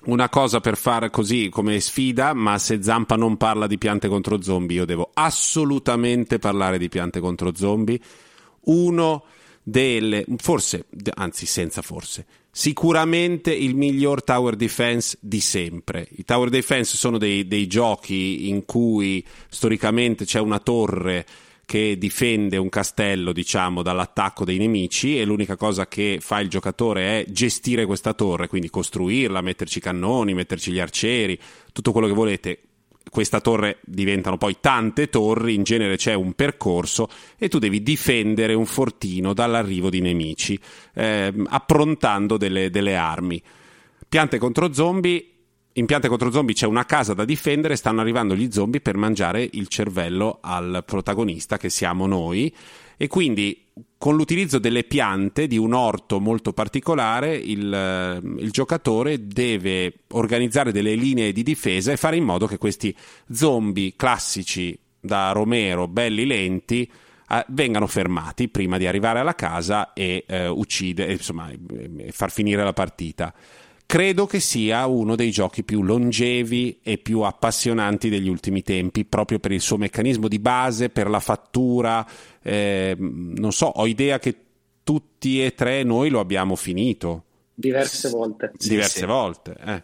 una 0.08 0.30
cosa 0.30 0.60
per 0.60 0.78
fare 0.78 1.10
così 1.10 1.50
come 1.50 1.80
sfida, 1.80 2.34
ma 2.34 2.58
se 2.58 2.82
Zampa 2.82 3.16
non 3.16 3.38
parla 3.38 3.68
di 3.68 3.78
piante 3.78 4.08
contro 4.08 4.42
zombie, 4.42 4.78
io 4.78 4.86
devo 4.86 5.12
assolutamente 5.14 6.40
parlare 6.40 6.78
di 6.78 6.90
piante 6.90 7.20
contro 7.20 7.56
zombie. 7.56 8.00
Uno 8.66 9.24
delle, 9.64 10.26
forse, 10.38 10.86
anzi 11.14 11.46
senza 11.46 11.82
forse, 11.82 12.26
sicuramente 12.50 13.54
il 13.54 13.76
miglior 13.76 14.24
tower 14.24 14.56
defense 14.56 15.18
di 15.20 15.42
sempre. 15.42 16.08
I 16.16 16.24
tower 16.24 16.50
defense 16.50 16.96
sono 16.96 17.18
dei, 17.18 17.48
dei 17.48 17.68
giochi 17.68 18.50
in 18.50 18.66
cui 18.66 19.26
storicamente 19.50 20.24
c'è 20.24 20.40
una 20.40 20.60
torre 20.60 21.26
che 21.68 21.98
difende 21.98 22.56
un 22.56 22.70
castello, 22.70 23.34
diciamo, 23.34 23.82
dall'attacco 23.82 24.46
dei 24.46 24.58
nemici 24.58 25.20
e 25.20 25.26
l'unica 25.26 25.58
cosa 25.58 25.86
che 25.86 26.20
fa 26.22 26.40
il 26.40 26.48
giocatore 26.48 27.20
è 27.20 27.26
gestire 27.30 27.86
questa 27.86 28.14
torre, 28.14 28.48
quindi 28.48 28.70
costruirla, 28.70 29.42
metterci 29.42 29.82
cannoni, 29.82 30.34
metterci 30.34 30.72
gli 30.72 30.80
arcieri, 30.80 31.38
tutto 31.74 31.92
quello 31.92 32.08
che 32.08 32.14
volete. 32.14 32.60
Questa 33.10 33.42
torre 33.42 33.80
diventano 33.84 34.38
poi 34.38 34.56
tante 34.62 35.10
torri, 35.10 35.56
in 35.56 35.64
genere 35.64 35.98
c'è 35.98 36.14
un 36.14 36.32
percorso 36.36 37.10
e 37.38 37.50
tu 37.50 37.60
devi 37.60 37.84
difendere 37.84 38.54
un 38.54 38.66
fortino 38.66 39.34
dall'arrivo 39.34 39.90
di 39.90 40.00
nemici, 40.00 40.58
eh, 40.94 41.34
approntando 41.48 42.38
delle, 42.38 42.70
delle 42.70 42.96
armi. 42.96 43.42
Piante 44.08 44.38
contro 44.38 44.72
zombie 44.72 45.37
in 45.78 45.86
Piante 45.86 46.08
contro 46.08 46.32
zombie 46.32 46.56
c'è 46.56 46.66
una 46.66 46.86
casa 46.86 47.14
da 47.14 47.24
difendere, 47.24 47.76
stanno 47.76 48.02
arrivando 48.02 48.36
gli 48.36 48.52
zombie 48.52 48.82
per 48.82 48.98
mangiare 48.98 49.48
il 49.52 49.68
cervello 49.68 50.40
al 50.42 50.84
protagonista 50.86 51.58
che 51.58 51.70
siamo 51.70 52.08
noi. 52.08 52.54
E 52.98 53.08
quindi 53.08 53.66
con 53.96 54.16
l'utilizzo 54.16 54.58
delle 54.58 54.84
piante 54.86 55.46
di 55.46 55.56
un 55.56 55.74
orto 55.74 56.20
molto 56.20 56.52
particolare 56.52 57.36
il, 57.36 57.72
eh, 57.72 58.20
il, 58.42 58.50
giocatore 58.50 59.28
deve 59.28 59.94
organizzare 60.14 60.72
delle 60.72 60.96
linee 60.96 61.32
di 61.32 61.44
difesa 61.44 61.92
e 61.92 61.98
fare 61.98 62.16
in 62.16 62.24
modo 62.24 62.48
che 62.48 62.58
questi 62.58 62.96
zombie 63.32 63.94
classici 63.96 64.76
da 65.00 65.32
Romero, 65.32 65.88
belli 65.88 66.26
lenti, 66.26 66.90
eh, 67.30 67.46
vengano 67.50 67.86
fermati 67.86 68.50
prima 68.50 68.80
di 68.80 68.88
arrivare 68.88 69.20
alla 69.20 69.36
casa 69.36 69.94
e 69.94 70.24
eh, 70.28 70.48
uccidere, 70.48 71.12
insomma, 71.12 71.52
far 72.10 72.32
finire 72.32 72.64
la 72.64 72.74
partita 72.74 73.32
credo 73.88 74.28
che 74.28 74.40
sia 74.42 74.86
uno 74.86 75.16
dei 75.16 75.32
giochi 75.32 75.64
più 75.64 75.82
longevi 75.82 76.82
e 76.84 76.98
più 77.00 77.22
appassionanti 77.22 78.10
degli 78.10 78.28
ultimi 78.28 78.62
tempi, 78.62 79.06
proprio 79.06 79.40
per 79.40 79.54
il 79.54 79.62
suo 79.62 79.78
meccanismo 79.78 80.28
di 80.28 80.38
base, 80.38 80.90
per 80.90 81.10
la 81.10 81.22
fattura. 81.22 82.06
Eh, 82.44 82.96
non 83.00 83.52
so, 83.52 83.66
ho 83.68 83.88
idea 83.88 84.20
che 84.20 84.36
tutti 84.84 85.44
e 85.44 85.56
tre 85.56 85.82
noi 85.84 86.10
lo 86.10 86.20
abbiamo 86.20 86.56
finito. 86.56 87.24
Diverse 87.54 88.10
volte. 88.10 88.52
Diverse 88.58 88.90
sì, 88.90 89.00
sì. 89.00 89.06
volte, 89.06 89.56
eh. 89.66 89.84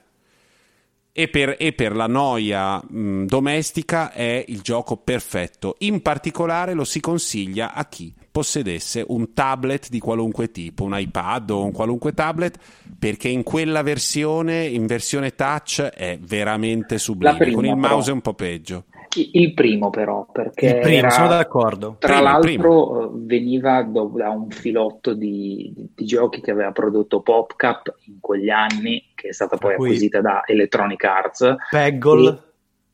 E 1.16 1.28
per, 1.30 1.56
e 1.60 1.74
per, 1.74 1.96
la 1.96 2.08
noia 2.08 2.82
mh, 2.84 3.26
domestica 3.26 4.12
è 4.12 4.44
il 4.48 4.62
gioco 4.62 4.98
perfetto. 4.98 5.76
In 5.80 6.02
particolare 6.02 6.74
lo 6.74 6.84
si 6.84 7.00
consiglia 7.00 7.74
a 7.74 7.86
chi 7.86 8.14
possedesse 8.34 9.06
un 9.10 9.32
tablet 9.32 9.90
di 9.90 10.00
qualunque 10.00 10.50
tipo, 10.50 10.86
un 10.86 10.98
iPad 10.98 11.52
o 11.52 11.64
un 11.64 11.72
qualunque 11.72 12.14
tablet, 12.14 12.58
perché 12.98 13.28
in 13.28 13.44
quella 13.44 13.84
versione, 13.84 14.66
in 14.66 14.88
versione 14.88 15.36
touch, 15.36 15.84
è 15.84 16.18
veramente 16.20 16.98
sublime. 16.98 17.38
Prima, 17.38 17.56
Con 17.56 17.66
il 17.66 17.76
mouse 17.76 18.10
è 18.10 18.14
un 18.14 18.22
po' 18.22 18.34
peggio. 18.34 18.86
Il 19.16 19.54
primo 19.54 19.92
però, 19.92 20.26
perché 20.32 20.66
il 20.66 20.80
primo, 20.80 21.12
sono 21.12 21.28
d'accordo. 21.28 21.98
Tra 22.00 22.16
primo, 22.16 22.24
l'altro 22.24 22.88
primo. 22.88 23.12
veniva 23.14 23.84
da 23.84 24.30
un 24.30 24.50
filotto 24.50 25.14
di, 25.14 25.72
di, 25.94 26.04
giochi 26.04 26.42
che 26.42 26.50
aveva 26.50 26.72
prodotto 26.72 27.22
PopCap 27.22 27.98
in 28.08 28.20
quegli 28.20 28.50
anni, 28.50 29.12
che 29.14 29.28
è 29.28 29.32
stata 29.34 29.58
poi 29.58 29.76
Qui. 29.76 29.86
acquisita 29.86 30.22
da 30.22 30.42
Electronic 30.44 31.04
Arts. 31.04 31.56
Peggle. 31.70 32.42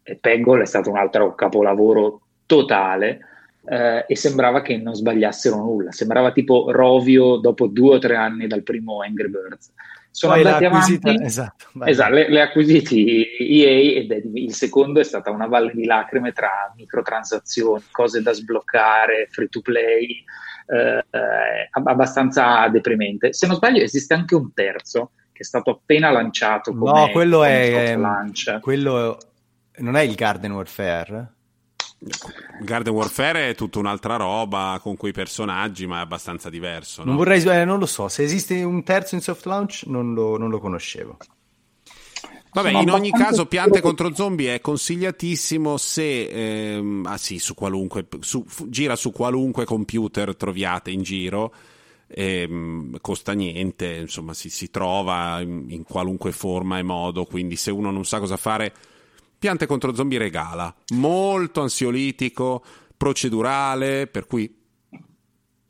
E, 0.04 0.12
e 0.12 0.16
Peggle 0.18 0.64
è 0.64 0.66
stato 0.66 0.90
un 0.90 0.98
altro 0.98 1.34
capolavoro 1.34 2.24
totale 2.46 3.29
eh, 3.70 4.06
e 4.08 4.16
sembrava 4.16 4.62
che 4.62 4.78
non 4.78 4.96
sbagliassero 4.96 5.58
nulla, 5.58 5.92
sembrava 5.92 6.32
tipo 6.32 6.72
Rovio 6.72 7.38
dopo 7.38 7.68
due 7.68 7.96
o 7.96 8.00
tre 8.00 8.16
anni 8.16 8.48
dal 8.48 8.64
primo 8.64 9.02
Angry 9.02 9.30
Birds. 9.30 9.72
Sono 10.12 10.34
Poi 10.34 10.44
andati 10.44 10.66
avanti, 10.66 11.24
esatto, 11.24 11.66
esatto 11.86 12.14
le, 12.16 12.30
le, 12.30 12.42
acquisiti 12.42 13.28
EA 13.40 14.00
ed 14.00 14.12
è, 14.12 14.22
il 14.34 14.54
secondo 14.54 15.00
è 15.00 15.04
stata 15.04 15.30
una 15.30 15.46
valle 15.46 15.72
di 15.72 15.86
lacrime 15.86 16.32
tra 16.32 16.74
microtransazioni, 16.76 17.84
cose 17.92 18.24
da 18.24 18.34
sbloccare, 18.34 19.28
free 19.30 19.48
to 19.50 19.62
play, 19.62 20.24
eh, 20.66 21.06
eh, 21.12 21.70
abbastanza 21.72 22.68
deprimente. 22.70 23.34
Se 23.34 23.46
non 23.46 23.56
sbaglio 23.56 23.84
esiste 23.84 24.16
anche 24.16 24.34
un 24.34 24.52
terzo 24.52 25.12
che 25.32 25.44
è 25.44 25.46
stato 25.46 25.70
appena 25.70 26.10
lanciato 26.10 26.76
come, 26.76 26.92
no, 26.92 27.10
quello 27.12 27.44
è, 27.44 27.96
launch. 27.96 28.60
Quello 28.62 29.16
non 29.78 29.96
è 29.96 30.02
il 30.02 30.16
Garden 30.16 30.54
Warfare? 30.54 31.34
Garden 32.62 32.94
Warfare 32.94 33.50
è 33.50 33.56
tutta 33.56 33.80
un'altra 33.80 34.16
roba 34.16 34.80
con 34.82 34.96
quei 34.96 35.12
personaggi, 35.12 35.86
ma 35.86 35.98
è 35.98 36.02
abbastanza 36.02 36.50
diverso. 36.50 37.04
No? 37.04 37.10
Non, 37.10 37.18
vorrei, 37.18 37.44
eh, 37.44 37.66
non 37.66 37.80
lo 37.80 37.86
so, 37.86 38.08
se 38.08 38.24
esiste 38.24 38.64
un 38.64 38.84
terzo 38.84 39.16
in 39.16 39.22
soft 39.22 39.46
launch 39.46 39.84
non 39.86 40.14
lo, 40.14 40.38
non 40.38 40.50
lo 40.50 40.60
conoscevo. 40.60 41.18
Vabbè, 42.52 42.72
in 42.72 42.90
ogni 42.90 43.12
caso, 43.12 43.46
Piante 43.46 43.80
contro 43.80 44.14
Zombie 44.16 44.56
è 44.56 44.62
consigliatissimo 44.62 45.78
se 45.78 46.76
ehm, 46.76 47.06
ah 47.06 47.18
sì, 47.18 47.38
su 47.38 47.54
qualunque, 47.54 48.08
su, 48.22 48.44
gira 48.66 48.96
su 48.96 49.12
qualunque 49.12 49.66
computer 49.66 50.36
troviate 50.36 50.90
in 50.90 51.04
giro. 51.04 51.54
Ehm, 52.08 52.98
costa 53.02 53.34
niente, 53.34 53.98
insomma, 53.98 54.34
si, 54.34 54.50
si 54.50 54.72
trova 54.72 55.42
in, 55.42 55.66
in 55.68 55.84
qualunque 55.84 56.32
forma 56.32 56.80
e 56.80 56.84
modo. 56.84 57.26
Quindi, 57.26 57.56
se 57.56 57.70
uno 57.70 57.92
non 57.92 58.04
sa 58.04 58.18
cosa 58.20 58.38
fare, 58.38 58.74
Piante 59.40 59.66
contro 59.66 59.96
zombie 59.96 60.18
regala, 60.18 60.74
molto 60.96 61.62
ansiolitico, 61.62 62.62
procedurale, 62.98 64.08
per 64.08 64.28
cui 64.28 64.54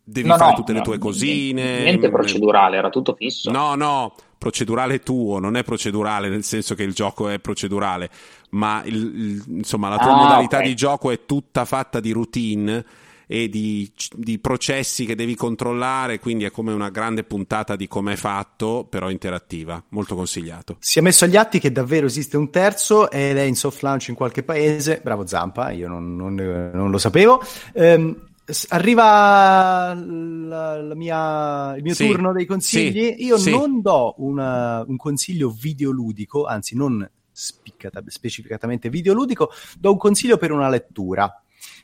devi 0.04 0.28
no, 0.28 0.38
fare 0.38 0.52
no, 0.52 0.56
tutte 0.58 0.72
no, 0.72 0.80
le 0.80 0.84
tue 0.84 0.98
cosine. 0.98 1.84
Niente 1.84 2.10
procedurale, 2.10 2.78
era 2.78 2.90
tutto 2.90 3.14
fisso. 3.14 3.52
No, 3.52 3.76
no, 3.76 4.16
procedurale 4.40 5.02
tuo, 5.02 5.38
non 5.38 5.56
è 5.56 5.64
procedurale 5.64 6.30
nel 6.30 6.44
senso 6.44 6.74
che 6.74 6.82
il 6.82 6.94
gioco 6.94 7.30
è 7.30 7.40
procedurale, 7.40 8.10
ma 8.52 8.82
il, 8.86 8.96
il, 8.96 9.44
insomma 9.58 9.90
la 9.90 9.98
tua 9.98 10.14
ah, 10.14 10.24
modalità 10.24 10.58
okay. 10.58 10.68
di 10.70 10.76
gioco 10.76 11.12
è 11.12 11.26
tutta 11.26 11.64
fatta 11.66 12.00
di 12.00 12.12
routine 12.12 12.84
e 13.32 13.48
di, 13.48 13.92
di, 14.16 14.40
processi 14.40 15.06
che 15.06 15.14
devi 15.14 15.36
controllare, 15.36 16.18
quindi 16.18 16.46
è 16.46 16.50
come 16.50 16.74
una 16.74 16.90
grande 16.90 17.24
puntata 17.24 17.76
di 17.76 17.88
com'è 17.88 18.16
fatto, 18.16 18.88
però 18.90 19.12
interattiva, 19.12 19.84
molto 19.90 20.16
consigliato. 20.16 20.78
Si 20.80 20.98
è 20.98 21.02
messo 21.04 21.26
agli 21.26 21.36
atti 21.36 21.60
che 21.60 21.72
davvero 21.72 22.08
esiste 22.08 22.38
un 22.38 22.50
terzo 22.50 23.12
ed 23.12 23.38
è 23.38 23.44
in 23.44 23.56
soft 23.56 23.84
launch 23.84 24.08
in 24.08 24.16
qualche 24.16 24.42
paese, 24.42 25.00
bravo 25.04 25.28
Zampa, 25.28 25.70
io 25.70 25.88
non, 25.88 26.16
non, 26.16 26.34
non 26.74 26.90
lo 26.90 26.98
sapevo. 26.98 27.40
Um, 27.74 28.30
arriva 28.70 29.94
la, 29.94 30.82
la 30.82 30.96
mia, 30.96 31.76
il 31.76 31.84
mio 31.84 31.94
sì, 31.94 32.08
turno 32.08 32.34
dei 32.34 32.48
consigli. 32.48 33.14
Sì, 33.16 33.26
Io 33.26 33.38
sì. 33.38 33.52
non 33.52 33.80
do 33.80 34.16
una, 34.18 34.84
un 34.88 34.98
consiglio 34.98 35.52
videoludico, 35.52 36.46
anzi 36.46 36.76
non 36.76 37.08
specificatamente 37.32 38.90
videoludico, 38.90 39.52
do 39.78 39.92
un 39.92 39.98
consiglio 39.98 40.38
per 40.38 40.52
una 40.52 40.68
lettura 40.68 41.32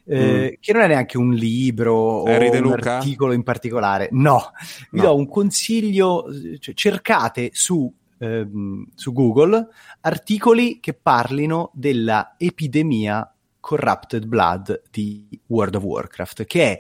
eh, 0.08 0.52
mm. 0.52 0.62
che 0.62 0.74
non 0.74 0.82
è 0.84 0.88
neanche 0.88 1.18
un 1.18 1.34
libro 1.34 2.24
Harry 2.24 2.50
o 2.50 2.52
un 2.54 2.62
Luca? 2.62 2.98
articolo 2.98 3.34
in 3.34 3.44
particolare. 3.44 4.10
No, 4.12 4.52
vi 4.92 5.00
no. 5.00 5.06
do 5.06 5.16
un 5.16 5.28
consiglio, 5.28 6.26
cioè, 6.60 6.74
cercate 6.76 7.50
su, 7.54 7.92
ehm, 8.20 8.88
su 8.94 9.14
Google 9.14 9.68
articoli 10.02 10.80
che 10.80 10.94
parlino 10.94 11.72
della 11.74 12.36
epidemia 12.38 13.30
Corrupted 13.60 14.26
Blood 14.26 14.84
di 14.92 15.28
World 15.48 15.76
of 15.76 15.84
Warcraft, 15.84 16.46
che 16.46 16.78
è 16.78 16.80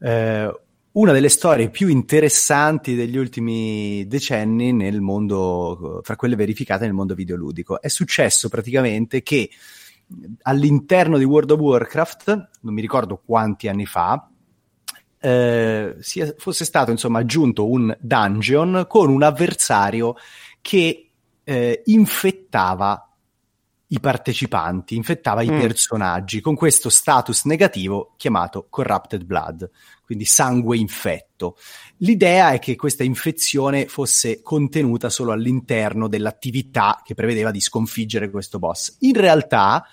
eh, 0.00 0.60
una 0.90 1.12
delle 1.12 1.28
storie 1.28 1.70
più 1.70 1.86
interessanti 1.86 2.96
degli 2.96 3.16
ultimi 3.16 4.04
decenni 4.08 4.72
nel 4.72 5.00
mondo, 5.00 6.00
fra 6.02 6.16
quelle 6.16 6.34
verificate 6.34 6.86
nel 6.86 6.92
mondo 6.92 7.14
videoludico. 7.14 7.80
È 7.80 7.86
successo 7.86 8.48
praticamente 8.48 9.22
che 9.22 9.48
all'interno 10.42 11.18
di 11.18 11.24
World 11.24 11.50
of 11.50 11.60
Warcraft, 11.60 12.48
non 12.60 12.74
mi 12.74 12.80
ricordo 12.80 13.20
quanti 13.24 13.68
anni 13.68 13.86
fa, 13.86 14.30
eh, 15.20 15.96
sia, 15.98 16.34
fosse 16.36 16.64
stato 16.64 16.90
insomma 16.90 17.18
aggiunto 17.18 17.68
un 17.68 17.94
dungeon 18.00 18.86
con 18.88 19.10
un 19.10 19.22
avversario 19.22 20.14
che 20.60 21.10
eh, 21.42 21.82
infettava 21.86 23.02
i 23.88 24.00
partecipanti, 24.00 24.96
infettava 24.96 25.42
mm. 25.42 25.44
i 25.44 25.60
personaggi 25.60 26.40
con 26.40 26.54
questo 26.54 26.90
status 26.90 27.44
negativo 27.44 28.14
chiamato 28.16 28.66
Corrupted 28.68 29.24
Blood, 29.24 29.70
quindi 30.08 30.24
sangue 30.24 30.78
infetto. 30.78 31.58
L'idea 31.98 32.52
è 32.52 32.58
che 32.58 32.76
questa 32.76 33.04
infezione 33.04 33.88
fosse 33.88 34.40
contenuta 34.40 35.10
solo 35.10 35.32
all'interno 35.32 36.08
dell'attività 36.08 37.02
che 37.04 37.12
prevedeva 37.12 37.50
di 37.50 37.60
sconfiggere 37.60 38.30
questo 38.30 38.58
boss. 38.58 38.96
In 39.00 39.12
realtà 39.12 39.84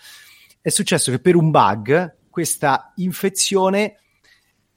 è 0.61 0.69
successo 0.69 1.11
che 1.11 1.19
per 1.19 1.35
un 1.35 1.51
bug 1.51 2.15
questa 2.29 2.93
infezione 2.95 3.99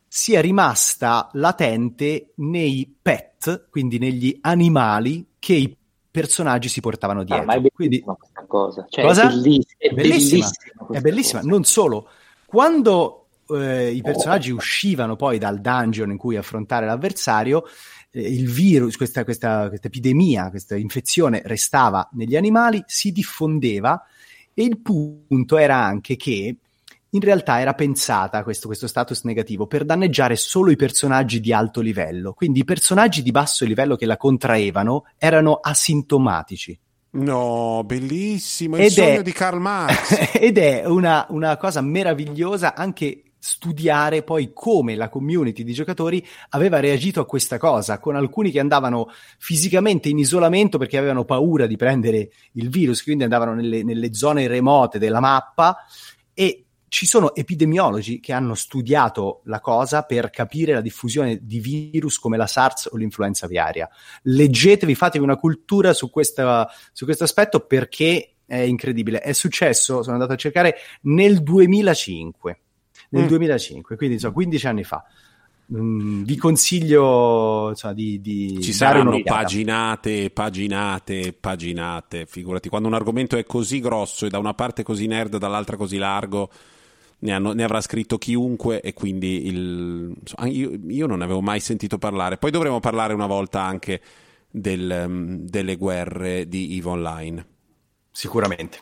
sia 0.09 0.41
rimasta 0.41 1.31
latente 1.35 2.33
nei 2.39 2.93
pet, 3.01 3.69
quindi 3.71 3.99
negli 3.99 4.37
animali 4.41 5.35
che 5.39 5.55
i 5.55 5.77
personaggi 6.11 6.69
si 6.69 6.81
portavano 6.81 7.23
dietro. 7.23 7.45
Ah, 7.45 7.47
ma 7.47 7.53
è 7.53 7.61
bellissima 7.61 7.77
Quindi, 7.77 8.01
questa 8.03 8.45
cosa. 8.49 8.87
Cioè, 8.89 9.05
cosa? 9.05 9.23
È 9.23 9.29
bellissima. 9.29 9.77
È 9.79 9.91
bellissima. 9.91 10.51
È 10.91 11.01
bellissima. 11.01 11.41
Non 11.43 11.63
solo. 11.63 12.09
Quando 12.45 13.18
eh, 13.49 13.93
i 13.93 14.03
personaggi 14.03 14.51
uscivano 14.51 15.17
poi 15.17 15.39
dal 15.39 15.61
dungeon 15.61 16.11
in 16.11 16.17
cui 16.17 16.37
affrontare 16.37 16.87
l'avversario, 16.87 17.65
eh, 18.11 18.21
il 18.21 18.51
virus, 18.51 18.97
questa, 18.97 19.25
questa, 19.25 19.69
questa 19.69 19.87
epidemia, 19.87 20.51
questa 20.51 20.77
infezione 20.77 21.43
restava 21.45 22.09
negli 22.13 22.37
animali, 22.37 22.83
si 22.87 23.13
diffondeva 23.13 24.03
e 24.55 24.65
il 24.65 24.81
punto 24.81 25.57
era 25.57 25.77
anche 25.77 26.17
che 26.17 26.57
in 27.11 27.21
realtà 27.21 27.61
era 27.61 27.75
pensata 27.75 28.43
questo, 28.43 28.67
questo, 28.67 28.87
status 28.87 29.23
negativo 29.23 29.67
per 29.67 29.85
danneggiare 29.85 30.37
solo 30.37 30.71
i 30.71 30.77
personaggi 30.77 31.41
di 31.41 31.53
alto 31.53 31.81
livello, 31.81 32.35
quindi 32.35 32.61
i 32.61 32.65
personaggi 32.65 33.23
di 33.23 33.31
basso 33.31 33.65
livello 33.65 33.97
che 33.97 34.05
la 34.05 34.17
contraevano 34.17 35.07
erano 35.17 35.55
asintomatici. 35.55 36.79
No, 37.11 37.83
bellissimo, 37.87 38.77
il 38.77 38.83
ed 38.83 38.91
sogno 38.91 39.21
è, 39.21 39.23
di 39.23 39.33
Karl 39.33 39.59
Marx. 39.59 40.33
ed 40.39 40.59
è 40.59 40.85
una, 40.85 41.25
una 41.31 41.57
cosa 41.57 41.81
meravigliosa 41.81 42.75
anche 42.75 43.23
studiare 43.39 44.23
poi 44.23 44.51
come 44.53 44.97
la 44.97 45.09
community 45.09 45.63
di 45.63 45.73
giocatori 45.73 46.25
aveva 46.51 46.81
reagito 46.81 47.21
a 47.21 47.27
questa 47.27 47.59
cosa, 47.59 47.99
con 47.99 48.17
alcuni 48.17 48.51
che 48.51 48.61
andavano 48.61 49.09
fisicamente 49.39 50.09
in 50.09 50.19
isolamento 50.19 50.79
perché 50.79 50.99
avevano 50.99 51.25
paura 51.25 51.67
di 51.67 51.77
prendere 51.77 52.31
il 52.53 52.69
virus, 52.69 53.03
quindi 53.03 53.25
andavano 53.25 53.55
nelle, 53.55 53.83
nelle 53.83 54.15
zone 54.15 54.47
remote 54.47 54.99
della 54.99 55.21
mappa 55.21 55.77
e 56.35 56.65
ci 56.89 57.07
sono 57.07 57.35
epidemiologi 57.35 58.19
che 58.19 58.33
hanno 58.33 58.55
studiato 58.55 59.43
la 59.45 59.61
cosa 59.61 60.03
per 60.03 60.31
capire 60.31 60.73
la 60.73 60.81
diffusione 60.81 61.39
di 61.43 61.61
virus 61.61 62.19
come 62.19 62.37
la 62.37 62.47
SARS 62.47 62.89
o 62.91 62.97
l'influenza 62.97 63.45
aviaria. 63.45 63.89
Leggetevi, 64.23 64.95
fatevi 64.95 65.23
una 65.23 65.37
cultura 65.37 65.93
su, 65.93 66.11
questa, 66.11 66.69
su 66.93 67.05
questo 67.05 67.25
aspetto 67.25 67.61
perché 67.61 68.37
è 68.47 68.57
incredibile. 68.57 69.21
È 69.21 69.33
successo, 69.33 70.03
sono 70.03 70.15
andato 70.15 70.33
a 70.33 70.37
cercare, 70.37 70.77
nel 71.03 71.43
2005. 71.43 72.59
Nel 73.11 73.25
mm. 73.25 73.29
2005, 73.29 73.97
quindi 73.97 74.19
so, 74.19 74.33
15 74.33 74.67
anni 74.67 74.85
fa. 74.85 75.05
Mm, 75.75 76.23
vi 76.23 76.37
consiglio 76.37 77.69
insomma, 77.69 77.93
di, 77.93 78.23
di 78.23 78.59
ci 78.63 78.73
saranno 78.73 79.21
paginate, 79.23 80.31
paginate, 80.31 81.35
paginate. 81.39 82.25
Figurati, 82.27 82.71
quando 82.71 82.89
un 82.89 82.95
argomento 82.95 83.37
è 83.37 83.45
così 83.45 83.81
grosso 83.81 84.25
e 84.25 84.31
da 84.31 84.39
una 84.39 84.55
parte 84.55 84.83
così 84.83 85.07
nerd, 85.07 85.37
dall'altra 85.37 85.77
così 85.77 85.99
largo, 85.99 86.51
ne, 87.21 87.33
hanno, 87.33 87.53
ne 87.53 87.65
avrà 87.65 87.83
scritto 87.83 88.17
chiunque 88.17 88.81
e 88.81 88.95
quindi 88.95 89.47
il, 89.47 90.15
insomma, 90.19 90.49
io, 90.49 90.71
io, 90.89 91.07
non 91.07 91.19
ne 91.19 91.25
avevo 91.25 91.43
mai 91.43 91.61
sentito 91.61 91.99
parlare. 91.99 92.39
Poi 92.39 92.51
dovremo 92.51 92.81
parlare 92.81 93.13
una 93.13 93.27
volta 93.27 93.63
anche 93.63 94.01
del, 94.51 95.05
mm, 95.07 95.35
delle 95.47 95.77
guerre 95.77 96.49
di 96.49 96.79
EVE 96.79 96.89
Online. 96.89 97.47
Sicuramente. 98.11 98.79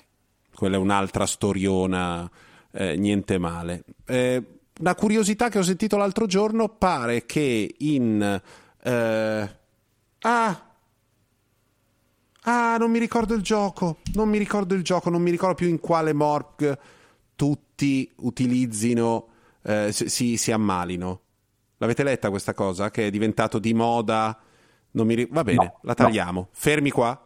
Quella 0.55 0.77
è 0.77 0.79
un'altra 0.79 1.27
storiona, 1.27 2.31
eh, 2.77 2.97
niente 2.97 3.39
male. 3.39 3.85
Eh, 4.07 4.43
una 4.81 4.95
curiosità 4.95 5.49
che 5.49 5.59
ho 5.59 5.63
sentito 5.63 5.97
l'altro 5.97 6.27
giorno 6.27 6.69
pare 6.69 7.25
che 7.25 7.75
in 7.79 8.41
eh... 8.83 9.57
ah 10.21 10.71
ah 12.43 12.77
non 12.77 12.91
mi 12.91 12.99
ricordo 12.99 13.33
il 13.33 13.41
gioco 13.41 14.01
non 14.13 14.29
mi 14.29 14.37
ricordo 14.37 14.75
il 14.75 14.83
gioco 14.83 15.09
non 15.09 15.23
mi 15.23 15.31
ricordo 15.31 15.55
più 15.55 15.67
in 15.67 15.81
quale 15.81 16.13
morg 16.13 16.79
tutti 17.35 18.13
utilizzino 18.17 19.29
eh, 19.67 19.93
si, 19.93 20.37
si 20.37 20.53
ammalino. 20.53 21.21
L'avete 21.79 22.03
letta 22.05 22.31
questa 22.31 22.55
cosa 22.55 22.91
che 22.91 23.07
è 23.07 23.11
diventato 23.11 23.59
di 23.59 23.75
moda? 23.75 24.39
Non 24.93 25.07
mi 25.07 25.15
ri... 25.15 25.29
va 25.31 25.43
bene 25.43 25.65
no, 25.65 25.79
la 25.83 25.95
tagliamo. 25.95 26.41
No. 26.41 26.49
fermi 26.53 26.91
qua. 26.91 27.21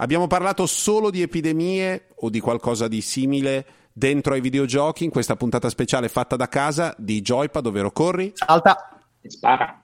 Abbiamo 0.00 0.26
parlato 0.26 0.66
solo 0.66 1.10
di 1.10 1.22
epidemie 1.22 2.08
o 2.16 2.30
di 2.30 2.40
qualcosa 2.40 2.86
di 2.86 3.00
simile 3.00 3.66
dentro 3.98 4.34
ai 4.34 4.40
videogiochi 4.40 5.02
in 5.02 5.10
questa 5.10 5.34
puntata 5.34 5.68
speciale 5.68 6.08
fatta 6.08 6.36
da 6.36 6.48
casa 6.48 6.94
di 6.96 7.20
Joypad, 7.20 7.66
ovvero 7.66 7.90
Corri. 7.90 8.30
Salta 8.32 9.00
e 9.20 9.28
spara. 9.28 9.82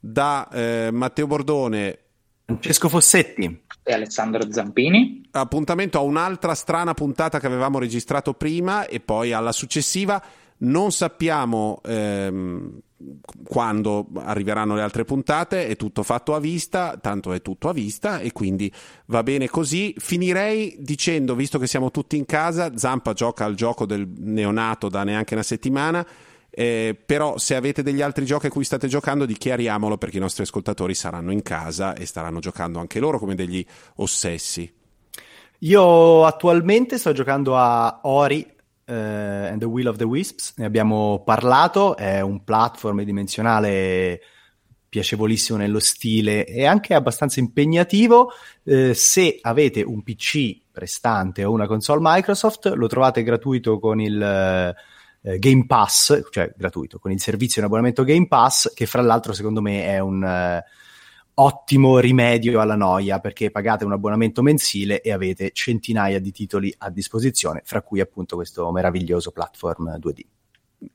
Da 0.00 0.48
eh, 0.52 0.90
Matteo 0.92 1.28
Bordone. 1.28 1.98
Francesco 2.44 2.88
Fossetti. 2.88 3.62
E 3.84 3.92
Alessandro 3.92 4.50
Zampini. 4.50 5.28
Appuntamento 5.30 5.98
a 5.98 6.02
un'altra 6.02 6.54
strana 6.54 6.94
puntata 6.94 7.38
che 7.38 7.46
avevamo 7.46 7.78
registrato 7.78 8.34
prima 8.34 8.86
e 8.86 8.98
poi 8.98 9.32
alla 9.32 9.52
successiva. 9.52 10.20
Non 10.58 10.90
sappiamo 10.90 11.80
ehm, 11.84 12.80
quando 13.44 14.08
arriveranno 14.14 14.74
le 14.74 14.82
altre 14.82 15.04
puntate, 15.04 15.68
è 15.68 15.76
tutto 15.76 16.02
fatto 16.02 16.34
a 16.34 16.40
vista, 16.40 16.98
tanto 17.00 17.32
è 17.32 17.40
tutto 17.40 17.68
a 17.68 17.72
vista 17.72 18.18
e 18.18 18.32
quindi 18.32 18.72
va 19.06 19.22
bene 19.22 19.48
così. 19.48 19.94
Finirei 19.98 20.76
dicendo, 20.80 21.34
visto 21.34 21.58
che 21.58 21.66
siamo 21.66 21.90
tutti 21.90 22.16
in 22.16 22.26
casa, 22.26 22.76
Zampa 22.76 23.12
gioca 23.12 23.44
al 23.44 23.54
gioco 23.54 23.86
del 23.86 24.08
neonato 24.16 24.88
da 24.88 25.04
neanche 25.04 25.34
una 25.34 25.44
settimana. 25.44 26.06
Eh, 26.50 26.98
però 27.06 27.38
se 27.38 27.54
avete 27.54 27.82
degli 27.82 28.02
altri 28.02 28.24
giochi 28.24 28.46
a 28.46 28.50
cui 28.50 28.64
state 28.64 28.88
giocando 28.88 29.26
dichiariamolo 29.26 29.96
perché 29.96 30.16
i 30.16 30.20
nostri 30.20 30.42
ascoltatori 30.42 30.94
saranno 30.94 31.30
in 31.30 31.42
casa 31.42 31.94
e 31.94 32.04
staranno 32.04 32.40
giocando 32.40 32.80
anche 32.80 32.98
loro 32.98 33.18
come 33.18 33.36
degli 33.36 33.64
ossessi. 33.96 34.72
Io 35.62 36.24
attualmente 36.24 36.98
sto 36.98 37.12
giocando 37.12 37.56
a 37.56 38.00
Ori 38.04 38.44
uh, 38.88 39.50
and 39.50 39.58
the 39.58 39.66
Will 39.66 39.86
of 39.86 39.96
the 39.96 40.04
Wisps, 40.04 40.54
ne 40.56 40.64
abbiamo 40.64 41.22
parlato, 41.24 41.96
è 41.96 42.20
un 42.20 42.42
platform 42.42 43.02
dimensionale 43.02 44.20
piacevolissimo 44.88 45.58
nello 45.58 45.80
stile 45.80 46.46
e 46.46 46.64
anche 46.64 46.94
abbastanza 46.94 47.40
impegnativo. 47.40 48.32
Eh, 48.64 48.94
se 48.94 49.38
avete 49.42 49.82
un 49.82 50.02
PC 50.02 50.62
prestante 50.72 51.44
o 51.44 51.52
una 51.52 51.66
console 51.66 52.00
Microsoft, 52.02 52.72
lo 52.74 52.86
trovate 52.86 53.22
gratuito 53.22 53.78
con 53.78 54.00
il 54.00 54.20
eh, 54.20 55.38
Game 55.38 55.66
Pass, 55.66 56.28
cioè 56.30 56.52
gratuito, 56.56 56.98
con 56.98 57.12
il 57.12 57.20
servizio 57.20 57.60
in 57.60 57.66
abbonamento 57.66 58.04
Game 58.04 58.28
Pass, 58.28 58.72
che 58.72 58.86
fra 58.86 59.02
l'altro 59.02 59.32
secondo 59.32 59.60
me 59.60 59.84
è 59.84 59.98
un... 59.98 60.24
Eh, 60.24 60.64
ottimo 61.40 61.98
rimedio 61.98 62.60
alla 62.60 62.76
noia 62.76 63.20
perché 63.20 63.50
pagate 63.50 63.84
un 63.84 63.92
abbonamento 63.92 64.42
mensile 64.42 65.00
e 65.00 65.12
avete 65.12 65.50
centinaia 65.52 66.18
di 66.20 66.32
titoli 66.32 66.72
a 66.78 66.90
disposizione, 66.90 67.62
fra 67.64 67.82
cui 67.82 68.00
appunto 68.00 68.36
questo 68.36 68.70
meraviglioso 68.70 69.30
platform 69.30 69.96
2D. 69.98 70.20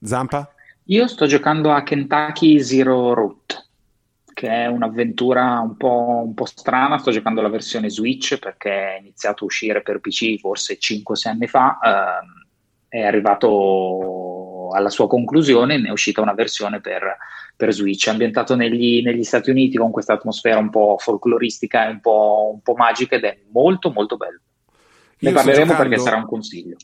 Zampa? 0.02 0.54
Io 0.86 1.08
sto 1.08 1.26
giocando 1.26 1.72
a 1.72 1.84
Kentucky 1.84 2.60
Zero 2.60 3.14
Route, 3.14 3.56
che 4.34 4.50
è 4.50 4.66
un'avventura 4.66 5.60
un 5.60 5.78
po', 5.78 6.24
un 6.26 6.34
po', 6.34 6.46
strana. 6.46 6.98
Sto 6.98 7.12
giocando 7.12 7.41
la 7.41 7.50
versione 7.50 7.89
Switch 7.89 8.38
perché 8.38 8.96
è 8.96 9.00
iniziato 9.00 9.44
a 9.44 9.48
uscire 9.48 9.82
per 9.82 10.00
PC 10.00 10.39
forse 10.39 10.78
5-6 10.78 11.28
anni 11.30 11.48
fa. 11.48 11.80
Ehm, 11.82 12.48
è 12.89 13.02
arrivato 13.02 14.33
alla 14.72 14.89
sua 14.89 15.07
conclusione, 15.07 15.78
ne 15.78 15.89
è 15.89 15.91
uscita 15.91 16.22
una 16.22 16.34
versione 16.34 16.80
per, 16.82 17.18
per 17.55 17.74
Switch, 17.74 18.07
ambientato 18.07 18.55
negli, 18.55 19.01
negli, 19.01 19.24
Stati 19.24 19.49
Uniti 19.49 19.78
con 19.78 19.91
questa 19.91 20.14
atmosfera 20.14 20.59
un 20.59 20.70
po' 20.70 20.97
folcloristica 20.99 21.88
e 21.88 21.91
un 21.91 21.99
po', 21.99 22.51
un 22.53 22.61
po' 22.61 22.76
magica 22.76 23.16
ed 23.16 23.24
è 23.24 23.38
molto 23.51 23.91
molto 23.91 24.18
bello. 24.18 24.39
Ne 25.20 25.30
Io 25.30 25.36
parleremo 25.36 25.66
giocando... 25.66 25.89
perché 25.89 26.03
sarà 26.03 26.18
un 26.18 26.26
consiglio. 26.26 26.76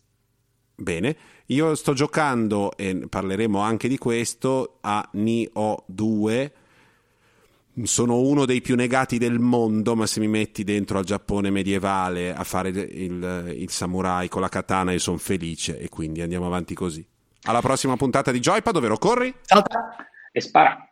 Bene, 0.76 1.16
io 1.48 1.76
sto 1.76 1.94
giocando 1.94 2.72
e 2.78 3.08
parleremo 3.10 3.60
anche 3.60 3.88
di 3.88 3.98
questo 3.98 4.78
a 4.82 5.08
Nioh 5.14 5.84
2 5.88 6.52
sono 7.84 8.20
uno 8.20 8.46
dei 8.46 8.62
più 8.62 8.76
negati 8.76 9.18
del 9.18 9.40
mondo, 9.40 9.96
ma 9.96 10.06
se 10.06 10.20
mi 10.20 10.28
metti 10.28 10.64
dentro 10.64 10.98
al 10.98 11.06
Giappone 11.06 11.50
medievale 11.50 12.34
a 12.34 12.44
fare 12.44 12.70
il, 12.70 13.54
il 13.56 13.70
samurai 13.70 14.28
con 14.28 14.42
la 14.42 14.50
katana 14.50 14.92
io 14.92 15.00
sono 15.00 15.18
felice 15.18 15.80
e 15.80 15.90
quindi 15.90 16.22
andiamo 16.22 16.46
avanti 16.46 16.74
così. 16.74 17.06
Alla 17.44 17.62
prossima 17.62 17.96
puntata 17.96 18.32
di 18.32 18.40
Joypad, 18.40 18.74
dove 18.74 18.88
corri? 18.98 19.34
Salta 19.42 19.96
e 20.32 20.42
spara. 20.42 20.89